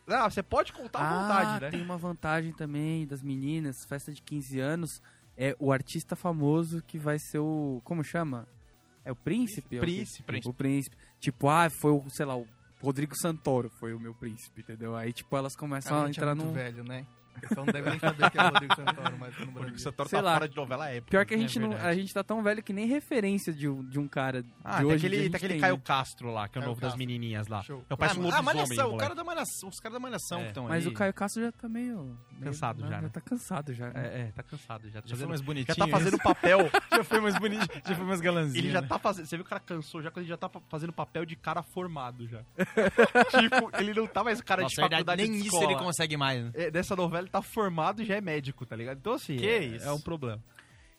Não, 0.07 0.29
você 0.29 0.43
pode 0.43 0.71
contar 0.71 0.99
à 0.99 1.09
ah, 1.09 1.21
vontade, 1.21 1.61
né? 1.61 1.71
tem 1.71 1.81
uma 1.81 1.97
vantagem 1.97 2.51
também 2.53 3.07
das 3.07 3.21
meninas, 3.21 3.85
festa 3.87 4.11
de 4.11 4.21
15 4.21 4.59
anos, 4.59 5.01
é 5.35 5.55
o 5.59 5.71
artista 5.71 6.15
famoso 6.15 6.81
que 6.83 6.97
vai 6.97 7.17
ser 7.19 7.39
o... 7.39 7.81
Como 7.83 8.03
chama? 8.03 8.47
É 9.03 9.11
o 9.11 9.15
príncipe? 9.15 9.75
É 9.75 9.79
o? 9.79 9.81
Príncipe. 9.81 10.41
O 10.45 10.53
príncipe. 10.53 10.95
Tipo, 11.19 11.49
ah, 11.49 11.69
foi 11.69 11.91
o, 11.91 12.03
sei 12.09 12.25
lá, 12.25 12.37
o 12.37 12.47
Rodrigo 12.81 13.15
Santoro 13.15 13.69
foi 13.79 13.93
o 13.93 13.99
meu 13.99 14.13
príncipe, 14.13 14.61
entendeu? 14.61 14.95
Aí, 14.95 15.11
tipo, 15.11 15.35
elas 15.35 15.55
começam 15.55 15.97
a 15.97 16.03
a 16.03 16.05
gente 16.07 16.19
é 16.19 16.21
entrar 16.21 16.35
muito 16.35 16.47
num... 16.47 16.53
velho, 16.53 16.83
né? 16.83 17.05
O 17.35 17.39
pessoal 17.41 17.65
não 17.65 17.73
deve 17.73 17.89
nem 17.89 17.99
saber 17.99 18.29
que 18.31 18.37
é 18.37 18.41
o 18.41 18.45
Rodrigo 18.45 18.75
Santoro, 18.75 19.17
mas 19.19 19.33
no 19.33 19.41
O 19.41 19.45
Rodrigo 19.45 19.59
Brasil. 19.59 19.77
Santoro 19.79 20.09
Sei 20.09 20.19
tá 20.19 20.25
lá. 20.25 20.33
fora 20.33 20.49
de 20.49 20.55
novela 20.55 20.89
época. 20.89 21.11
Pior 21.11 21.25
que 21.25 21.33
a 21.33 21.37
É 21.37 21.39
gente, 21.39 21.59
não, 21.59 21.69
verdade. 21.69 21.89
a 21.89 21.93
gente 21.93 22.13
tá 22.13 22.23
tão 22.23 22.41
velho 22.43 22.63
que 22.63 22.73
nem 22.73 22.85
referência 22.87 23.53
de, 23.53 23.67
um- 23.69 23.83
de 23.83 23.99
um 23.99 24.07
cara 24.07 24.43
Ah, 24.63 24.71
de 24.71 24.77
tem 24.77 24.85
hoje. 24.87 24.95
aquele, 24.97 25.15
a 25.15 25.19
gente 25.23 25.31
tem 25.31 25.37
aquele 25.37 25.53
tem, 25.53 25.61
Caio 25.61 25.75
né? 25.75 25.81
Castro 25.83 26.31
lá, 26.31 26.47
que 26.47 26.57
é 26.57 26.59
o 26.59 26.61
Caio 26.61 26.69
novo 26.69 26.81
das 26.81 26.91
Castro. 26.91 26.97
menininhas 26.99 27.47
lá. 27.47 27.61
Show. 27.63 27.83
Eu 27.89 27.97
pareço 27.97 28.19
um 28.19 28.23
ah, 28.23 28.25
lobisomem, 28.25 28.45
Malhação, 28.55 28.75
o 28.75 28.91
moleque. 28.91 28.99
cara 29.03 29.15
da 29.15 29.23
malhação, 29.23 29.69
os 29.69 29.79
caras 29.79 29.93
da 29.93 29.99
malhação 29.99 30.39
É. 30.39 30.41
que 30.43 30.47
estão 30.49 30.63
Mas 30.67 30.85
aí. 30.85 30.91
o 30.91 30.93
Caio 30.95 31.13
Castro 31.13 31.41
já 31.43 31.51
tá 31.51 31.67
meio... 31.69 32.17
meio- 32.31 32.43
Cansado 32.45 32.81
já, 32.81 32.89
né? 32.89 33.01
Já 33.03 33.09
tá 33.09 33.21
cansado 33.21 33.73
já. 33.73 33.85
né? 33.89 33.93
É, 33.95 34.21
é, 34.21 34.31
tá 34.31 34.43
cansado 34.43 34.89
já. 34.89 35.01
Tá 35.01 35.07
Já 35.07 35.09
foi 35.09 35.09
fazendo- 35.15 35.29
mais 35.29 35.41
bonitinho. 35.41 35.75
já 35.77 35.85
tá 35.85 35.91
fazendo 35.91 36.17
papel. 36.19 36.59
já 36.91 37.03
foi 37.03 37.19
mais 37.19 37.37
bonito, 37.39 37.67
já 37.87 37.95
foi 37.95 38.05
mais 38.05 38.21
galanzinho. 38.21 38.61
Ele 38.65 38.71
já 38.71 38.81
né? 38.81 38.87
tá 38.87 38.97
fazendo. 38.99 39.25
Você 39.25 39.35
viu 39.37 39.43
que 39.45 39.47
o 39.47 39.49
cara 39.49 39.61
cansou 39.61 40.01
já 40.01 40.09
quando 40.11 40.23
ele 40.23 40.29
já 40.29 40.37
tá 40.37 40.49
fazendo 40.69 40.93
papel 40.93 41.25
de 41.25 41.35
cara 41.35 41.61
formado 41.63 42.27
já. 42.27 42.41
tipo, 43.39 43.69
ele 43.79 43.93
não 43.93 44.07
tá 44.07 44.23
mais 44.23 44.41
cara 44.41 44.61
Nossa, 44.63 44.75
de 44.75 44.81
é 44.81 44.83
verdade, 44.83 45.03
faculdade 45.05 45.21
nem 45.23 45.31
de 45.31 45.47
isso 45.47 45.55
escola. 45.55 45.71
ele 45.71 45.79
consegue 45.79 46.17
mais. 46.17 46.43
né? 46.45 46.51
É, 46.53 46.71
dessa 46.71 46.95
novela 46.95 47.24
ele 47.25 47.31
tá 47.31 47.41
formado 47.41 48.01
e 48.01 48.05
já 48.05 48.15
é 48.15 48.21
médico, 48.21 48.65
tá 48.65 48.75
ligado? 48.75 48.97
Então 48.97 49.13
assim, 49.13 49.37
Que 49.37 49.47
é, 49.49 49.63
isso? 49.63 49.85
é 49.87 49.91
um 49.91 49.99
problema. 49.99 50.41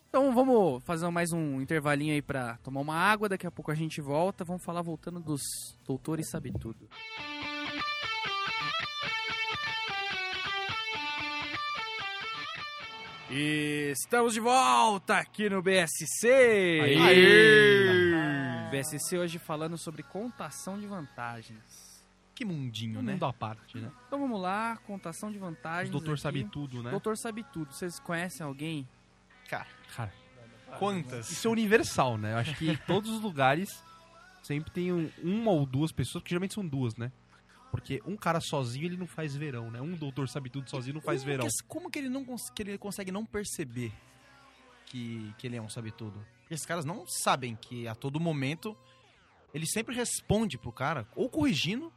Então 0.09 0.33
vamos 0.33 0.83
fazer 0.85 1.09
mais 1.09 1.31
um 1.33 1.61
intervalinho 1.61 2.13
aí 2.13 2.21
pra 2.21 2.57
tomar 2.63 2.79
uma 2.81 2.95
água, 2.95 3.27
daqui 3.27 3.45
a 3.45 3.51
pouco 3.51 3.71
a 3.71 3.75
gente 3.75 3.99
volta. 4.01 4.43
Vamos 4.45 4.63
falar 4.63 4.81
voltando 4.81 5.19
dos 5.19 5.41
doutores 5.85 6.29
sabe 6.29 6.51
tudo. 6.53 6.87
E 13.29 13.91
estamos 13.91 14.33
de 14.33 14.39
volta 14.39 15.17
aqui 15.17 15.49
no 15.49 15.61
BSC. 15.61 16.27
Aê! 17.01 18.69
BSC 18.71 19.17
hoje 19.17 19.37
falando 19.37 19.77
sobre 19.77 20.01
contação 20.03 20.79
de 20.79 20.87
vantagens. 20.87 21.86
Que 22.37 22.45
mundinho, 22.45 23.01
né? 23.01 23.13
mundo 23.13 23.25
à 23.25 23.33
parte, 23.33 23.79
né? 23.79 23.91
Então 24.05 24.19
vamos 24.19 24.39
lá, 24.39 24.77
contação 24.85 25.31
de 25.31 25.39
vantagens. 25.39 25.89
O 25.89 25.91
doutor 25.93 26.13
aqui. 26.13 26.21
sabe 26.21 26.43
tudo, 26.43 26.83
né? 26.83 26.91
Doutor 26.91 27.17
sabe 27.17 27.43
tudo. 27.51 27.73
Vocês 27.73 27.99
conhecem 27.99 28.45
alguém? 28.45 28.87
Cara, 29.49 29.65
Cara, 29.95 30.13
quantas? 30.77 31.31
isso 31.31 31.47
é 31.47 31.51
universal, 31.51 32.15
né? 32.17 32.33
Eu 32.33 32.37
acho 32.37 32.53
que 32.55 32.69
em 32.69 32.75
todos 32.75 33.09
os 33.09 33.21
lugares 33.21 33.83
sempre 34.43 34.71
tem 34.71 34.93
um- 34.93 35.09
uma 35.23 35.49
ou 35.51 35.65
duas 35.65 35.91
pessoas, 35.91 36.23
que 36.23 36.29
geralmente 36.29 36.53
são 36.53 36.65
duas, 36.67 36.95
né? 36.95 37.11
Porque 37.71 38.01
um 38.05 38.15
cara 38.15 38.39
sozinho 38.39 38.85
ele 38.85 38.97
não 38.97 39.07
faz 39.07 39.35
verão, 39.35 39.71
né? 39.71 39.81
Um 39.81 39.95
doutor 39.95 40.29
sabe 40.29 40.49
tudo 40.49 40.69
sozinho 40.69 40.93
não 40.93 41.01
faz 41.01 41.21
como 41.23 41.31
verão. 41.31 41.47
Que, 41.47 41.63
como 41.67 41.89
que 41.89 41.97
ele 41.97 42.09
não 42.09 42.23
que 42.53 42.61
ele 42.61 42.77
consegue 42.77 43.11
não 43.11 43.25
perceber 43.25 43.91
que, 44.85 45.33
que 45.39 45.47
ele 45.47 45.55
é 45.57 45.61
um 45.61 45.69
sabe-tudo? 45.69 46.23
Porque 46.41 46.53
Esses 46.53 46.65
caras 46.67 46.85
não 46.85 47.03
sabem 47.07 47.55
que 47.55 47.87
a 47.87 47.95
todo 47.95 48.19
momento 48.19 48.77
ele 49.53 49.65
sempre 49.65 49.95
responde 49.95 50.57
pro 50.57 50.71
cara, 50.71 51.07
ou 51.15 51.29
corrigindo, 51.29 51.91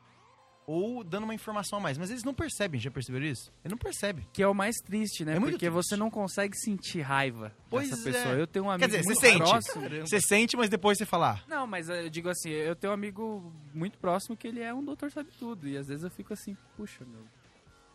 ou 0.71 1.03
dando 1.03 1.25
uma 1.25 1.35
informação 1.35 1.79
a 1.79 1.83
mais. 1.83 1.99
Mas 1.99 2.11
eles 2.11 2.23
não 2.23 2.33
percebem, 2.33 2.81
já 2.81 2.91
perceberam 2.91 3.27
isso? 3.27 3.51
Ele 3.65 3.73
não 3.73 3.79
percebe. 3.79 4.27
Que 4.33 4.43
é 4.43 4.47
o 4.47 4.55
mais 4.55 4.77
triste, 4.77 5.25
né? 5.25 5.33
É 5.37 5.41
Porque 5.41 5.57
triste. 5.59 5.71
você 5.71 5.97
não 5.97 6.09
consegue 6.11 6.57
sentir 6.57 7.01
raiva 7.01 7.53
Pois 7.69 7.91
dessa 7.91 8.03
pessoa. 8.05 8.35
é. 8.37 8.41
Eu 8.41 8.47
tenho 8.47 8.65
um 8.67 8.69
Quer 8.69 8.85
amigo 8.85 8.91
dizer, 8.91 9.05
muito 9.05 9.21
você 9.21 9.27
sente. 9.31 9.39
próximo. 9.39 9.89
Você 10.07 10.21
sente, 10.21 10.57
mas 10.57 10.69
depois 10.69 10.97
você 10.99 11.05
fala, 11.07 11.33
ah, 11.33 11.41
Não, 11.49 11.67
mas 11.67 11.89
eu 11.89 12.09
digo 12.09 12.29
assim, 12.29 12.51
eu 12.51 12.77
tenho 12.77 12.93
um 12.93 12.95
amigo 12.95 13.53
muito 13.75 13.99
próximo 13.99 14.37
que 14.37 14.47
ele 14.47 14.61
é 14.61 14.73
um 14.73 14.85
doutor 14.85 15.11
sabe 15.11 15.31
tudo. 15.39 15.67
E 15.69 15.77
às 15.77 15.89
vezes 15.89 16.05
eu 16.05 16.11
fico 16.11 16.33
assim, 16.33 16.57
puxa, 16.77 17.05
meu. 17.05 17.25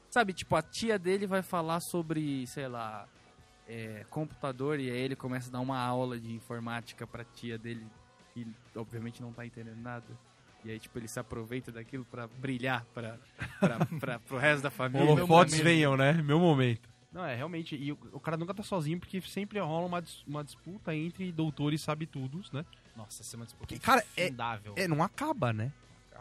Sabe, 0.10 0.34
tipo, 0.34 0.56
a 0.56 0.62
tia 0.62 0.98
dele 1.00 1.26
vai 1.28 1.42
falar 1.42 1.80
sobre, 1.82 2.46
sei 2.48 2.68
lá, 2.68 3.08
é, 3.68 4.06
computador 4.10 4.80
e 4.80 4.90
aí 4.90 4.98
ele 4.98 5.16
começa 5.16 5.50
a 5.50 5.52
dar 5.52 5.60
uma 5.60 5.80
aula 5.80 6.20
de 6.20 6.32
informática 6.34 7.06
pra 7.08 7.24
tia 7.24 7.58
dele 7.58 7.86
que 8.34 8.46
obviamente 8.76 9.22
não 9.22 9.32
tá 9.34 9.46
entendendo 9.46 9.78
nada. 9.82 10.06
E 10.66 10.72
aí, 10.72 10.80
tipo, 10.80 10.98
ele 10.98 11.08
se 11.08 11.20
aproveita 11.20 11.72
daquilo 11.72 12.04
pra 12.06 12.28
brilhar 12.28 12.84
pra, 12.94 13.18
pra, 13.60 13.86
pra, 14.00 14.20
pro 14.20 14.38
resto 14.38 14.64
da 14.64 14.72
família. 14.72 15.08
Holofotes 15.12 15.60
venham, 15.60 15.96
né? 15.96 16.14
Meu 16.14 16.40
momento. 16.40 16.90
Não, 17.14 17.24
é 17.24 17.36
realmente. 17.36 17.76
E 17.76 17.92
o, 17.92 17.98
o 18.12 18.20
cara 18.20 18.36
nunca 18.36 18.54
tá 18.54 18.64
sozinho 18.64 19.00
porque 19.00 19.22
sempre 19.22 19.60
rola 19.60 19.86
uma, 19.86 20.02
dis- 20.02 20.24
uma 20.28 20.44
disputa 20.44 20.94
entre 20.94 21.32
doutores 21.32 21.82
sabe-tudos, 21.84 22.52
né? 22.52 22.66
nossa, 22.98 23.22
essa 23.22 23.36
é 23.36 23.38
uma 23.38 23.46
disputa 23.46 23.78
Cara, 23.80 24.04
é- 24.18 24.26
infindável. 24.26 24.74
É, 24.76 24.88
não 24.88 25.02
acaba, 25.04 25.54
né? 25.54 25.72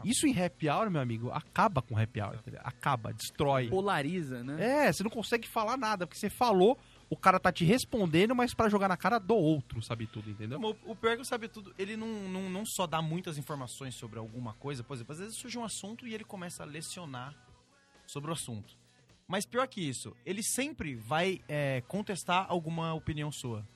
Isso 0.03 0.27
em 0.27 0.37
happy 0.39 0.69
hour, 0.69 0.89
meu 0.91 1.01
amigo, 1.01 1.31
acaba 1.31 1.81
com 1.81 1.97
happy 1.97 2.21
hour. 2.21 2.35
entendeu? 2.35 2.59
Acaba, 2.63 3.13
destrói. 3.13 3.69
Polariza, 3.69 4.43
né? 4.43 4.87
É, 4.87 4.91
você 4.93 5.01
não 5.03 5.09
consegue 5.09 5.47
falar 5.47 5.77
nada, 5.77 6.05
porque 6.05 6.19
você 6.19 6.29
falou, 6.29 6.77
o 7.09 7.15
cara 7.15 7.39
tá 7.39 7.51
te 7.51 7.63
respondendo, 7.63 8.35
mas 8.35 8.53
pra 8.53 8.69
jogar 8.69 8.87
na 8.87 8.97
cara 8.97 9.19
do 9.19 9.35
outro, 9.35 9.81
sabe 9.81 10.07
tudo, 10.07 10.29
entendeu? 10.29 10.59
O, 10.59 10.91
o 10.91 10.95
pior 10.95 11.11
é 11.11 11.15
que 11.15 11.21
o 11.21 11.25
sabe 11.25 11.47
tudo, 11.47 11.73
ele 11.77 11.95
não, 11.95 12.07
não, 12.07 12.49
não 12.49 12.65
só 12.65 12.87
dá 12.87 13.01
muitas 13.01 13.37
informações 13.37 13.95
sobre 13.95 14.17
alguma 14.17 14.53
coisa, 14.53 14.83
por 14.83 14.95
exemplo, 14.95 15.13
às 15.13 15.19
vezes 15.19 15.35
surge 15.35 15.57
um 15.57 15.63
assunto 15.63 16.07
e 16.07 16.13
ele 16.13 16.23
começa 16.23 16.63
a 16.63 16.65
lecionar 16.65 17.35
sobre 18.07 18.29
o 18.31 18.33
assunto. 18.33 18.75
Mas 19.27 19.45
pior 19.45 19.67
que 19.67 19.81
isso, 19.81 20.15
ele 20.25 20.43
sempre 20.43 20.95
vai 20.95 21.41
é, 21.47 21.81
contestar 21.87 22.45
alguma 22.49 22.93
opinião 22.93 23.31
sua. 23.31 23.67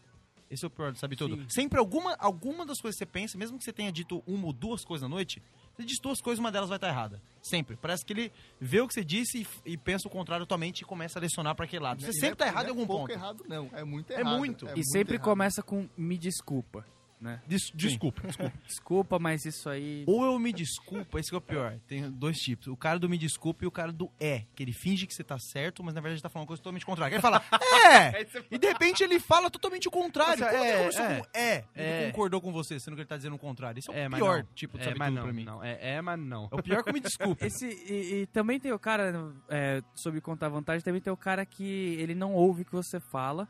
Esse 0.49 0.65
é 0.65 0.67
o 0.67 0.71
pior 0.71 0.95
sabe 0.95 1.15
tudo. 1.15 1.35
Sim. 1.43 1.49
Sempre 1.49 1.79
alguma, 1.79 2.15
alguma 2.19 2.65
das 2.65 2.81
coisas 2.81 2.97
que 2.97 3.05
você 3.05 3.11
pensa, 3.11 3.37
mesmo 3.37 3.57
que 3.57 3.63
você 3.63 3.73
tenha 3.73 3.91
dito 3.91 4.23
uma 4.25 4.47
ou 4.47 4.53
duas 4.53 4.83
coisas 4.83 5.07
na 5.07 5.15
noite, 5.15 5.41
você 5.81 5.85
diz 5.85 5.97
duas 6.01 6.19
coisas, 6.21 6.39
uma 6.39 6.51
delas 6.51 6.69
vai 6.69 6.77
estar 6.77 6.89
errada. 6.89 7.21
Sempre. 7.41 7.77
Parece 7.77 8.05
que 8.05 8.11
ele 8.13 8.31
vê 8.59 8.81
o 8.81 8.87
que 8.87 8.93
você 8.93 9.03
disse 9.03 9.47
e, 9.65 9.71
e 9.73 9.77
pensa 9.77 10.07
o 10.07 10.11
contrário 10.11 10.43
atualmente 10.43 10.81
e 10.81 10.85
começa 10.85 11.17
a 11.17 11.21
lecionar 11.21 11.55
pra 11.55 11.65
aquele 11.65 11.83
lado. 11.83 12.01
Você 12.01 12.09
E 12.09 12.13
sempre 12.19 12.35
tá 12.35 12.45
é- 12.45 12.49
errado 12.49 12.65
em 12.65 12.67
não 12.67 12.75
é 12.75 12.79
algum 12.81 12.85
pouco 12.87 13.01
ponto. 13.07 13.11
errado, 13.17 13.45
não. 13.47 13.69
É 13.73 13.83
muito 13.83 14.11
É 14.11 14.19
errado. 14.19 14.37
muito. 14.37 14.65
e 14.65 14.69
muito 14.73 14.91
sempre 14.91 15.15
errado. 15.15 15.25
começa 15.25 15.63
com 15.63 15.87
me 15.97 16.17
desculpa, 16.17 16.85
né? 17.19 17.41
Des- 17.47 17.71
desculpa, 17.73 18.21
desculpa. 18.27 18.53
Desculpa, 18.65 19.19
mas 19.19 19.45
isso 19.45 19.69
aí. 19.69 20.03
Ou 20.07 20.23
eu 20.25 20.39
me 20.39 20.53
desculpa, 20.53 21.19
esse 21.19 21.29
que 21.29 21.35
é 21.35 21.37
o 21.37 21.41
pior. 21.41 21.77
Tem 21.87 22.09
dois 22.09 22.37
tipos. 22.37 22.67
O 22.67 22.77
cara 22.77 22.97
do 22.99 23.09
me 23.09 23.17
desculpa 23.17 23.63
e 23.63 23.67
o 23.67 23.71
cara 23.71 23.91
do 23.91 24.09
é. 24.19 24.45
Que 24.55 24.63
ele 24.63 24.73
finge 24.73 25.05
que 25.05 25.13
você 25.13 25.23
tá 25.23 25.37
certo, 25.37 25.83
mas 25.83 25.93
na 25.93 26.01
verdade 26.01 26.21
tá 26.21 26.29
falando 26.29 26.47
coisa 26.47 26.61
totalmente 26.61 26.85
contrária. 26.85 27.15
Ele 27.15 27.21
fala, 27.21 27.43
é! 27.93 28.25
e 28.51 28.57
de 28.57 28.67
repente 28.67 29.03
ele 29.03 29.19
fala 29.19 29.49
totalmente 29.49 29.87
o 29.87 29.91
contrário. 29.91 30.43
Como 30.45 30.57
é, 30.63 30.85
ele 30.85 30.95
é. 30.95 31.19
com 31.19 31.27
é? 31.33 31.55
Ele 31.75 31.87
É. 32.05 32.05
concordou 32.11 32.39
com 32.41 32.51
você, 32.51 32.79
sendo 32.79 32.95
que 32.95 33.01
ele 33.01 33.07
tá 33.09 33.17
dizendo 33.17 33.35
o 33.35 33.39
contrário. 33.39 33.79
Esse 33.79 33.89
é 33.91 33.93
o 33.93 33.97
É, 33.97 34.09
pior 34.09 34.45
tipo 34.55 34.77
de 34.77 34.87
É, 34.87 34.93
não, 34.93 35.23
pra 35.23 35.33
mim. 35.33 35.43
não. 35.43 35.63
É, 35.63 35.95
é, 35.95 36.01
mas 36.01 36.19
não. 36.19 36.47
É 36.51 36.55
o 36.55 36.63
pior 36.63 36.83
que 36.83 36.93
me 36.93 36.99
desculpe. 36.99 37.43
Esse, 37.45 37.65
e, 37.67 38.21
e 38.21 38.25
também 38.27 38.59
tem 38.59 38.71
o 38.71 38.79
cara, 38.79 39.33
é, 39.49 39.81
sobre 39.93 40.21
contar 40.21 40.49
vantagem, 40.49 40.83
também 40.83 41.01
tem 41.01 41.11
o 41.11 41.17
cara 41.17 41.45
que 41.45 41.63
ele 41.99 42.15
não 42.15 42.33
ouve 42.33 42.61
o 42.61 42.65
que 42.65 42.71
você 42.71 42.99
fala, 42.99 43.47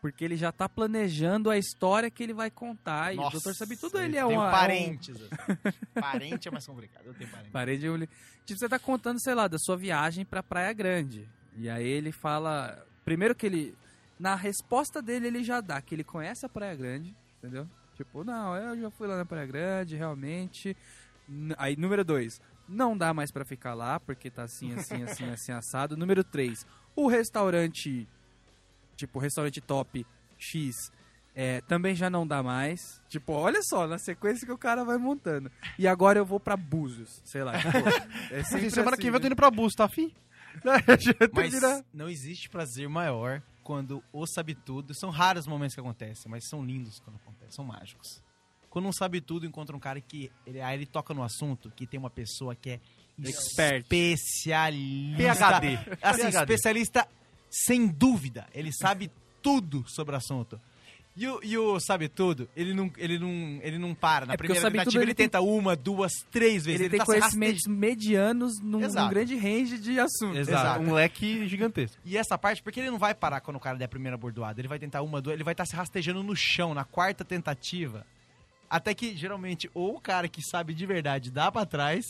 porque 0.00 0.24
ele 0.24 0.36
já 0.36 0.50
tá 0.50 0.68
planejando 0.68 1.50
a 1.50 1.58
história 1.58 2.10
que 2.10 2.22
ele 2.22 2.32
vai 2.32 2.50
contar. 2.50 3.14
E 3.14 3.18
o 3.18 3.28
doutor 3.30 3.54
sabe 3.54 3.76
tudo, 3.76 3.98
ele 3.98 4.16
é 4.16 4.24
tem 4.26 4.36
uma. 4.36 4.50
parentes. 4.50 5.16
assim. 5.20 5.72
Parente 6.00 6.48
é 6.48 6.50
mais 6.50 6.66
complicado. 6.66 7.04
Eu 7.06 7.14
tenho 7.14 7.28
É 7.28 7.28
um, 7.28 7.32
parente. 7.36 7.50
parede, 7.52 7.86
eu- 7.86 7.98
tipo, 8.46 8.58
você 8.58 8.68
tá 8.68 8.78
contando, 8.78 9.20
sei 9.20 9.34
lá, 9.34 9.46
da 9.46 9.58
sua 9.58 9.76
viagem 9.76 10.24
pra 10.24 10.42
Praia 10.42 10.72
Grande. 10.72 11.28
E 11.56 11.68
aí 11.68 11.86
ele 11.86 12.12
fala. 12.12 12.84
Primeiro 13.04 13.34
que 13.34 13.46
ele. 13.46 13.74
Na 14.18 14.34
resposta 14.34 15.00
dele, 15.00 15.28
ele 15.28 15.42
já 15.42 15.60
dá 15.62 15.80
que 15.80 15.94
ele 15.94 16.04
conhece 16.04 16.44
a 16.44 16.48
Praia 16.48 16.74
Grande, 16.74 17.16
entendeu? 17.38 17.66
Tipo, 17.96 18.22
não, 18.22 18.54
eu 18.54 18.78
já 18.80 18.90
fui 18.90 19.06
lá 19.08 19.16
na 19.16 19.24
Praia 19.24 19.46
Grande, 19.46 19.96
realmente. 19.96 20.76
Aí, 21.56 21.74
número 21.76 22.04
dois, 22.04 22.40
não 22.68 22.96
dá 22.96 23.14
mais 23.14 23.30
pra 23.30 23.44
ficar 23.44 23.72
lá, 23.74 23.98
porque 24.00 24.30
tá 24.30 24.42
assim, 24.42 24.74
assim, 24.74 25.02
assim, 25.02 25.24
assim, 25.30 25.52
assado. 25.52 25.96
Número 25.96 26.22
três, 26.24 26.66
o 26.94 27.06
restaurante, 27.08 28.06
tipo, 29.00 29.18
o 29.18 29.22
restaurante 29.22 29.60
top 29.60 30.06
X 30.38 30.74
É, 31.34 31.60
também 31.62 31.94
já 31.94 32.10
não 32.10 32.26
dá 32.26 32.42
mais. 32.42 32.80
Tipo, 33.08 33.32
olha 33.32 33.60
só, 33.62 33.86
na 33.86 33.98
sequência 33.98 34.44
que 34.44 34.52
o 34.52 34.58
cara 34.58 34.84
vai 34.84 34.98
montando. 34.98 35.50
E 35.78 35.86
agora 35.86 36.18
eu 36.18 36.24
vou 36.24 36.40
pra 36.40 36.56
Búzios, 36.56 37.22
sei 37.24 37.44
lá. 37.44 37.52
Tipo, 37.58 37.78
é 38.34 38.42
semana 38.42 38.90
assim, 38.90 38.96
que 38.96 39.10
vem 39.10 39.14
eu 39.14 39.20
tô 39.20 39.20
né? 39.20 39.26
indo 39.28 39.36
pra 39.36 39.50
Bus, 39.50 39.72
tá 39.74 39.84
afim? 39.84 40.12
Mas 41.32 41.54
não 41.94 42.08
existe 42.08 42.48
prazer 42.48 42.88
maior 42.88 43.40
quando 43.62 44.02
o 44.12 44.26
sabe 44.26 44.54
tudo. 44.54 44.92
São 44.94 45.10
raros 45.10 45.44
os 45.44 45.46
momentos 45.46 45.74
que 45.74 45.80
acontecem, 45.80 46.28
mas 46.28 46.48
são 46.48 46.64
lindos 46.64 46.98
quando 46.98 47.16
acontecem, 47.16 47.52
são 47.52 47.64
mágicos. 47.64 48.20
Quando 48.68 48.88
um 48.88 48.92
sabe 48.92 49.20
tudo 49.20 49.46
encontra 49.46 49.76
um 49.76 49.80
cara 49.80 50.00
que 50.00 50.30
ele, 50.44 50.60
aí 50.60 50.76
ele 50.76 50.86
toca 50.86 51.14
no 51.14 51.22
assunto, 51.22 51.70
que 51.70 51.86
tem 51.86 51.98
uma 51.98 52.10
pessoa 52.10 52.54
que 52.54 52.70
é 52.70 52.80
Expert. 53.18 53.82
especialista. 53.82 55.60
PhD. 55.60 55.78
Assim, 56.02 56.22
PhD. 56.22 56.38
especialista 56.38 57.08
sem 57.50 57.86
dúvida. 57.88 58.46
Ele 58.54 58.70
sabe 58.72 59.10
tudo 59.42 59.84
sobre 59.88 60.14
o 60.14 60.18
assunto. 60.18 60.60
E 61.16 61.26
o, 61.26 61.40
e 61.42 61.58
o 61.58 61.78
sabe 61.80 62.08
tudo, 62.08 62.48
ele 62.56 62.72
não, 62.72 62.90
ele 62.96 63.18
não, 63.18 63.58
ele 63.62 63.78
não 63.78 63.94
para. 63.94 64.24
Na 64.26 64.34
É 64.34 64.36
primeira 64.36 64.62
tentativa 64.62 64.84
tudo, 64.92 64.96
ele, 65.02 65.10
ele 65.10 65.14
tem- 65.14 65.26
tenta 65.26 65.40
uma, 65.40 65.74
duas, 65.74 66.12
três 66.30 66.64
vezes. 66.64 66.80
Ele, 66.82 66.88
tem 66.88 66.98
tá 67.00 67.04
conhecimentos 67.04 67.62
medianos 67.66 68.60
num, 68.60 68.78
num 68.78 69.08
grande 69.08 69.36
range 69.36 69.76
de 69.78 69.98
assuntos. 69.98 70.38
Exato. 70.38 70.66
Exato. 70.78 70.80
Um 70.80 70.92
leque 70.94 71.46
gigantesco. 71.48 72.00
E 72.04 72.16
essa 72.16 72.38
parte, 72.38 72.62
porque 72.62 72.78
ele 72.80 72.90
não 72.92 72.98
vai 72.98 73.12
parar 73.12 73.40
quando 73.40 73.56
o 73.56 73.60
cara 73.60 73.76
der 73.76 73.86
a 73.86 73.88
primeira 73.88 74.16
bordoada. 74.16 74.60
Ele 74.60 74.68
vai 74.68 74.78
tentar 74.78 75.02
uma, 75.02 75.20
duas, 75.20 75.34
ele 75.34 75.44
vai 75.44 75.52
estar 75.52 75.66
se 75.66 75.74
rastejando 75.74 76.22
no 76.22 76.36
chão, 76.36 76.72
na 76.74 76.84
quarta 76.84 77.24
tentativa. 77.24 78.06
Até 78.70 78.94
que, 78.94 79.16
geralmente, 79.16 79.68
ou 79.74 79.96
o 79.96 80.00
cara 80.00 80.28
que 80.28 80.40
sabe 80.40 80.72
de 80.72 80.86
verdade 80.86 81.30
dá 81.32 81.50
pra 81.50 81.66
trás 81.66 82.04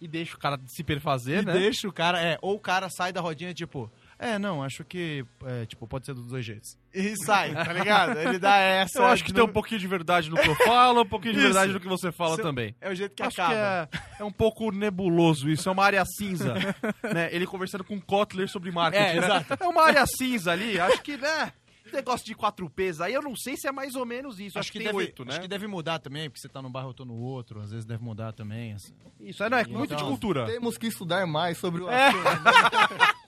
E 0.00 0.08
deixa 0.08 0.34
o 0.34 0.38
cara 0.38 0.58
se 0.66 0.82
perfazer, 0.82 1.44
e 1.44 1.46
né? 1.46 1.52
deixa 1.52 1.86
o 1.88 1.92
cara, 1.92 2.20
é, 2.20 2.36
ou 2.42 2.56
o 2.56 2.60
cara 2.60 2.90
sai 2.90 3.12
da 3.12 3.20
rodinha, 3.20 3.54
tipo, 3.54 3.88
é, 4.22 4.38
não, 4.38 4.62
acho 4.62 4.84
que, 4.84 5.24
é, 5.46 5.64
tipo, 5.64 5.86
pode 5.86 6.04
ser 6.04 6.12
dos 6.12 6.26
dois 6.26 6.44
jeitos. 6.44 6.76
E 6.94 7.16
sai, 7.24 7.54
tá 7.54 7.72
ligado? 7.72 8.18
Ele 8.18 8.38
dá 8.38 8.56
essa. 8.60 8.98
Eu 8.98 9.06
acho 9.06 9.24
que 9.24 9.30
de 9.30 9.34
tem 9.36 9.42
um 9.44 9.48
pouquinho 9.52 9.80
de 9.80 9.86
verdade 9.86 10.28
no 10.28 10.36
que 10.36 10.46
eu 10.46 10.54
falo, 10.56 11.00
um 11.02 11.06
pouquinho 11.06 11.32
de 11.32 11.40
Isso. 11.40 11.48
verdade 11.48 11.72
no 11.72 11.80
que 11.80 11.88
você 11.88 12.12
fala 12.12 12.34
Seu- 12.36 12.44
também. 12.44 12.74
É 12.80 12.90
o 12.90 12.94
jeito 12.94 13.14
que 13.14 13.22
acho 13.22 13.40
acaba. 13.40 13.88
que 13.90 13.96
é, 13.96 14.00
é 14.20 14.24
um 14.24 14.30
pouco 14.32 14.70
nebuloso 14.70 15.48
isso, 15.48 15.68
é 15.68 15.72
uma 15.72 15.84
área 15.84 16.04
cinza. 16.04 16.54
né? 17.14 17.30
Ele 17.32 17.46
conversando 17.46 17.82
com 17.82 17.96
o 17.96 18.00
Kotler 18.02 18.46
sobre 18.48 18.70
marketing. 18.70 19.02
É, 19.02 19.20
né? 19.20 19.26
exato. 19.26 19.56
É 19.58 19.66
uma 19.66 19.82
área 19.84 20.04
cinza 20.06 20.52
ali, 20.52 20.78
acho 20.78 21.00
que, 21.02 21.16
né? 21.16 21.52
Negócio 21.92 22.24
de 22.24 22.34
quatro 22.36 22.70
P's 22.70 23.00
aí, 23.00 23.12
eu 23.12 23.22
não 23.22 23.34
sei 23.34 23.56
se 23.56 23.66
é 23.66 23.72
mais 23.72 23.96
ou 23.96 24.06
menos 24.06 24.38
isso. 24.38 24.56
Acho, 24.58 24.70
que, 24.70 24.78
tem 24.78 24.86
deve, 24.86 24.98
oito, 24.98 25.24
né? 25.24 25.32
acho 25.32 25.40
que 25.40 25.48
deve 25.48 25.66
mudar 25.66 25.98
também, 25.98 26.28
porque 26.30 26.40
você 26.40 26.48
tá 26.48 26.62
num 26.62 26.70
bairro, 26.70 26.90
eu 26.90 26.94
tô 26.94 27.04
no 27.04 27.14
outro, 27.14 27.60
às 27.60 27.70
vezes 27.72 27.84
deve 27.84 28.00
mudar 28.04 28.32
também. 28.32 28.74
assim. 28.74 28.92
Isso, 29.18 29.42
é, 29.42 29.50
não, 29.50 29.58
é 29.58 29.64
muito 29.66 29.88
de 29.88 29.94
Então, 29.94 30.06
cultura. 30.08 30.46
Temos 30.46 30.78
que 30.78 30.86
estudar 30.86 31.26
mais 31.26 31.58
sobre 31.58 31.82
o 31.82 31.90
É. 31.90 32.12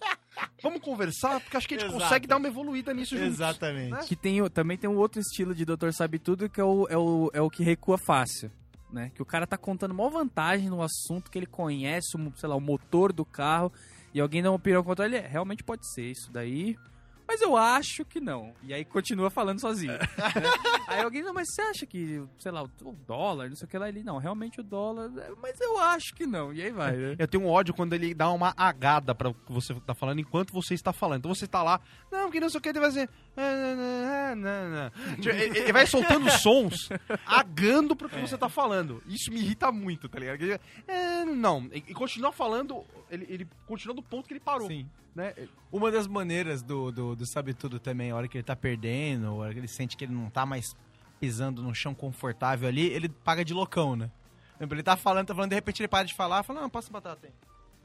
Vamos 0.62 0.80
conversar, 0.80 1.40
porque 1.40 1.56
acho 1.56 1.68
que 1.68 1.74
a 1.74 1.78
gente 1.78 1.88
Exato. 1.88 2.02
consegue 2.02 2.26
dar 2.26 2.36
uma 2.36 2.48
evoluída 2.48 2.94
nisso 2.94 3.16
juntos. 3.16 3.34
Exatamente. 3.34 3.90
Né? 3.90 4.00
Que 4.06 4.16
tem, 4.16 4.48
também 4.50 4.76
tem 4.76 4.88
um 4.88 4.96
outro 4.96 5.20
estilo 5.20 5.54
de 5.54 5.64
Doutor 5.64 5.92
Sabe 5.92 6.18
Tudo, 6.18 6.48
que 6.48 6.60
é 6.60 6.64
o, 6.64 6.86
é 6.88 6.96
o, 6.96 7.30
é 7.32 7.40
o 7.40 7.50
que 7.50 7.62
recua 7.62 7.98
fácil. 7.98 8.50
Né? 8.92 9.10
Que 9.14 9.22
o 9.22 9.26
cara 9.26 9.46
tá 9.46 9.56
contando 9.56 9.92
uma 9.92 10.10
vantagem 10.10 10.68
no 10.68 10.82
assunto 10.82 11.30
que 11.30 11.38
ele 11.38 11.46
conhece, 11.46 12.16
o, 12.16 12.32
sei 12.36 12.48
lá, 12.48 12.54
o 12.54 12.60
motor 12.60 13.12
do 13.12 13.24
carro, 13.24 13.72
e 14.14 14.20
alguém 14.20 14.42
dá 14.42 14.50
uma 14.50 14.56
opinião 14.56 14.84
contra 14.84 15.06
ele. 15.06 15.16
É, 15.16 15.26
realmente 15.26 15.64
pode 15.64 15.90
ser 15.92 16.10
isso 16.10 16.30
daí. 16.30 16.76
Mas 17.32 17.40
eu 17.40 17.56
acho 17.56 18.04
que 18.04 18.20
não. 18.20 18.52
E 18.62 18.74
aí 18.74 18.84
continua 18.84 19.30
falando 19.30 19.58
sozinho. 19.58 19.94
né? 19.94 19.98
Aí 20.86 21.00
alguém, 21.00 21.22
não, 21.22 21.32
mas 21.32 21.48
você 21.50 21.62
acha 21.62 21.86
que, 21.86 22.22
sei 22.38 22.52
lá, 22.52 22.62
o 22.62 22.92
dólar, 23.06 23.48
não 23.48 23.56
sei 23.56 23.64
o 23.66 23.68
que 23.70 23.78
lá, 23.78 23.88
ele, 23.88 24.02
não, 24.02 24.18
realmente 24.18 24.60
o 24.60 24.62
dólar, 24.62 25.10
é, 25.16 25.30
mas 25.40 25.58
eu 25.58 25.78
acho 25.78 26.14
que 26.14 26.26
não. 26.26 26.52
E 26.52 26.60
aí 26.60 26.70
vai, 26.70 26.94
né? 26.94 27.16
Eu 27.18 27.26
tenho 27.26 27.44
um 27.44 27.48
ódio 27.48 27.72
quando 27.72 27.94
ele 27.94 28.12
dá 28.12 28.30
uma 28.30 28.52
agada 28.54 29.14
pra 29.14 29.30
o 29.30 29.34
que 29.34 29.50
você 29.50 29.72
tá 29.86 29.94
falando 29.94 30.18
enquanto 30.20 30.52
você 30.52 30.74
está 30.74 30.92
falando. 30.92 31.20
Então 31.20 31.34
você 31.34 31.46
tá 31.46 31.62
lá, 31.62 31.80
não, 32.10 32.30
que 32.30 32.38
não 32.38 32.50
sei 32.50 32.58
o 32.58 32.60
que, 32.60 32.68
ele 32.68 32.80
vai 32.80 32.88
dizer. 32.90 33.08
"Ah, 33.34 34.34
não, 34.34 34.36
não, 34.36 34.70
não, 34.70 34.90
não." 35.06 35.16
Tipo, 35.16 35.34
Ele 35.34 35.72
vai 35.72 35.86
soltando 35.86 36.30
sons, 36.32 36.90
agando 37.26 37.96
pro 37.96 38.10
que 38.10 38.20
você 38.20 38.36
tá 38.36 38.50
falando. 38.50 39.02
Isso 39.06 39.30
me 39.32 39.40
irrita 39.40 39.72
muito, 39.72 40.06
tá 40.08 40.18
ligado? 40.18 40.42
Ele, 40.42 40.60
"É, 40.86 41.24
não, 41.24 41.66
e 41.72 41.82
e 41.88 41.94
continua 41.94 42.30
falando, 42.32 42.84
ele, 43.10 43.26
ele 43.28 43.48
continua 43.66 43.94
do 43.94 44.02
ponto 44.02 44.26
que 44.28 44.34
ele 44.34 44.40
parou. 44.40 44.68
Sim. 44.68 44.86
Né? 45.14 45.34
Uma 45.70 45.90
das 45.90 46.06
maneiras 46.06 46.62
do, 46.62 46.90
do, 46.90 47.14
do 47.14 47.26
Sabe 47.26 47.52
Tudo 47.52 47.78
também, 47.78 48.10
a 48.10 48.16
hora 48.16 48.26
que 48.28 48.38
ele 48.38 48.44
tá 48.44 48.56
perdendo, 48.56 49.26
a 49.26 49.32
hora 49.32 49.52
que 49.52 49.60
ele 49.60 49.68
sente 49.68 49.96
que 49.96 50.04
ele 50.04 50.14
não 50.14 50.30
tá 50.30 50.46
mais 50.46 50.74
pisando 51.20 51.62
no 51.62 51.74
chão 51.74 51.94
confortável 51.94 52.68
ali, 52.68 52.86
ele 52.86 53.08
paga 53.08 53.44
de 53.44 53.52
loucão, 53.52 53.94
né? 53.94 54.10
Lembra, 54.58 54.76
ele 54.76 54.82
tá 54.82 54.96
falando, 54.96 55.26
tá 55.26 55.34
falando, 55.34 55.50
de 55.50 55.54
repente 55.54 55.80
ele 55.80 55.88
para 55.88 56.06
de 56.06 56.14
falar, 56.14 56.42
fala, 56.42 56.62
não, 56.62 56.70
passa 56.70 56.90
batata 56.90 57.26
aí. 57.26 57.32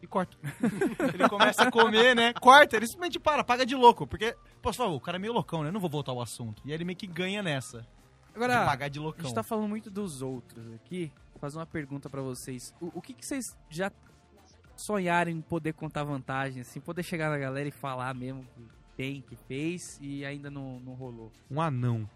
E 0.01 0.07
corta. 0.07 0.37
ele 1.13 1.27
começa 1.27 1.63
a 1.63 1.71
comer, 1.71 2.15
né? 2.15 2.33
Corta, 2.33 2.75
ele 2.75 2.85
simplesmente 2.85 3.19
para, 3.19 3.43
paga 3.43 3.65
de 3.65 3.75
louco. 3.75 4.05
Porque, 4.05 4.35
pô, 4.61 4.71
você 4.71 4.77
fala, 4.77 4.91
o 4.91 4.99
cara 4.99 5.17
é 5.17 5.19
meio 5.19 5.33
loucão, 5.33 5.63
né? 5.63 5.69
Eu 5.69 5.73
não 5.73 5.79
vou 5.79 5.89
voltar 5.89 6.11
ao 6.11 6.21
assunto. 6.21 6.61
E 6.65 6.69
aí 6.69 6.77
ele 6.77 6.85
meio 6.85 6.97
que 6.97 7.07
ganha 7.07 7.41
nessa. 7.41 7.85
Agora, 8.33 8.59
de 8.59 8.65
pagar 8.65 8.89
de 8.89 8.99
A 8.99 9.01
loucão. 9.01 9.25
gente 9.25 9.33
tá 9.33 9.41
falando 9.41 9.67
muito 9.67 9.89
dos 9.89 10.21
outros 10.21 10.71
aqui. 10.73 11.11
Vou 11.31 11.39
fazer 11.39 11.57
uma 11.57 11.65
pergunta 11.65 12.09
pra 12.09 12.21
vocês. 12.21 12.73
O, 12.79 12.99
o 12.99 13.01
que, 13.01 13.13
que 13.13 13.25
vocês 13.25 13.43
já 13.69 13.91
sonharam 14.77 15.31
em 15.31 15.41
poder 15.41 15.73
contar 15.73 16.03
vantagem, 16.03 16.61
assim, 16.61 16.79
poder 16.79 17.03
chegar 17.03 17.29
na 17.29 17.37
galera 17.37 17.67
e 17.67 17.71
falar 17.71 18.13
mesmo 18.13 18.43
que 18.55 18.61
tem, 18.95 19.21
que 19.21 19.35
fez 19.35 19.97
e 20.01 20.23
ainda 20.25 20.49
não, 20.49 20.79
não 20.79 20.93
rolou? 20.93 21.31
Um 21.51 21.59
anão. 21.61 22.09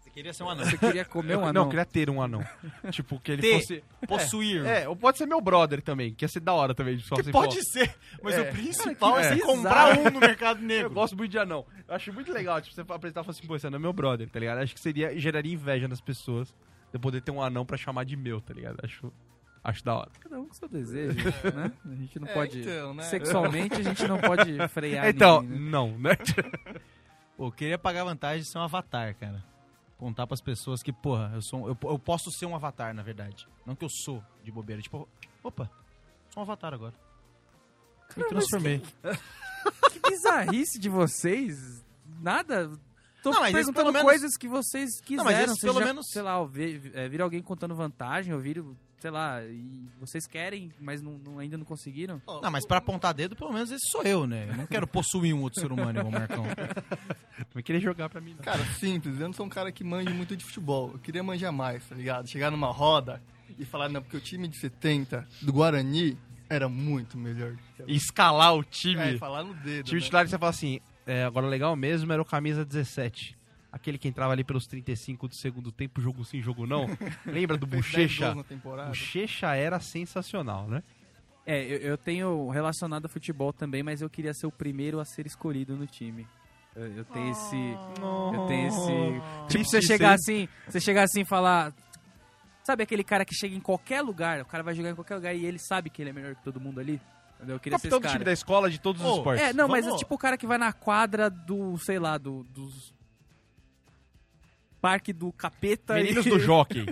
Você 0.00 0.10
queria 0.10 0.32
ser 0.32 0.44
um 0.44 0.48
anão. 0.50 0.64
Você 0.64 0.78
queria 0.78 1.04
comer 1.04 1.36
um 1.36 1.40
Não, 1.42 1.48
anão? 1.48 1.62
eu 1.64 1.68
queria 1.68 1.84
ter 1.84 2.08
um 2.08 2.22
anão. 2.22 2.42
tipo, 2.90 3.20
que 3.20 3.32
ele 3.32 3.42
Ter. 3.42 3.54
fosse. 3.60 3.84
Possuir. 4.06 4.64
É, 4.64 4.88
ou 4.88 4.96
pode 4.96 5.18
ser 5.18 5.26
meu 5.26 5.40
brother 5.40 5.82
também, 5.82 6.14
que 6.14 6.24
ia 6.24 6.28
ser 6.28 6.40
da 6.40 6.52
hora 6.54 6.74
também. 6.74 6.98
Só 7.00 7.16
Que 7.16 7.20
assim, 7.22 7.32
pode 7.32 7.56
pô, 7.56 7.62
ser, 7.62 7.94
mas 8.22 8.34
É. 8.34 8.40
o 8.42 8.52
principal 8.52 9.18
é, 9.18 9.22
Cara, 9.22 9.34
você 9.34 9.40
que 9.40 9.46
comprar 9.46 9.98
um 9.98 10.10
no 10.10 10.20
mercado 10.20 10.60
Eu 10.60 10.66
negro. 10.66 10.90
gosto 10.90 11.16
muito 11.16 11.30
de 11.30 11.38
anão. 11.38 11.66
Eu 11.86 11.94
acho 11.94 12.12
muito 12.12 12.32
legal, 12.32 12.60
tipo, 12.62 12.74
você 12.74 12.80
apresentar 12.80 13.20
e 13.20 13.24
falar 13.24 13.30
assim, 13.36 13.46
pô, 13.46 13.56
esse 13.56 13.66
anão 13.66 13.78
é 13.78 13.82
meu 13.82 13.92
brother, 13.92 14.28
tá 14.30 14.38
ligado? 14.40 14.58
Acho 14.58 14.74
que 14.74 14.80
seria, 14.80 15.18
geraria 15.18 15.52
inveja 15.52 15.86
nas 15.86 16.00
pessoas 16.00 16.48
de 16.48 16.54
eu 16.94 17.00
poder 17.00 17.20
ter 17.20 17.30
um 17.30 17.42
anão 17.42 17.66
pra 17.66 17.76
chamar 17.76 18.04
de 18.04 18.16
meu, 18.16 18.40
tá 18.40 18.54
ligado? 18.54 18.78
Acho, 18.82 19.12
acho 19.70 19.84
da 19.84 19.94
hora. 19.96 20.10
Cada 20.20 20.40
um 20.40 20.46
com 20.46 20.54
seu 20.54 20.68
desejo, 20.68 21.24
né? 21.54 21.72
A 21.84 21.94
gente 21.94 22.18
não 22.20 22.28
É, 22.28 22.34
pode... 22.34 22.60
então, 22.60 22.94
né? 22.94 23.02
Sexualmente, 23.04 23.74
a 23.74 23.82
gente 23.82 24.06
não 24.06 24.18
pode 24.18 24.68
frear 24.68 25.08
então, 25.10 25.42
ninguém, 25.42 25.58
né? 25.60 25.70
não, 25.70 25.98
né? 25.98 26.16
Pô, 27.36 27.46
eu 27.48 27.52
queria 27.52 27.78
pagar 27.78 28.04
vantagem 28.04 28.42
de 28.42 28.48
ser 28.50 28.58
um 28.58 28.62
avatar, 28.62 29.14
cara. 29.16 29.42
Contar 29.98 30.26
pras 30.26 30.40
pessoas 30.40 30.82
que, 30.82 30.92
porra, 30.92 31.30
eu 31.34 31.40
sou 31.42 31.64
um- 31.64 31.68
eu, 31.68 31.76
eu 31.84 31.98
posso 31.98 32.30
ser 32.30 32.46
um 32.46 32.54
avatar, 32.54 32.94
na 32.94 33.02
verdade. 33.02 33.48
Não 33.64 33.74
que 33.74 33.84
eu 33.84 33.88
sou 33.90 34.22
de 34.44 34.52
bobeira. 34.52 34.80
Tipo, 34.82 35.08
opa, 35.42 35.70
sou 36.30 36.40
um 36.40 36.44
avatar 36.44 36.72
agora. 36.74 36.94
Me 38.16 38.24
transformei. 38.24 38.82
Que 39.90 40.10
bizarrice 40.10 40.78
de 40.78 40.88
vocês. 40.88 41.84
Nada... 42.20 42.70
Tô 43.22 43.30
Não, 43.30 43.40
mas 43.40 43.48
isso 43.48 43.72
perguntando 43.72 43.74
pelo 43.74 43.92
menos- 43.92 44.08
coisas 44.08 44.36
que 44.36 44.46
vocês 44.46 45.00
quiseram. 45.00 45.24
Não, 45.24 45.32
mas 45.32 45.40
isso 45.46 45.56
Vocês 45.56 45.72
pelo 45.72 45.80
já, 45.80 45.86
menos- 45.86 46.06
Sei 46.12 46.22
lá, 46.22 46.44
vi- 46.44 46.92
é, 46.94 47.08
viram 47.08 47.24
alguém 47.24 47.42
contando 47.42 47.74
vantagem, 47.74 48.32
ou 48.32 48.38
viram, 48.38 48.76
sei 48.98 49.10
lá, 49.10 49.42
e 49.44 49.88
vocês 50.00 50.26
querem, 50.26 50.72
mas 50.80 51.02
não, 51.02 51.12
não- 51.18 51.38
ainda 51.38 51.56
não 51.56 51.64
conseguiram? 51.64 52.20
Não, 52.26 52.50
mas 52.50 52.66
pra 52.66 52.78
apontar 52.78 53.12
dedo, 53.14 53.36
pelo 53.36 53.52
menos 53.52 53.70
esse 53.70 53.88
sou 53.90 54.02
eu, 54.02 54.26
né? 54.26 54.46
Eu 54.50 54.56
não 54.56 54.66
quero 54.66 54.86
possuir 54.86 55.34
um 55.34 55.42
outro 55.42 55.60
ser 55.60 55.70
humano 55.70 55.98
igual 55.98 56.08
o 56.08 56.12
Marcão. 56.12 56.44
Não 57.54 57.62
queria 57.62 57.80
jogar 57.80 58.08
pra 58.08 58.20
mim, 58.20 58.34
não. 58.34 58.42
Cara, 58.42 58.62
simples. 58.78 59.18
Eu 59.18 59.26
não 59.28 59.32
sou 59.32 59.46
um 59.46 59.48
cara 59.48 59.70
que 59.72 59.82
manja 59.82 60.10
muito 60.10 60.36
de 60.36 60.44
futebol. 60.44 60.90
Eu 60.92 60.98
queria 60.98 61.22
manjar 61.22 61.52
mais, 61.52 61.84
tá 61.86 61.94
ligado? 61.94 62.28
Chegar 62.28 62.50
numa 62.50 62.70
roda 62.70 63.22
e 63.58 63.64
falar, 63.64 63.88
não, 63.88 64.02
porque 64.02 64.16
o 64.16 64.20
time 64.20 64.46
de 64.48 64.58
70 64.58 65.26
do 65.42 65.52
Guarani 65.52 66.18
era 66.50 66.68
muito 66.68 67.16
melhor. 67.16 67.56
E 67.86 67.96
escalar 67.96 68.54
o 68.54 68.62
time. 68.62 69.00
É, 69.14 69.18
falar 69.18 69.42
no 69.42 69.54
dedo. 69.54 69.84
time 69.86 70.00
né? 70.00 70.04
titular 70.04 70.24
que 70.24 70.30
você 70.30 70.38
fala 70.38 70.50
assim, 70.50 70.80
é, 71.06 71.24
agora 71.24 71.46
o 71.46 71.48
legal 71.48 71.74
mesmo 71.76 72.12
era 72.12 72.20
o 72.20 72.24
camisa 72.24 72.64
17. 72.64 73.35
Aquele 73.76 73.98
que 73.98 74.08
entrava 74.08 74.32
ali 74.32 74.42
pelos 74.42 74.64
35 74.66 75.28
do 75.28 75.34
segundo 75.36 75.70
tempo, 75.70 76.00
jogo 76.00 76.24
sim, 76.24 76.40
jogo 76.40 76.66
não. 76.66 76.86
Lembra 77.26 77.58
do 77.58 77.66
Fez 77.66 77.92
10 77.92 78.18
Bochecha? 78.18 78.34
Bochecha 78.88 79.54
era 79.54 79.78
sensacional, 79.78 80.66
né? 80.66 80.82
É, 81.44 81.62
eu, 81.62 81.78
eu 81.78 81.98
tenho 81.98 82.48
relacionado 82.48 83.04
a 83.04 83.08
futebol 83.08 83.52
também, 83.52 83.82
mas 83.82 84.00
eu 84.00 84.08
queria 84.08 84.32
ser 84.32 84.46
o 84.46 84.50
primeiro 84.50 84.98
a 84.98 85.04
ser 85.04 85.26
escolhido 85.26 85.76
no 85.76 85.86
time. 85.86 86.26
Eu, 86.74 86.86
eu 86.86 87.04
tenho 87.04 87.30
esse. 87.30 87.56
Eu 88.34 88.46
tenho 88.48 88.68
esse. 88.68 88.86
Tipo, 88.86 89.46
Triste 89.48 89.70
você 89.70 89.82
chegar 89.82 90.14
assim, 90.14 90.48
você 90.66 90.80
chegar 90.80 91.02
assim 91.02 91.20
e 91.20 91.26
falar. 91.26 91.74
Sabe 92.64 92.82
aquele 92.82 93.04
cara 93.04 93.26
que 93.26 93.34
chega 93.34 93.54
em 93.54 93.60
qualquer 93.60 94.00
lugar, 94.00 94.40
o 94.40 94.46
cara 94.46 94.62
vai 94.62 94.74
jogar 94.74 94.90
em 94.90 94.94
qualquer 94.94 95.16
lugar 95.16 95.34
e 95.34 95.44
ele 95.44 95.58
sabe 95.58 95.90
que 95.90 96.02
ele 96.02 96.10
é 96.10 96.12
melhor 96.14 96.34
que 96.34 96.42
todo 96.42 96.58
mundo 96.58 96.80
ali? 96.80 96.98
Eu 97.46 97.60
queria 97.60 97.78
ser 97.78 97.88
Capitão 97.90 97.98
esse 97.98 98.02
do 98.06 98.08
time 98.08 98.12
cara. 98.12 98.24
da 98.24 98.32
escola 98.32 98.70
de 98.70 98.80
todos 98.80 99.02
os 99.02 99.08
Ô, 99.08 99.16
esportes. 99.18 99.44
É, 99.44 99.52
não, 99.52 99.68
mas 99.68 99.84
é 99.84 99.88
Vamos- 99.88 100.00
tipo 100.00 100.14
o 100.14 100.18
cara 100.18 100.38
que 100.38 100.46
vai 100.46 100.56
na 100.56 100.72
quadra 100.72 101.28
do, 101.28 101.76
sei 101.78 101.98
lá, 101.98 102.16
do, 102.16 102.42
dos. 102.44 102.95
Parque 104.80 105.12
do 105.12 105.32
capeta 105.32 105.94
Meninos 105.94 106.26
e... 106.26 106.30
do 106.30 106.38
jockey. 106.38 106.86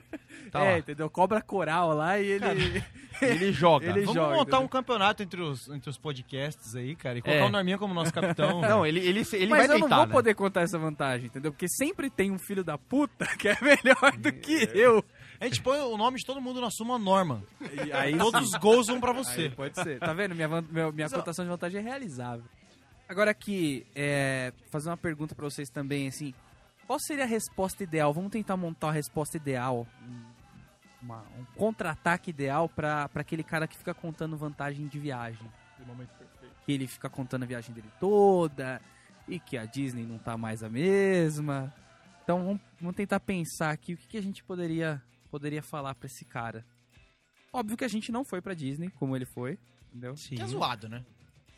Tá 0.51 0.61
é, 0.65 0.73
lá. 0.73 0.79
entendeu? 0.79 1.09
Cobra 1.11 1.41
coral 1.43 1.93
lá 1.95 2.19
e 2.19 2.27
ele. 2.27 2.45
Ele 3.23 3.53
joga. 3.53 3.87
Ele- 3.87 4.01
Vamos 4.01 4.15
joga, 4.15 4.29
montar 4.35 4.43
entendeu? 4.43 4.61
um 4.65 4.69
campeonato 4.69 5.23
entre 5.23 5.41
os, 5.41 5.69
entre 5.69 5.89
os 5.89 5.97
podcasts 5.97 6.75
aí, 6.75 6.97
cara, 6.97 7.17
e 7.17 7.23
colocar 7.23 7.45
É. 7.45 7.47
o 7.47 7.49
Norminha 7.49 7.79
como 7.79 7.95
nosso 7.95 8.13
capitão. 8.13 8.61
Não, 8.61 8.85
ele, 8.85 8.99
ele, 8.99 9.21
ele 9.33 9.47
Mas 9.47 9.69
vai 9.69 9.77
eu 9.77 9.79
não 9.81 9.89
vou 9.89 10.07
né? 10.07 10.13
poder 10.13 10.35
contar 10.35 10.63
essa 10.63 10.77
vantagem, 10.81 11.27
entendeu? 11.27 11.53
Porque 11.53 11.69
sempre 11.69 12.11
tem 12.11 12.33
um 12.33 12.39
filho 12.41 12.65
da 12.65 12.77
puta 12.77 13.25
que 13.39 13.47
é 13.49 13.57
melhor 13.63 14.17
do 14.19 14.33
que 14.33 14.69
eu. 14.75 15.03
A 15.41 15.45
gente 15.45 15.63
põe 15.63 15.79
o 15.79 15.97
nome 15.97 16.19
de 16.19 16.27
todo 16.27 16.41
mundo 16.41 16.61
na 16.61 16.71
suma 16.73 16.99
Norman. 16.99 17.41
E 17.87 17.93
aí 17.93 18.19
Todos 18.19 18.49
os 18.53 18.59
gols 18.59 18.89
vão 18.89 18.99
pra 19.01 19.13
Aí 19.13 19.17
você. 19.19 19.49
pode 19.51 19.81
ser. 19.81 20.01
Tá 20.01 20.13
vendo? 20.13 20.35
Minha, 20.35 20.49
meu- 20.49 20.93
minha 20.93 21.09
cotação 21.09 21.45
de 21.45 21.51
vantagem 21.53 21.79
é 21.81 21.83
realizável. 21.85 22.45
Agora 23.09 23.31
aqui, 23.31 23.87
é, 23.95 24.53
fazer 24.73 24.89
uma 24.91 24.97
pergunta 24.97 25.37
pra 25.37 25.45
vocês 25.45 25.71
também, 25.71 26.09
assim. 26.09 26.35
Qual 26.87 26.99
seria 27.01 27.25
a 27.25 27.27
resposta 27.27 27.83
ideal? 27.83 28.13
Vamos 28.13 28.31
tentar 28.31 28.57
montar 28.57 28.89
a 28.89 28.93
resposta 28.93 29.37
ideal. 29.37 29.87
Um, 30.03 30.25
uma- 31.03 31.25
um 31.39 31.45
contra-ataque 31.57 32.31
ideal 32.31 32.69
pra 32.69 33.09
pra 33.09 33.21
aquele 33.23 33.43
cara 33.43 33.67
que 33.67 33.77
fica 33.77 33.95
contando 33.95 34.37
vantagem 34.37 34.87
de 34.87 34.99
viagem. 34.99 35.47
O 35.81 35.87
momento 35.87 36.11
perfeito. 36.11 36.55
Que 36.65 36.73
ele 36.73 36.87
fica 36.87 37.09
contando 37.11 37.43
a 37.43 37.47
viagem 37.47 37.75
dele 37.75 37.91
toda 38.01 38.81
e 39.29 39.39
que 39.41 39.57
a 39.57 39.65
Disney 39.65 40.05
não 40.05 40.19
tá 40.19 40.37
mais 40.37 40.63
a 40.63 40.69
mesma. 40.69 41.73
Então 42.23 42.45
vamos, 42.45 42.61
vamos 42.81 42.97
tentar 42.97 43.21
pensar 43.21 43.71
aqui 43.71 43.95
o 43.95 43.97
que, 43.97 44.07
que 44.07 44.17
a 44.17 44.23
gente 44.23 44.43
poderia, 44.45 45.03
poderia 45.31 45.63
falar 45.63 45.95
pra 45.95 46.07
esse 46.07 46.25
cara. 46.25 46.65
Óbvio 47.53 47.77
que 47.77 47.85
a 47.85 47.89
gente 47.89 48.11
não 48.11 48.25
foi 48.25 48.41
pra 48.41 48.55
Disney, 48.55 48.89
como 48.91 49.15
ele 49.15 49.27
foi, 49.27 49.59
entendeu? 49.89 50.17
Sim. 50.17 50.37
Que 50.37 50.43
é 50.43 50.47
zoado, 50.47 50.89
né? 50.89 51.05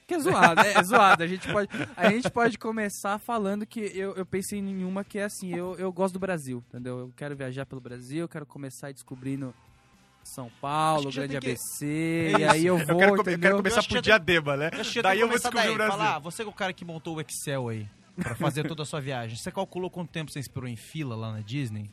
Que 0.06 0.14
é 0.14 0.18
zoado, 0.20 0.60
é, 0.60 0.74
é 0.74 0.82
zoado. 0.84 1.22
A 1.22 1.26
gente, 1.26 1.50
pode, 1.52 1.68
a 1.96 2.10
gente 2.10 2.30
pode 2.30 2.58
começar 2.58 3.18
falando 3.18 3.66
que 3.66 3.80
eu, 3.80 4.14
eu 4.14 4.24
pensei 4.24 4.58
em 4.60 4.84
uma 4.84 5.02
que 5.02 5.18
é 5.18 5.24
assim, 5.24 5.52
eu, 5.54 5.74
eu 5.78 5.92
gosto 5.92 6.14
do 6.14 6.20
Brasil, 6.20 6.62
entendeu? 6.68 6.98
Eu 7.00 7.12
quero 7.16 7.34
viajar 7.34 7.66
pelo 7.66 7.80
Brasil, 7.80 8.20
eu 8.20 8.28
quero 8.28 8.46
começar 8.46 8.92
descobrindo 8.92 9.52
São 10.22 10.48
Paulo, 10.60 11.10
Grande 11.10 11.38
que- 11.40 11.48
ABC, 11.50 12.32
É 12.36 12.38
e 12.40 12.44
aí 12.44 12.66
eu 12.66 12.78
Eu 12.78 12.86
vou, 12.86 12.96
quero, 12.98 13.16
come- 13.16 13.34
eu 13.34 13.38
quero 13.38 13.56
começar 13.56 13.80
que 13.82 13.88
por 13.88 13.94
já 13.96 14.00
diadema, 14.00 14.56
né? 14.56 14.70
Eu 14.72 14.84
que 14.84 15.02
Daí 15.02 15.20
eu 15.20 15.26
vou 15.28 15.36
descobrir 15.36 15.58
daí, 15.62 15.70
o 15.70 15.74
Brasil. 15.74 15.96
falar, 15.98 16.14
ah, 16.14 16.18
você 16.20 16.42
é 16.42 16.46
o 16.46 16.52
cara 16.52 16.72
que 16.72 16.84
montou 16.84 17.16
o 17.16 17.20
Excel 17.20 17.68
aí 17.68 17.88
pra 18.14 18.34
fazer 18.36 18.66
toda 18.68 18.84
a 18.84 18.86
sua 18.86 19.00
viagem. 19.00 19.36
Você 19.36 19.50
calculou 19.50 19.90
quanto 19.90 20.10
tempo 20.10 20.30
você 20.30 20.38
esperou 20.38 20.68
em 20.68 20.76
fila 20.76 21.16
lá 21.16 21.32
na 21.32 21.40
Disney? 21.40 21.90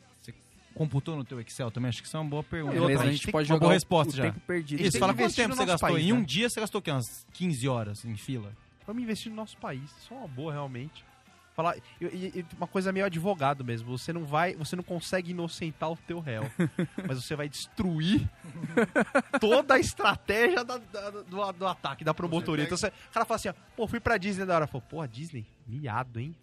Você 0.74 0.78
computou 0.78 1.16
no 1.16 1.24
teu 1.24 1.40
Excel 1.40 1.70
também? 1.70 1.88
Acho 1.88 2.02
que 2.02 2.08
isso 2.08 2.16
é 2.16 2.20
uma 2.20 2.28
boa 2.28 2.42
pergunta. 2.42 2.74
Beleza, 2.78 3.02
a 3.04 3.10
gente 3.12 3.30
pode 3.30 3.44
uma 3.50 3.54
jogar 3.54 3.60
boa 3.60 3.70
o- 3.70 3.74
resposta 3.74 4.12
o 4.12 4.16
já. 4.16 4.22
tempo 4.24 4.40
perdido. 4.40 4.82
Isso, 4.82 4.98
fala 4.98 5.14
quanto 5.14 5.34
tempo 5.34 5.54
você 5.54 5.64
gastou? 5.66 5.88
país, 5.90 6.04
em 6.04 6.12
um 6.12 6.18
né? 6.18 6.24
dia 6.24 6.48
você 6.50 6.60
gastou 6.60 6.78
o 6.80 6.82
quê? 6.82 6.90
Umas 6.90 7.26
15 7.32 7.68
horas 7.68 8.04
em 8.04 8.16
fila? 8.16 8.52
Vamos 8.86 9.02
investir 9.02 9.30
no 9.30 9.36
nosso 9.36 9.56
país. 9.56 9.82
Isso 9.98 10.12
é 10.12 10.16
uma 10.16 10.28
boa, 10.28 10.52
realmente. 10.52 11.04
Falar, 11.56 11.76
e, 12.00 12.04
e- 12.06 12.32
e 12.40 12.46
uma 12.56 12.66
coisa 12.66 12.90
meio 12.92 13.06
advogado 13.06 13.64
mesmo. 13.64 13.96
Você 13.96 14.12
não 14.12 14.24
vai, 14.24 14.54
você 14.56 14.74
não 14.74 14.82
consegue 14.82 15.30
inocentar 15.30 15.88
o 15.92 15.96
teu 15.96 16.18
réu, 16.18 16.50
mas 17.06 17.22
você 17.22 17.36
vai 17.36 17.48
destruir 17.48 18.28
toda 19.40 19.74
a 19.74 19.78
estratégia 19.78 20.64
da- 20.64 20.78
da- 20.78 21.10
do, 21.10 21.52
do 21.52 21.66
ataque 21.66 22.04
da 22.04 22.12
promotoria. 22.12 22.64
Então 22.64 22.76
você, 22.76 22.88
o 22.88 23.12
cara 23.12 23.24
fala 23.24 23.36
assim, 23.36 23.48
ó, 23.48 23.54
pô, 23.76 23.86
fui 23.86 24.00
pra 24.00 24.16
Disney 24.18 24.44
da 24.44 24.56
hora. 24.56 24.66
Falou, 24.66 24.82
pô, 24.88 25.00
a 25.00 25.06
Disney, 25.06 25.46
miado, 25.66 26.18
hein? 26.18 26.34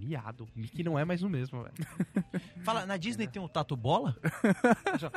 Miado. 0.00 0.48
Mickey 0.54 0.82
não 0.82 0.98
é 0.98 1.04
mais 1.04 1.22
o 1.22 1.28
mesmo, 1.28 1.62
velho. 1.62 1.74
Fala, 2.64 2.86
na 2.86 2.96
Disney 2.96 3.26
tem 3.26 3.42
o 3.42 3.48
Tato 3.48 3.76
Bola? 3.76 4.16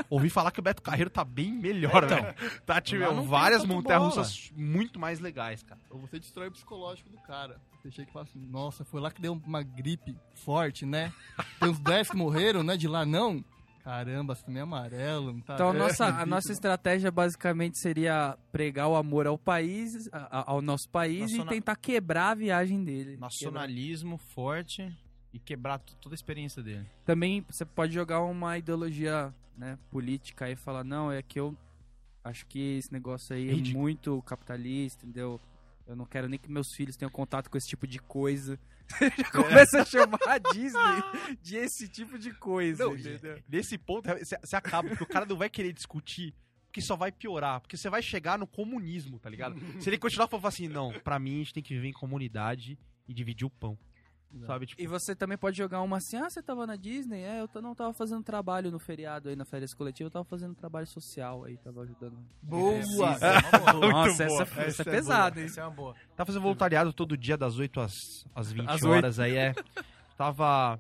Ouvi 0.09 0.29
falar 0.29 0.51
que 0.51 0.59
o 0.59 0.63
Beto 0.63 0.81
Carreiro 0.81 1.09
tá 1.09 1.23
bem 1.23 1.51
melhor, 1.51 2.03
Então, 2.03 2.21
velho. 2.21 2.35
Tá, 2.65 2.81
tipo, 2.81 3.21
várias 3.23 3.65
montanhas-russas 3.65 4.51
muito 4.55 4.99
mais 4.99 5.19
legais, 5.19 5.63
cara. 5.63 5.79
Ou 5.89 5.99
você 5.99 6.19
destrói 6.19 6.47
o 6.47 6.51
psicológico 6.51 7.09
do 7.09 7.17
cara. 7.19 7.59
Você 7.81 7.91
chega 7.91 8.09
e 8.09 8.13
fala 8.13 8.25
assim, 8.25 8.39
nossa, 8.39 8.85
foi 8.85 9.01
lá 9.01 9.11
que 9.11 9.21
deu 9.21 9.33
uma 9.45 9.61
gripe 9.61 10.15
forte, 10.35 10.85
né? 10.85 11.11
Tem 11.59 11.69
uns 11.69 11.79
10 11.79 12.11
que 12.11 12.15
morreram, 12.15 12.63
né? 12.63 12.77
De 12.77 12.87
lá 12.87 13.05
não. 13.05 13.43
Caramba, 13.83 14.33
você 14.33 14.43
também 14.45 14.59
é 14.59 14.63
amarelo, 14.63 15.33
não 15.33 15.41
tá 15.41 15.55
Então 15.55 15.69
a 15.69 15.73
nossa, 15.73 16.05
a 16.05 16.25
nossa 16.25 16.51
estratégia 16.53 17.11
basicamente 17.11 17.77
seria 17.79 18.37
pregar 18.51 18.87
o 18.87 18.95
amor 18.95 19.27
ao 19.27 19.37
país, 19.37 20.07
a- 20.11 20.49
ao 20.51 20.61
nosso 20.61 20.87
país 20.89 21.31
Naciona- 21.31 21.51
e 21.51 21.55
tentar 21.55 21.75
quebrar 21.75 22.29
a 22.29 22.35
viagem 22.35 22.81
dele. 22.83 23.17
Nacionalismo 23.17 24.17
forte 24.17 24.89
e 25.33 25.39
quebrar 25.39 25.79
t- 25.79 25.95
toda 25.99 26.13
a 26.13 26.17
experiência 26.17 26.63
dele. 26.63 26.85
Também 27.03 27.45
você 27.49 27.65
pode 27.65 27.93
jogar 27.93 28.21
uma 28.21 28.57
ideologia 28.57 29.33
né, 29.57 29.77
política 29.91 30.49
e 30.49 30.55
falar, 30.55 30.83
não, 30.83 31.11
é 31.11 31.21
que 31.21 31.39
eu 31.39 31.55
acho 32.23 32.45
que 32.47 32.77
esse 32.77 32.91
negócio 32.91 33.35
aí 33.35 33.49
é 33.49 33.53
Ridículo. 33.53 33.81
muito 33.83 34.21
capitalista, 34.23 35.05
entendeu? 35.05 35.39
Eu 35.85 35.95
não 35.95 36.05
quero 36.05 36.29
nem 36.29 36.39
que 36.39 36.49
meus 36.49 36.73
filhos 36.73 36.95
tenham 36.95 37.11
contato 37.11 37.49
com 37.49 37.57
esse 37.57 37.67
tipo 37.67 37.85
de 37.85 37.99
coisa. 37.99 38.59
Já 39.17 39.31
começa 39.31 39.81
a 39.81 39.85
chamar 39.85 40.19
a 40.27 40.37
Disney 40.37 41.37
de 41.41 41.57
esse 41.57 41.87
tipo 41.87 42.17
de 42.17 42.31
coisa, 42.33 42.85
Não, 42.85 42.95
entendeu? 42.95 43.41
Nesse 43.49 43.77
ponto, 43.77 44.07
você 44.07 44.37
você 44.41 44.55
acaba, 44.55 44.89
porque 44.89 45.03
o 45.03 45.07
cara 45.07 45.25
não 45.25 45.37
vai 45.37 45.49
querer 45.49 45.73
discutir, 45.73 46.33
porque 46.65 46.81
só 46.81 46.95
vai 46.95 47.11
piorar, 47.11 47.61
porque 47.61 47.77
você 47.77 47.89
vai 47.89 48.01
chegar 48.01 48.37
no 48.37 48.47
comunismo, 48.47 49.19
tá 49.19 49.29
ligado? 49.29 49.55
Se 49.81 49.89
ele 49.89 49.97
continuar 49.97 50.27
falando 50.27 50.47
assim, 50.47 50.67
não, 50.67 50.91
pra 51.01 51.19
mim 51.19 51.35
a 51.35 51.37
gente 51.39 51.53
tem 51.53 51.63
que 51.63 51.73
viver 51.73 51.89
em 51.89 51.93
comunidade 51.93 52.77
e 53.07 53.13
dividir 53.13 53.45
o 53.45 53.49
pão, 53.49 53.77
sabe? 54.45 54.65
Tipo, 54.65 54.81
E 54.81 54.87
você 54.87 55.15
também 55.15 55.37
pode 55.37 55.57
jogar 55.57 55.81
uma 55.81 55.97
assim, 55.97 56.17
ah, 56.17 56.29
você 56.29 56.41
tava 56.41 56.65
na 56.67 56.75
Disney? 56.75 57.21
É, 57.21 57.41
eu 57.41 57.61
não 57.61 57.75
tava 57.75 57.93
fazendo 57.93 58.23
trabalho 58.23 58.71
no 58.71 58.79
feriado 58.79 59.29
aí, 59.29 59.35
na 59.35 59.45
férias 59.45 59.73
coletiva, 59.73 60.07
eu 60.07 60.11
tava 60.11 60.25
fazendo 60.25 60.55
trabalho 60.55 60.87
social 60.87 61.43
aí, 61.45 61.57
tava 61.57 61.81
ajudando. 61.81 62.17
Boa! 62.41 62.79
Nossa, 62.79 63.73
boa. 63.73 64.07
essa, 64.07 64.23
essa 64.23 64.61
Essa 64.61 64.83
é 64.83 64.87
é 64.87 64.91
pesada, 64.91 65.39
hein? 65.39 65.45
Essa 65.45 65.61
é 65.61 65.63
uma 65.63 65.71
boa. 65.71 65.95
tá 66.15 66.25
fazendo 66.25 66.41
voluntariado 66.41 66.93
todo 66.93 67.17
dia 67.17 67.37
das 67.37 67.57
8 67.57 67.79
às, 67.79 67.93
às 68.35 68.51
20 68.51 68.69
Às 68.69 68.83
horas 68.83 69.19
aí, 69.19 69.35
é. 69.35 69.53
Tava... 70.17 70.79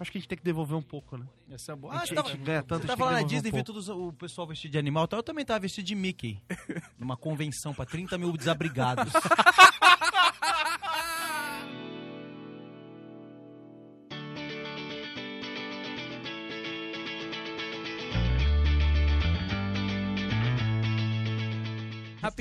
Acho 0.00 0.10
que 0.10 0.18
a 0.18 0.20
gente 0.20 0.28
tem 0.28 0.38
que 0.38 0.42
devolver 0.44 0.76
um 0.76 0.82
pouco, 0.82 1.16
né? 1.16 1.24
Essa 1.48 1.72
é 1.72 1.76
boa. 1.76 1.92
A 1.94 1.98
Ah, 1.98 2.04
gente, 2.04 2.14
tava, 2.16 2.28
a 2.28 2.32
gente 2.32 2.42
ganha 2.42 2.62
tanto, 2.62 2.80
você 2.80 2.86
a 2.86 2.90
gente 2.90 2.98
falando 2.98 3.14
na 3.14 3.22
Disney, 3.22 3.52
um 3.54 3.62
todo 3.62 4.08
o 4.08 4.12
pessoal 4.12 4.48
vestido 4.48 4.72
de 4.72 4.78
animal, 4.78 5.06
eu 5.12 5.22
também 5.22 5.44
tava 5.44 5.60
vestido 5.60 5.84
de 5.84 5.94
Mickey. 5.94 6.42
numa 6.98 7.16
convenção 7.16 7.72
pra 7.72 7.84
30 7.84 8.18
mil 8.18 8.32
desabrigados. 8.36 9.12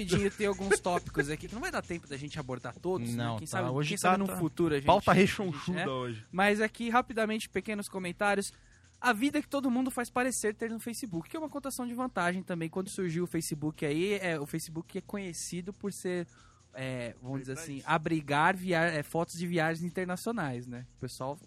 Rapidinho, 0.03 0.31
tem 0.31 0.47
alguns 0.47 0.79
tópicos 0.79 1.29
aqui 1.29 1.47
que 1.47 1.53
não 1.53 1.61
vai 1.61 1.71
dar 1.71 1.81
tempo 1.81 2.07
da 2.07 2.17
gente 2.17 2.39
abordar 2.39 2.75
todos, 2.79 3.13
Não, 3.13 3.33
né? 3.33 3.39
Quem 3.39 3.47
tá. 3.47 3.57
sabe, 3.57 3.69
Hoje 3.69 3.89
quem 3.89 3.97
tá- 3.97 4.01
sabe 4.01 4.17
no 4.19 4.27
tá- 4.27 4.37
futuro 4.37 4.73
a 4.73 4.77
gente... 4.77 4.85
Pauta 4.87 5.13
gente- 5.13 5.21
rechonchuda 5.21 5.79
é. 5.81 5.87
hoje. 5.87 6.25
Mas 6.31 6.59
aqui, 6.61 6.89
rapidamente, 6.89 7.49
pequenos 7.49 7.87
comentários. 7.87 8.51
A 8.99 9.13
vida 9.13 9.41
que 9.41 9.47
todo 9.47 9.71
mundo 9.71 9.89
faz 9.89 10.09
parecer 10.11 10.53
ter 10.53 10.69
no 10.69 10.79
Facebook, 10.79 11.27
que 11.27 11.35
é 11.35 11.39
uma 11.39 11.49
contação 11.49 11.87
de 11.87 11.93
vantagem 11.93 12.43
também. 12.43 12.69
Quando 12.69 12.89
surgiu 12.89 13.23
o 13.23 13.27
Facebook 13.27 13.83
aí, 13.85 14.13
é, 14.21 14.39
o 14.39 14.45
Facebook 14.45 14.95
é 14.97 15.01
conhecido 15.01 15.73
por 15.73 15.91
ser, 15.91 16.27
é, 16.73 17.15
vamos 17.21 17.39
dizer 17.39 17.53
assim, 17.53 17.81
abrigar 17.83 18.55
via 18.55 18.79
é, 18.79 19.01
fotos 19.01 19.35
de 19.39 19.47
viagens 19.47 19.83
internacionais, 19.83 20.67
né? 20.67 20.85
O 20.97 20.99
pessoal... 21.01 21.39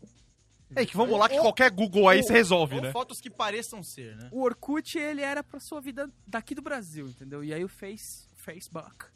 É 0.77 0.85
que 0.85 0.97
vamos 0.97 1.17
lá 1.17 1.29
que 1.29 1.39
qualquer 1.39 1.71
Google 1.71 2.09
aí 2.09 2.21
se 2.25 2.33
resolve, 2.33 2.75
Ou 2.77 2.81
né? 2.83 2.91
fotos 2.91 3.21
que 3.21 3.31
pareçam 3.31 3.81
ser, 3.85 4.17
né? 4.17 4.29
O 4.33 4.43
Orkut, 4.43 4.99
ele 4.99 5.21
era 5.21 5.41
pra 5.45 5.61
sua 5.61 5.81
vida 5.81 6.11
daqui 6.27 6.53
do 6.53 6.63
Brasil, 6.63 7.07
entendeu? 7.07 7.45
E 7.45 7.55
aí 7.55 7.63
o 7.63 7.69
Face, 7.69 8.27
Facebook, 8.45 9.07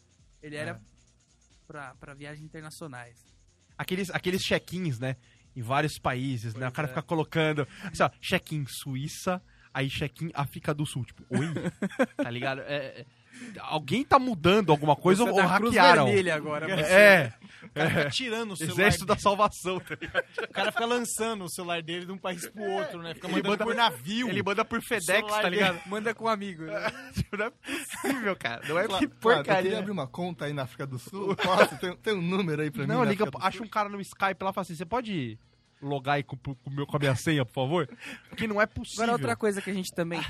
ele 0.43 0.57
era 0.57 0.71
É. 0.73 0.81
pra, 1.67 1.95
pra 1.97 2.15
viagens 2.15 2.45
internacionais. 2.45 3.25
Aqueles, 3.77 4.11
aqueles 4.11 4.43
check-ins, 4.43 4.99
né? 4.99 5.17
Em 5.55 5.63
vários 5.63 5.99
países, 5.99 6.55
né? 6.55 6.69
O 6.69 6.73
cara 6.73 6.87
é. 6.87 6.89
fica 6.89 7.03
colocando, 7.03 7.67
assim, 7.85 8.03
ó, 8.03 8.11
check-in 8.21 8.65
Suíça, 8.67 9.43
aí 9.73 9.89
check-in 9.89 10.31
África 10.35 10.73
do 10.75 10.85
Sul. 10.87 11.05
Tipo, 11.05 11.25
oi? 11.31 11.47
tá 12.17 12.31
ligado? 12.31 12.61
É, 12.63 13.01
é, 13.01 13.07
alguém 13.61 14.05
tá 14.05 14.19
mudando 14.19 14.71
alguma 14.71 14.95
coisa 14.97 15.25
Você 15.25 15.31
ou, 15.31 15.41
é 15.41 15.57
Cruz 15.57 15.75
hackearam? 15.75 16.05
Vermelha 16.07 16.35
agora. 16.35 16.67
você. 16.69 16.93
É, 16.93 17.33
O 17.63 17.69
cara 17.71 17.89
fica 17.91 18.11
tirando 18.11 18.53
o 18.53 18.57
celular. 18.57 18.75
exército 18.75 19.05
da 19.07 19.17
salvação, 19.17 19.79
tá 19.81 19.97
ligado? 20.01 20.25
O 20.45 20.49
cara 20.53 20.73
fica 20.73 20.87
lançando 20.87 21.45
o 21.45 21.49
celular 21.51 21.83
dele 21.83 22.07
de 22.07 22.13
um 22.13 22.19
país 22.19 22.47
pro 22.49 22.63
outro, 22.63 23.03
né? 23.03 23.15
Fica 23.15 23.27
Ele 23.27 23.37
mandando 23.37 23.51
manda- 23.51 23.65
por 23.65 23.75
navio. 23.75 24.29
Ele 24.29 24.43
manda 24.43 24.65
por 24.65 24.81
FedEx, 24.83 25.27
tá 25.29 25.49
ligado? 25.49 25.81
Manda 25.87 26.15
com 26.15 26.25
um 26.25 26.29
amigo. 26.29 26.63
Né? 26.65 26.93
Não 27.37 27.47
é 27.47 27.51
possível, 27.51 28.37
cara. 28.37 28.63
Não 28.69 28.79
é 28.79 28.87
Claro, 28.87 28.99
que 29.09 29.13
eu 29.15 29.19
porcaria. 29.21 29.63
queria 29.63 29.79
abrir 29.79 29.91
uma 29.91 30.07
conta 30.07 30.45
aí 30.47 30.53
na 30.53 30.63
África 30.63 30.87
do 30.87 30.99
Sul. 30.99 31.37
Nossa, 31.45 31.77
tem, 31.77 31.97
tem 31.97 32.15
um 32.15 32.23
número 32.23 32.63
aí 32.63 32.71
pra 32.71 32.83
mim. 32.83 32.89
Não, 32.89 33.05
liga, 33.05 33.25
acha 33.41 33.63
um 33.63 33.69
cara 33.69 33.89
no 33.89 34.01
Skype 34.01 34.43
lá 34.43 34.51
e 34.51 34.55
fala 34.55 34.63
assim: 34.63 34.75
você 34.75 34.87
pode 34.87 35.39
logar 35.81 36.17
aí 36.17 36.23
com, 36.23 36.37
com, 36.37 36.57
o 36.65 36.71
meu- 36.71 36.87
com 36.87 36.97
a 36.97 37.01
minha 37.01 37.15
senha, 37.15 37.45
por 37.45 37.53
favor? 37.55 37.89
Porque 38.29 38.47
não 38.47 38.61
é 38.61 38.67
possível. 38.67 39.05
Agora, 39.05 39.13
outra 39.19 39.37
coisa 39.37 39.61
que 39.63 39.71
a 39.71 39.75
gente 39.75 39.93
também. 39.95 40.21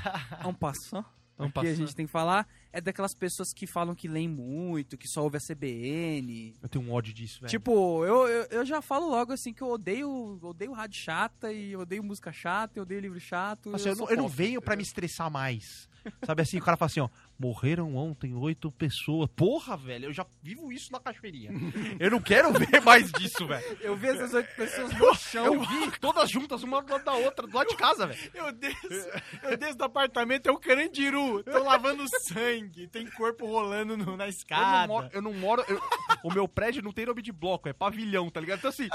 É 0.43 0.45
um 0.47 0.53
passão. 0.53 1.03
É 1.39 1.43
um 1.43 1.47
Aqui 1.47 1.67
a 1.67 1.73
gente 1.73 1.95
tem 1.95 2.05
que 2.05 2.11
falar 2.11 2.45
é 2.71 2.79
daquelas 2.79 3.13
pessoas 3.13 3.51
que 3.51 3.65
falam 3.65 3.95
que 3.95 4.07
leem 4.07 4.27
muito, 4.27 4.97
que 4.97 5.07
só 5.07 5.23
ouve 5.23 5.37
a 5.37 5.39
CBN. 5.39 6.55
Eu 6.61 6.69
tenho 6.69 6.85
um 6.85 6.91
ódio 6.91 7.13
disso, 7.13 7.41
velho. 7.41 7.49
Tipo, 7.49 8.05
eu, 8.05 8.27
eu, 8.27 8.43
eu 8.51 8.65
já 8.65 8.81
falo 8.81 9.09
logo 9.09 9.33
assim 9.33 9.51
que 9.53 9.61
eu 9.61 9.69
odeio, 9.69 10.39
odeio 10.41 10.71
rádio 10.71 10.99
chata 10.99 11.51
e 11.51 11.75
odeio 11.75 12.03
música 12.03 12.31
chata, 12.31 12.77
eu 12.77 12.83
odeio 12.83 13.01
livro 13.01 13.19
chato. 13.19 13.73
Assim, 13.73 13.89
eu, 13.89 13.95
não, 13.95 14.09
eu 14.09 14.17
não 14.17 14.27
venho 14.27 14.61
pra 14.61 14.75
me 14.75 14.83
estressar 14.83 15.31
mais. 15.31 15.89
Sabe 16.25 16.41
assim, 16.41 16.57
o 16.57 16.61
cara 16.61 16.77
fala 16.77 16.87
assim, 16.87 16.99
ó, 16.99 17.09
morreram 17.39 17.95
ontem 17.95 18.35
oito 18.35 18.69
pessoas. 18.71 19.29
Porra, 19.35 19.77
velho, 19.77 20.05
eu 20.05 20.13
já 20.13 20.25
vivo 20.43 20.71
isso 20.73 20.91
na 20.91 20.99
cachoeirinha. 20.99 21.51
Eu 21.99 22.11
não 22.11 22.19
quero 22.21 22.51
ver 22.53 22.81
mais 22.81 23.11
disso, 23.13 23.47
velho. 23.47 23.77
Eu 23.81 23.95
vi 23.95 24.07
essas 24.07 24.33
oito 24.33 24.53
pessoas 24.55 24.91
no 24.97 25.15
chão. 25.15 25.45
Eu 25.45 25.61
vi 25.61 25.91
todas 25.99 26.29
juntas, 26.29 26.63
uma 26.63 26.81
do 26.81 26.91
lado 26.91 27.05
da 27.05 27.13
outra, 27.13 27.47
do 27.47 27.55
lado 27.55 27.67
de 27.69 27.75
casa, 27.77 28.05
velho. 28.07 28.19
Eu 28.33 28.51
desço, 28.51 29.09
eu 29.43 29.57
desço 29.57 29.77
do 29.77 29.83
apartamento, 29.85 30.47
é 30.47 30.51
o 30.51 30.57
Carandiru. 30.59 31.41
Tô 31.43 31.63
lavando 31.63 32.03
sangue, 32.27 32.87
tem 32.87 33.07
corpo 33.11 33.45
rolando 33.45 33.95
no- 33.95 34.05
na 34.05 34.11
Eu 34.11 34.17
não 34.17 34.27
escada. 34.27 34.87
moro. 34.87 35.09
Eu 35.13 35.21
não 35.21 35.33
moro 35.33 35.63
eu- 35.67 35.81
o 36.23 36.33
meu 36.33 36.47
prédio 36.47 36.81
não 36.83 36.91
tem 36.91 37.05
nome 37.05 37.21
de 37.21 37.31
bloco, 37.31 37.69
é 37.69 37.73
pavilhão, 37.73 38.29
tá 38.29 38.39
ligado? 38.41 38.59
Então 38.59 38.69
assim, 38.69 38.89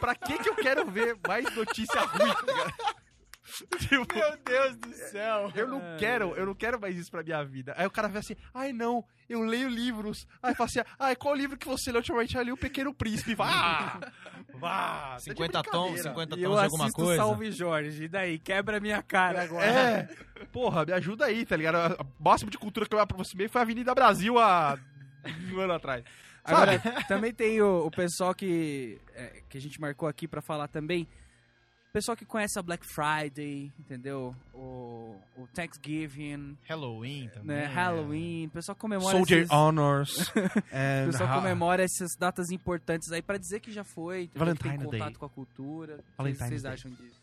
pra 0.00 0.14
que 0.14 0.38
que 0.38 0.48
eu 0.48 0.56
quero 0.56 0.84
ver 0.90 1.16
mais 1.26 1.44
notícia 1.54 2.00
ruim, 2.00 2.32
tá 2.32 2.42
ligado? 2.52 2.74
Tipo, 3.78 4.14
Meu 4.14 4.36
Deus 4.44 4.76
do 4.76 4.92
céu. 4.92 5.52
eu 5.54 5.66
não 5.68 5.80
quero, 5.98 6.34
eu 6.34 6.46
não 6.46 6.54
quero 6.54 6.80
mais 6.80 6.96
isso 6.96 7.10
pra 7.10 7.22
minha 7.22 7.44
vida. 7.44 7.74
Aí 7.76 7.86
o 7.86 7.90
cara 7.90 8.08
vê 8.08 8.18
assim, 8.18 8.36
ai 8.54 8.72
não, 8.72 9.04
eu 9.28 9.40
leio 9.42 9.68
livros. 9.68 10.26
Aí 10.42 10.54
fala 10.54 10.68
assim, 10.68 10.80
ai, 10.98 11.16
qual 11.16 11.34
livro 11.34 11.56
que 11.56 11.66
você 11.66 11.90
leu 11.90 12.00
ultimamente? 12.00 12.36
Aí 12.36 12.42
eu 12.42 12.46
li 12.46 12.52
O 12.52 12.56
Pequeno 12.56 12.92
Príncipe. 12.94 13.34
Vá! 13.34 14.00
Vá! 14.54 15.10
Tá 15.10 15.16
de 15.16 15.22
50 15.24 15.62
tons, 15.64 15.90
brincadeira. 16.02 16.10
50 16.10 16.36
E 16.36 16.42
tons 16.42 16.42
eu 16.42 16.58
de 16.58 16.64
alguma 16.64 16.92
coisa. 16.92 17.16
Salve 17.22 17.52
Jorge. 17.52 18.04
E 18.04 18.08
daí? 18.08 18.38
Quebra 18.38 18.80
minha 18.80 19.02
cara 19.02 19.42
agora. 19.42 19.66
É, 19.66 20.08
porra, 20.52 20.84
me 20.84 20.92
ajuda 20.92 21.26
aí, 21.26 21.44
tá 21.44 21.56
ligado? 21.56 21.96
O 22.00 22.22
máximo 22.22 22.50
de 22.50 22.58
cultura 22.58 22.86
que 22.86 22.94
eu 22.94 23.00
aproximei 23.00 23.48
foi 23.48 23.60
a 23.60 23.62
Avenida 23.62 23.94
Brasil 23.94 24.38
há 24.38 24.78
um 25.52 25.60
ano 25.60 25.72
atrás. 25.74 26.04
Agora, 26.44 26.78
também 27.08 27.32
tem 27.34 27.60
o, 27.60 27.86
o 27.86 27.90
pessoal 27.90 28.32
que, 28.32 29.00
é, 29.14 29.42
que 29.48 29.58
a 29.58 29.60
gente 29.60 29.80
marcou 29.80 30.08
aqui 30.08 30.28
pra 30.28 30.40
falar 30.40 30.68
também. 30.68 31.08
Pessoal 31.96 32.14
que 32.14 32.26
conhece 32.26 32.58
a 32.58 32.62
Black 32.62 32.86
Friday, 32.86 33.72
entendeu? 33.78 34.36
O, 34.52 35.16
o 35.34 35.46
Thanksgiving, 35.54 36.54
Halloween 36.68 37.30
também. 37.30 37.56
né? 37.56 37.64
Halloween. 37.64 38.48
O 38.48 38.50
pessoal 38.50 38.76
comemora 38.76 39.16
Soldier 39.16 39.38
esses, 39.38 39.50
Honors. 39.50 40.28
o 40.28 41.06
pessoal 41.10 41.40
comemora 41.40 41.82
essas 41.82 42.14
datas 42.14 42.50
importantes 42.50 43.10
aí 43.12 43.22
pra 43.22 43.38
dizer 43.38 43.60
que 43.60 43.72
já 43.72 43.82
foi, 43.82 44.24
entendeu? 44.24 44.54
que 44.54 44.62
tem 44.62 44.72
Valentine 44.72 44.84
contato 44.84 45.08
Day. 45.08 45.18
com 45.18 45.24
a 45.24 45.30
cultura. 45.30 45.94
O 45.94 45.96
que 45.96 46.04
Valentine's 46.18 46.48
vocês 46.48 46.62
Day. 46.64 46.72
acham 46.74 46.90
disso? 46.90 47.18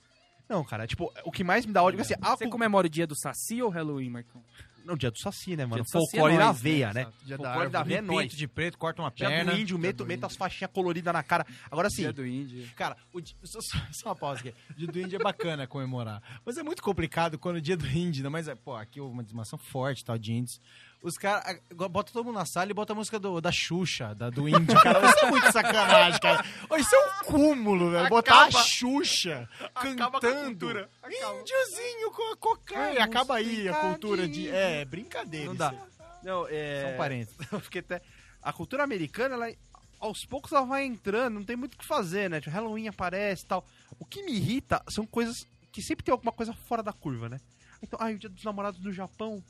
Não, 0.49 0.63
cara, 0.63 0.87
tipo, 0.87 1.13
o 1.23 1.31
que 1.31 1.43
mais 1.43 1.67
me 1.67 1.71
dá 1.71 1.83
ódio 1.83 1.99
é 1.99 2.01
assim, 2.01 2.15
ah, 2.19 2.35
Você 2.35 2.47
comemora 2.47 2.87
o 2.87 2.89
dia 2.89 3.05
do 3.05 3.15
Saci 3.15 3.61
ou 3.61 3.69
Halloween, 3.69 4.09
Marcão? 4.09 4.43
Não, 4.85 4.95
dia 4.97 5.09
do 5.11 5.17
Saci, 5.17 5.55
né, 5.55 5.65
mano? 5.65 5.83
Saci 5.85 5.97
é 5.97 5.99
Folclore 6.09 6.37
na 6.37 6.51
veia, 6.51 6.93
né? 6.93 7.07
Dia 7.23 7.37
da 7.37 7.43
Folclore 7.45 7.69
da 7.69 7.83
veia 7.83 7.97
é 7.97 8.01
nóis. 8.01 8.31
de 8.33 8.47
preto, 8.47 8.77
corta 8.77 9.01
uma 9.01 9.11
Dia 9.11 9.29
perna. 9.29 9.51
do 9.53 9.57
índio, 9.57 9.77
Dia 9.77 9.87
meto, 9.87 9.97
do 9.97 10.05
meto 10.05 10.25
as 10.25 10.35
faixinhas 10.35 10.71
coloridas 10.71 11.13
na 11.13 11.23
cara. 11.23 11.45
Agora 11.71 11.89
sim, 11.89 12.01
Dia 12.03 12.13
do 12.13 12.25
índio. 12.25 12.67
Cara, 12.75 12.97
o 13.13 13.21
só, 13.43 13.59
só- 13.61 14.09
uma 14.09 14.15
pausa 14.15 14.39
aqui. 14.41 14.53
O 14.71 14.73
dia 14.73 14.87
do 14.87 14.99
índio 14.99 15.15
é 15.15 15.23
bacana 15.23 15.65
comemorar. 15.67 16.21
Mas 16.45 16.57
é 16.57 16.63
muito 16.63 16.81
complicado 16.83 17.37
quando 17.39 17.57
o 17.57 17.61
dia 17.61 17.77
do 17.77 17.87
índio, 17.87 18.23
né? 18.23 18.29
Mas, 18.29 18.47
é, 18.47 18.55
pô, 18.55 18.75
aqui 18.75 18.99
houve 18.99 19.13
uma 19.13 19.23
desmação 19.23 19.57
forte, 19.57 20.03
tal, 20.03 20.17
de 20.17 20.33
índios. 20.33 20.59
Os 21.03 21.17
caras 21.17 21.59
botam 21.69 22.13
todo 22.13 22.23
mundo 22.23 22.35
na 22.35 22.45
sala 22.45 22.71
e 22.71 22.73
botam 22.73 22.95
a 22.95 22.99
música 22.99 23.19
do, 23.19 23.41
da 23.41 23.51
Xuxa, 23.51 24.15
da, 24.15 24.29
do 24.29 24.47
índio, 24.47 24.79
cara. 24.81 25.05
Isso 25.05 25.25
é 25.25 25.29
muito 25.29 25.51
sacanagem, 25.51 26.17
cara. 26.21 26.45
Isso 26.79 26.95
é 26.95 26.99
um 26.99 27.25
cúmulo, 27.25 27.91
velho. 27.91 28.07
Botar 28.07 28.45
a 28.45 28.51
Xuxa 28.51 29.49
cantando. 29.75 30.69
Índiozinho 31.05 32.09
com 32.11 32.31
a 32.31 32.37
cocaína. 32.37 32.85
Vamos 32.85 33.03
Acaba 33.03 33.35
aí 33.35 33.67
a 33.67 33.73
cultura 33.73 34.25
de... 34.29 34.47
É, 34.47 34.85
brincadeira. 34.85 35.47
não 35.47 35.55
dá. 35.55 35.73
isso 35.73 35.83
Não, 36.23 36.47
é... 36.49 36.87
São 36.87 36.97
parentes. 36.97 37.35
Eu 37.51 37.59
fiquei 37.59 37.81
até... 37.81 38.01
A 38.41 38.53
cultura 38.53 38.83
americana, 38.83 39.35
ela, 39.35 39.53
aos 39.99 40.25
poucos 40.25 40.53
ela 40.53 40.65
vai 40.65 40.85
entrando, 40.85 41.33
não 41.33 41.43
tem 41.43 41.57
muito 41.57 41.73
o 41.73 41.77
que 41.77 41.85
fazer, 41.85 42.29
né? 42.29 42.39
Tipo, 42.39 42.55
Halloween 42.55 42.87
aparece 42.87 43.43
e 43.43 43.47
tal. 43.47 43.65
O 43.99 44.05
que 44.05 44.23
me 44.23 44.31
irrita 44.31 44.81
são 44.89 45.05
coisas 45.05 45.45
que 45.69 45.81
sempre 45.81 46.05
tem 46.05 46.13
alguma 46.13 46.31
coisa 46.31 46.53
fora 46.53 46.81
da 46.81 46.93
curva, 46.93 47.27
né? 47.27 47.41
Então, 47.81 47.99
ai, 48.01 48.13
o 48.13 48.19
dia 48.19 48.29
dos 48.29 48.43
namorados 48.45 48.81
no 48.81 48.93
Japão, 48.93 49.43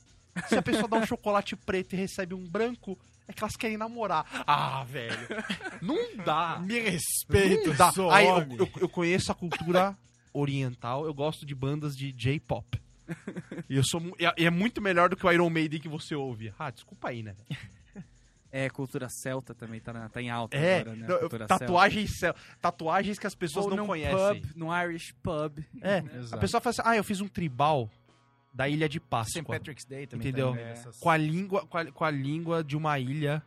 se 0.48 0.56
a 0.56 0.62
pessoa 0.62 0.88
dá 0.88 0.98
um 0.98 1.06
chocolate 1.06 1.56
preto 1.56 1.94
e 1.94 1.96
recebe 1.98 2.34
um 2.34 2.46
branco, 2.48 2.98
é 3.28 3.34
que 3.34 3.44
elas 3.44 3.56
querem 3.56 3.78
namorar. 3.78 4.26
Ah, 4.48 4.84
velho. 4.84 5.16
Não 5.82 6.18
dá. 6.26 6.60
Me 6.60 6.80
respeita, 6.80 7.70
Não 7.70 7.76
dá. 7.76 7.92
Aí, 8.16 8.26
eu, 8.28 8.38
eu, 8.58 8.70
eu 8.82 8.90
conheço 8.90 9.32
a 9.32 9.36
cultura 9.36 9.98
oriental, 10.34 11.06
eu 11.06 11.14
gosto 11.14 11.46
de 11.46 11.54
bandas 11.54 11.96
de 11.96 12.12
J-pop. 12.12 12.82
E 13.70 13.76
eu 13.76 13.84
sou 13.84 14.02
e 14.20 14.26
é- 14.26 14.34
é 14.46 14.50
muito 14.50 14.82
melhor 14.82 15.10
do 15.10 15.16
que 15.16 15.26
o 15.26 15.32
Iron 15.32 15.50
Maiden 15.50 15.80
que 15.80 15.90
você 15.90 16.16
ouve. 16.16 16.54
Ah, 16.58 16.72
desculpa 16.72 17.10
aí, 17.10 17.22
né? 17.22 17.36
É, 18.52 18.70
cultura 18.70 19.10
celta 19.10 19.54
também 19.56 19.80
tá, 19.80 19.92
na- 19.92 20.10
tá 20.10 20.22
em 20.22 20.30
alta 20.30 20.56
É, 20.56 20.82
agora, 20.82 20.96
né? 20.96 21.08
Cultura 21.18 21.48
tatuagens, 21.48 22.18
cel- 22.20 22.36
tatuagens 22.62 23.18
que 23.18 23.26
as 23.26 23.34
celta. 23.34 23.40
pessoas 23.40 23.66
Ou 23.66 23.72
não 23.72 23.78
num 23.78 23.88
conhecem. 23.88 24.42
Pub, 24.42 24.52
num 24.56 24.72
Irish 24.84 25.12
pub. 25.24 25.60
É, 25.82 25.98
Exato. 26.18 26.36
a 26.36 26.38
pessoa 26.38 26.62
fala 26.62 26.72
assim, 26.72 26.82
ah, 26.86 26.96
eu 26.96 27.04
fiz 27.04 27.20
um 27.20 27.28
tribal 27.28 27.90
da 28.54 28.70
ilha 28.70 28.88
de 28.88 29.00
St. 29.00 29.08
Páscoa. 29.10 29.44
Patrick's 29.44 29.86
Day 29.86 30.06
também. 30.06 30.28
Entendeu? 30.28 30.54
tá 30.54 30.92
Com 31.00 31.10
a 31.10 31.18
língua, 31.18 31.66
com 31.66 31.78
a, 31.78 31.86
com 31.92 32.04
a 32.04 32.12
língua 32.12 32.64
de 32.64 32.78
uma 32.78 33.00
ilha 33.00 33.44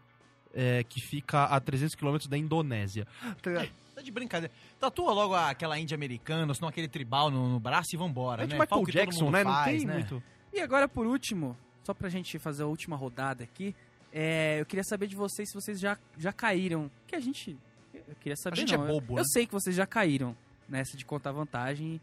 é, 0.52 0.82
que 0.84 1.00
fica 1.00 1.44
a 1.44 1.60
300 1.60 1.94
quilômetros 1.94 2.28
da 2.28 2.36
Indonésia. 2.36 3.06
Tá? 3.42 3.66
Tá 3.94 4.02
de 4.02 4.10
brincadeira. 4.10 4.52
Tatua 4.78 5.12
logo 5.12 5.34
aquela 5.34 5.78
índia 5.78 5.94
americana, 5.94 6.52
senão 6.54 6.68
aquele 6.68 6.88
tribal 6.88 7.30
no, 7.30 7.48
no 7.48 7.60
braço 7.60 7.94
e 7.94 7.96
vambora, 7.96 8.42
É 8.42 8.46
de 8.46 8.52
né? 8.52 8.58
Michael 8.60 8.68
Fala 8.68 8.82
o 8.82 8.84
que 8.84 8.92
todo 8.92 9.00
Jackson, 9.00 9.30
né? 9.30 9.44
Não 9.44 9.52
faz, 9.52 9.78
tem 9.78 9.86
né? 9.86 9.94
muito... 9.94 10.22
E 10.52 10.60
agora, 10.60 10.88
por 10.88 11.06
último, 11.06 11.56
só 11.82 11.94
pra 11.94 12.08
gente 12.08 12.38
fazer 12.38 12.62
a 12.62 12.66
última 12.66 12.96
rodada 12.96 13.44
aqui, 13.44 13.74
é, 14.12 14.60
eu 14.60 14.66
queria 14.66 14.84
saber 14.84 15.06
de 15.06 15.14
vocês 15.16 15.48
se 15.48 15.54
vocês 15.54 15.78
já, 15.78 15.98
já 16.16 16.32
caíram. 16.32 16.90
Que 17.06 17.14
a 17.14 17.20
gente. 17.20 17.56
Eu 17.94 18.14
queria 18.20 18.36
saber. 18.36 18.56
gente 18.56 18.74
é 18.74 18.78
não, 18.78 18.86
eu- 18.86 18.94
bobo, 18.94 19.14
eu, 19.14 19.16
né? 19.18 19.22
sei 19.32 19.46
que 19.46 19.52
vocês 19.52 19.74
já 19.76 19.86
caíram 19.86 20.36
nessa 20.68 20.96
de 20.96 21.04
contar 21.04 21.32
vantagem 21.32 22.00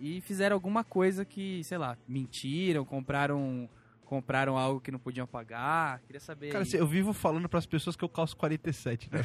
e 0.00 0.20
fizeram 0.22 0.54
alguma 0.54 0.82
coisa 0.82 1.24
que, 1.24 1.62
sei 1.62 1.78
lá, 1.78 1.96
mentiram, 2.08 2.84
compraram. 2.84 3.68
Compraram 4.04 4.58
algo 4.58 4.80
que 4.80 4.90
não 4.90 4.98
podiam 4.98 5.24
pagar. 5.24 6.00
Queria 6.00 6.18
saber. 6.18 6.50
Cara, 6.50 6.62
assim, 6.64 6.78
eu 6.78 6.86
vivo 6.86 7.12
falando 7.12 7.48
pras 7.48 7.64
pessoas 7.64 7.94
que 7.94 8.02
eu 8.02 8.08
calço 8.08 8.36
47, 8.36 9.08
né? 9.12 9.20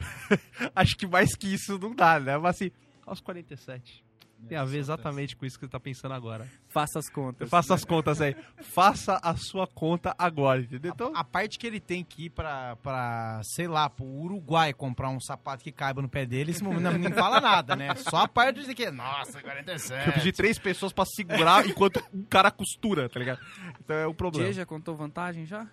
Acho 0.74 0.96
que 0.96 1.06
mais 1.06 1.34
que 1.36 1.52
isso 1.52 1.78
não 1.78 1.94
dá, 1.94 2.18
né? 2.18 2.38
Mas 2.38 2.56
assim, 2.56 2.70
calço 3.04 3.22
47. 3.22 4.02
Tem 4.48 4.58
a 4.58 4.64
ver 4.64 4.78
exatamente 4.78 5.36
com 5.36 5.46
isso 5.46 5.58
que 5.58 5.64
você 5.66 5.70
tá 5.70 5.80
pensando 5.80 6.12
agora. 6.12 6.46
Faça 6.68 6.98
as 6.98 7.08
contas. 7.08 7.48
Faça 7.48 7.74
as 7.74 7.84
contas 7.84 8.20
aí. 8.20 8.36
Faça 8.60 9.18
a 9.22 9.36
sua 9.36 9.66
conta 9.66 10.14
agora, 10.18 10.60
entendeu? 10.60 10.92
Então, 10.94 11.12
A 11.14 11.24
parte 11.24 11.58
que 11.58 11.66
ele 11.66 11.80
tem 11.80 12.04
que 12.04 12.26
ir 12.26 12.30
pra, 12.30 12.76
pra, 12.76 13.40
sei 13.42 13.66
lá, 13.66 13.88
pro 13.88 14.04
Uruguai 14.04 14.72
comprar 14.72 15.08
um 15.10 15.20
sapato 15.20 15.62
que 15.62 15.72
caiba 15.72 16.02
no 16.02 16.08
pé 16.08 16.26
dele, 16.26 16.50
esse 16.50 16.62
momento 16.62 16.82
não, 16.82 16.92
nem 16.92 17.12
fala 17.12 17.40
nada, 17.40 17.74
né? 17.76 17.94
Só 17.96 18.18
a 18.18 18.28
parte 18.28 18.56
de 18.56 18.60
dizer 18.62 18.74
que, 18.74 18.90
nossa, 18.90 19.40
47. 19.40 20.06
eu 20.06 20.12
pedi 20.12 20.32
três 20.32 20.58
pessoas 20.58 20.92
pra 20.92 21.04
segurar 21.04 21.66
enquanto 21.66 22.02
um 22.12 22.24
cara 22.24 22.50
costura, 22.50 23.08
tá 23.08 23.18
ligado? 23.18 23.40
Então 23.80 23.96
é 23.96 24.06
o 24.06 24.14
problema. 24.14 24.46
Dia 24.46 24.54
já 24.54 24.66
contou 24.66 24.96
vantagem 24.96 25.46
já? 25.46 25.66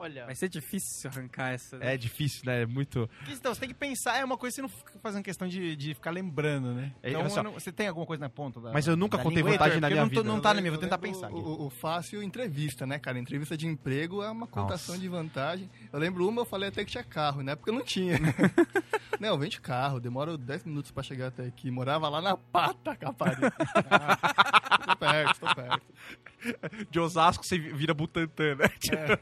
Olha. 0.00 0.24
Vai 0.24 0.34
ser 0.34 0.48
difícil 0.48 1.10
arrancar 1.10 1.50
essa. 1.52 1.76
né? 1.78 1.92
É 1.94 1.96
difícil, 1.96 2.42
né? 2.46 2.62
É 2.62 2.66
muito. 2.66 3.08
Então, 3.28 3.52
você 3.54 3.60
tem 3.60 3.68
que 3.68 3.74
pensar, 3.74 4.16
é 4.18 4.24
uma 4.24 4.38
coisa 4.38 4.54
que 4.54 4.56
você 4.56 4.62
não 4.62 4.68
fica 4.70 4.98
fazendo 5.02 5.22
questão 5.22 5.46
de, 5.46 5.76
de 5.76 5.92
ficar 5.94 6.10
lembrando, 6.10 6.72
né? 6.72 6.92
É, 7.02 7.10
Então, 7.10 7.42
não- 7.44 7.52
você 7.52 7.70
tem 7.70 7.86
alguma 7.86 8.06
coisa 8.06 8.20
na 8.20 8.30
ponta 8.30 8.60
da 8.60 8.72
Mas 8.72 8.86
eu 8.86 8.96
nunca 8.96 9.18
contei 9.18 9.36
língua? 9.42 9.52
vantagem 9.52 9.78
na 9.78 9.88
minha 9.90 10.00
não 10.02 10.08
tô- 10.08 10.20
vida. 10.22 10.32
Não 10.32 10.40
tá 10.40 10.54
na 10.54 10.60
minha, 10.62 10.70
vou 10.72 10.80
tentar 10.80 10.96
pensar. 10.98 11.30
O, 11.30 11.66
o 11.66 11.70
fácil 11.70 12.22
entrevista, 12.22 12.86
né, 12.86 12.98
cara? 12.98 13.18
Entrevista 13.18 13.56
de 13.56 13.66
emprego 13.66 14.22
é 14.22 14.30
uma 14.30 14.46
contação 14.46 14.94
Nossa. 14.94 15.00
de 15.02 15.08
vantagem. 15.08 15.70
Eu 15.92 15.98
lembro 15.98 16.26
uma, 16.26 16.40
eu 16.42 16.46
falei 16.46 16.70
até 16.70 16.82
que 16.84 16.90
tinha 16.92 17.04
carro, 17.04 17.42
né? 17.42 17.54
Porque 17.54 17.68
eu 17.70 17.74
não 17.74 17.84
tinha. 17.84 18.18
não, 19.20 19.38
vem 19.38 19.50
de 19.50 19.60
carro, 19.60 20.00
demora 20.00 20.38
10 20.38 20.64
minutos 20.64 20.90
pra 20.90 21.02
chegar 21.02 21.26
até 21.26 21.44
aqui. 21.44 21.70
Morava 21.70 22.08
lá 22.08 22.22
na 22.22 22.36
pata, 22.38 22.96
caparica. 22.96 23.50
tô 24.86 24.96
perto, 24.96 25.40
tô 25.40 25.54
perto. 25.54 25.82
De 26.90 26.98
Osasco 26.98 27.44
você 27.44 27.58
vira 27.58 27.92
Butantan, 27.92 28.54
né? 28.56 28.64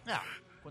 Ah, 0.07 0.22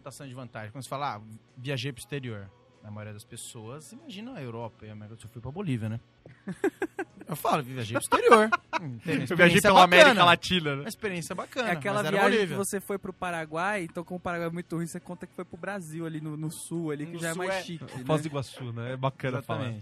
de 0.09 0.33
vantagem. 0.33 0.71
Quando 0.71 0.83
você 0.83 0.89
fala, 0.89 1.15
ah, 1.15 1.21
viajei 1.57 1.91
pro 1.91 1.99
exterior. 1.99 2.49
A 2.83 2.89
maioria 2.91 3.13
das 3.13 3.25
pessoas 3.25 3.91
imagina 3.91 4.33
a 4.35 4.41
Europa 4.41 4.85
e 4.85 4.89
a 4.89 4.93
América 4.93 5.15
do 5.15 5.21
Sul. 5.21 5.27
Eu 5.29 5.33
fui 5.33 5.41
pra 5.41 5.51
Bolívia, 5.51 5.89
né? 5.89 5.99
Eu 7.27 7.35
falo, 7.35 7.61
viajei 7.61 7.93
pro 7.93 8.01
exterior. 8.01 8.49
Hum, 8.81 8.93
Eu 8.93 8.99
viajei 9.05 9.23
experiência 9.25 9.61
pela 9.69 9.83
América 9.83 10.07
bacana. 10.09 10.25
Latina, 10.25 10.75
né? 10.77 10.81
Uma 10.83 10.87
experiência 10.89 11.35
bacana. 11.35 11.67
É 11.67 11.71
aquela 11.73 11.95
mas 11.97 12.05
era 12.05 12.15
viagem 12.17 12.31
Bolívia. 12.37 12.55
que 12.57 12.65
você 12.65 12.79
foi 12.79 12.97
pro 12.97 13.11
Paraguai, 13.11 13.83
então 13.83 14.03
como 14.05 14.17
o 14.17 14.21
Paraguai 14.21 14.47
é 14.47 14.51
muito 14.51 14.73
ruim, 14.77 14.87
você 14.87 14.99
conta 15.01 15.27
que 15.27 15.33
foi 15.33 15.43
pro 15.43 15.57
Brasil 15.57 16.05
ali 16.05 16.21
no, 16.21 16.37
no 16.37 16.49
sul, 16.49 16.91
ali, 16.91 17.05
que 17.05 17.13
No 17.13 17.19
já 17.19 17.29
é 17.31 17.33
mais 17.33 17.49
é- 17.55 17.63
chique. 17.63 17.83
né? 17.83 18.03
Foz 18.05 18.21
do 18.21 18.27
Iguaçu, 18.29 18.71
né? 18.71 18.93
É 18.93 18.97
bacana 18.97 19.41
falar. 19.41 19.73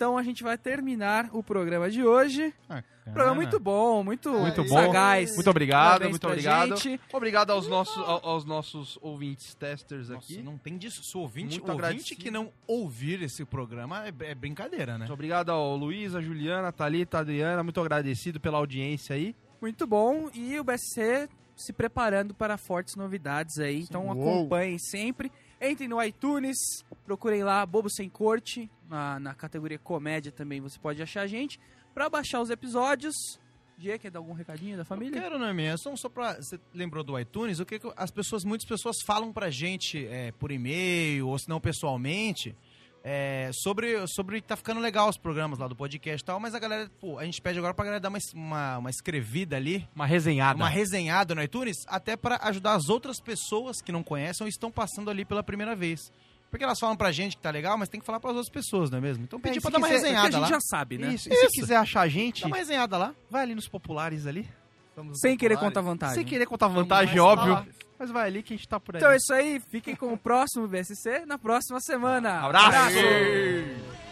Então 0.00 0.16
a 0.16 0.22
gente 0.22 0.42
vai 0.42 0.56
terminar 0.56 1.28
o 1.30 1.42
programa 1.42 1.90
de 1.90 2.02
hoje. 2.02 2.54
Bacana. 2.66 2.84
Programa 3.04 3.34
muito 3.34 3.60
bom, 3.60 4.02
muito, 4.02 4.30
Muito 4.32 4.64
bom. 4.64 4.68
sagaz. 4.82 5.34
Muito 5.34 5.50
obrigado, 5.50 5.84
Parabéns 5.88 6.10
muito 6.12 6.26
obrigado. 6.26 6.76
gente. 6.78 7.00
Obrigado 7.12 7.50
aos 7.50 7.68
nossos, 7.68 7.98
ao- 7.98 8.26
aos 8.26 8.44
nossos 8.46 8.98
ouvintes 9.02 9.54
testers 9.54 10.08
Nossa, 10.08 10.32
aqui. 10.32 10.42
não 10.42 10.56
tem 10.56 10.78
disso. 10.78 11.02
O 11.18 11.20
ouvinte, 11.20 11.58
Muito 11.58 11.70
ouvinte 11.70 11.84
agradecido. 11.86 12.20
que 12.22 12.30
não 12.30 12.50
ouvir 12.66 13.20
esse 13.22 13.44
programa 13.44 14.06
é, 14.06 14.12
é 14.30 14.34
brincadeira, 14.34 14.92
né? 14.92 15.00
Muito 15.00 15.12
obrigado 15.12 15.50
ao 15.50 15.76
Luiz, 15.76 16.14
a 16.14 16.22
Juliana, 16.22 16.68
a 16.68 16.72
Thalita, 16.72 17.18
a 17.18 17.20
Adriana. 17.20 17.62
Muito 17.62 17.78
agradecido 17.78 18.40
pela 18.40 18.56
audiência 18.56 19.14
aí. 19.14 19.36
Muito 19.60 19.86
bom. 19.86 20.30
E 20.32 20.58
o 20.58 20.64
BSC 20.64 21.28
se 21.54 21.74
preparando 21.74 22.32
para 22.32 22.56
fortes 22.56 22.96
novidades 22.96 23.58
aí. 23.58 23.80
Então 23.82 24.06
Uou. 24.06 24.12
acompanhem 24.12 24.78
sempre. 24.78 25.30
Entrem 25.60 25.88
no 25.88 26.02
iTunes, 26.02 26.56
procurem 27.04 27.44
lá 27.44 27.64
Bobo 27.66 27.90
Sem 27.90 28.08
Corte. 28.08 28.70
Na, 28.88 29.20
na 29.20 29.34
categoria 29.34 29.78
comédia 29.78 30.32
também 30.32 30.60
você 30.60 30.78
pode 30.78 31.02
achar 31.02 31.22
a 31.22 31.26
gente. 31.26 31.60
Para 31.94 32.08
baixar 32.08 32.40
os 32.40 32.50
episódios. 32.50 33.14
Diego, 33.76 33.98
quer 34.02 34.10
dar 34.10 34.18
algum 34.18 34.32
recadinho 34.32 34.76
da 34.76 34.82
Eu 34.82 34.86
família? 34.86 35.20
quero, 35.20 35.38
não 35.38 35.46
é? 35.48 35.76
Só, 35.76 35.94
só 35.96 36.08
pra. 36.08 36.34
Você 36.34 36.58
lembrou 36.74 37.02
do 37.02 37.18
iTunes? 37.18 37.60
O 37.60 37.66
que, 37.66 37.78
que 37.78 37.92
as 37.96 38.10
pessoas, 38.10 38.44
muitas 38.44 38.66
pessoas 38.66 38.96
falam 39.06 39.32
pra 39.32 39.48
gente 39.50 40.06
é, 40.06 40.32
por 40.32 40.50
e-mail 40.50 41.28
ou 41.28 41.38
se 41.38 41.48
não 41.48 41.60
pessoalmente. 41.60 42.54
É, 43.02 43.50
sobre, 43.52 44.06
sobre 44.08 44.42
tá 44.42 44.56
ficando 44.56 44.80
legal 44.80 45.08
os 45.08 45.16
programas 45.16 45.58
lá 45.58 45.66
do 45.66 45.74
podcast 45.74 46.22
e 46.22 46.24
tal, 46.24 46.38
mas 46.38 46.54
a 46.54 46.58
galera, 46.58 46.90
pô, 47.00 47.18
a 47.18 47.24
gente 47.24 47.40
pede 47.40 47.58
agora 47.58 47.72
pra 47.72 47.84
galera 47.84 48.00
dar 48.00 48.10
uma, 48.10 48.18
uma, 48.34 48.78
uma 48.78 48.90
escrevida 48.90 49.56
ali. 49.56 49.88
Uma 49.94 50.06
resenhada. 50.06 50.56
Uma 50.56 50.68
resenhada 50.68 51.34
no 51.34 51.42
iTunes, 51.42 51.76
até 51.86 52.16
para 52.16 52.38
ajudar 52.42 52.74
as 52.74 52.88
outras 52.88 53.18
pessoas 53.18 53.80
que 53.80 53.90
não 53.90 54.02
conhecem 54.02 54.44
ou 54.44 54.48
estão 54.48 54.70
passando 54.70 55.10
ali 55.10 55.24
pela 55.24 55.42
primeira 55.42 55.74
vez. 55.74 56.12
Porque 56.50 56.64
elas 56.64 56.78
falam 56.78 56.96
pra 56.96 57.12
gente 57.12 57.36
que 57.36 57.42
tá 57.42 57.50
legal, 57.50 57.78
mas 57.78 57.88
tem 57.88 58.00
que 58.00 58.04
falar 58.04 58.20
pras 58.20 58.34
outras 58.34 58.52
pessoas, 58.52 58.90
não 58.90 58.98
é 58.98 59.00
mesmo? 59.00 59.24
Então 59.24 59.40
pedir 59.40 59.58
é, 59.58 59.60
pra 59.60 59.70
dar 59.70 59.78
quiser, 59.78 59.86
uma 59.86 59.94
resenhada 59.94 60.28
a 60.28 60.30
gente 60.30 60.40
lá. 60.40 60.48
já 60.48 60.60
sabe, 60.60 60.98
né? 60.98 61.14
Isso, 61.14 61.28
Isso. 61.32 61.40
se 61.48 61.60
quiser 61.60 61.76
achar 61.76 62.00
a 62.02 62.08
gente... 62.08 62.42
Dá 62.42 62.48
uma 62.48 62.56
resenhada 62.56 62.98
lá. 62.98 63.14
Vai 63.30 63.42
ali 63.42 63.54
nos 63.54 63.68
populares 63.68 64.26
ali. 64.26 64.48
Sem 65.14 65.36
querer, 65.36 65.56
querer 65.56 65.58
contar 65.58 65.80
vantagem. 65.80 66.16
Sem 66.16 66.24
querer 66.24 66.46
contar 66.46 66.66
vantagem, 66.68 67.18
óbvio. 67.18 67.54
Falar. 67.54 67.89
Mas 68.00 68.10
vai 68.10 68.28
ali 68.28 68.42
que 68.42 68.54
a 68.54 68.56
gente 68.56 68.66
tá 68.66 68.80
por 68.80 68.96
aí. 68.96 68.98
Então 68.98 69.12
é 69.12 69.16
isso 69.16 69.34
aí. 69.34 69.60
Fiquem 69.60 69.94
com 69.94 70.10
o 70.10 70.16
próximo 70.16 70.66
BSC 70.66 71.26
na 71.26 71.36
próxima 71.36 71.78
semana. 71.80 72.40
Abraço! 72.40 72.68
Abraço. 72.68 74.09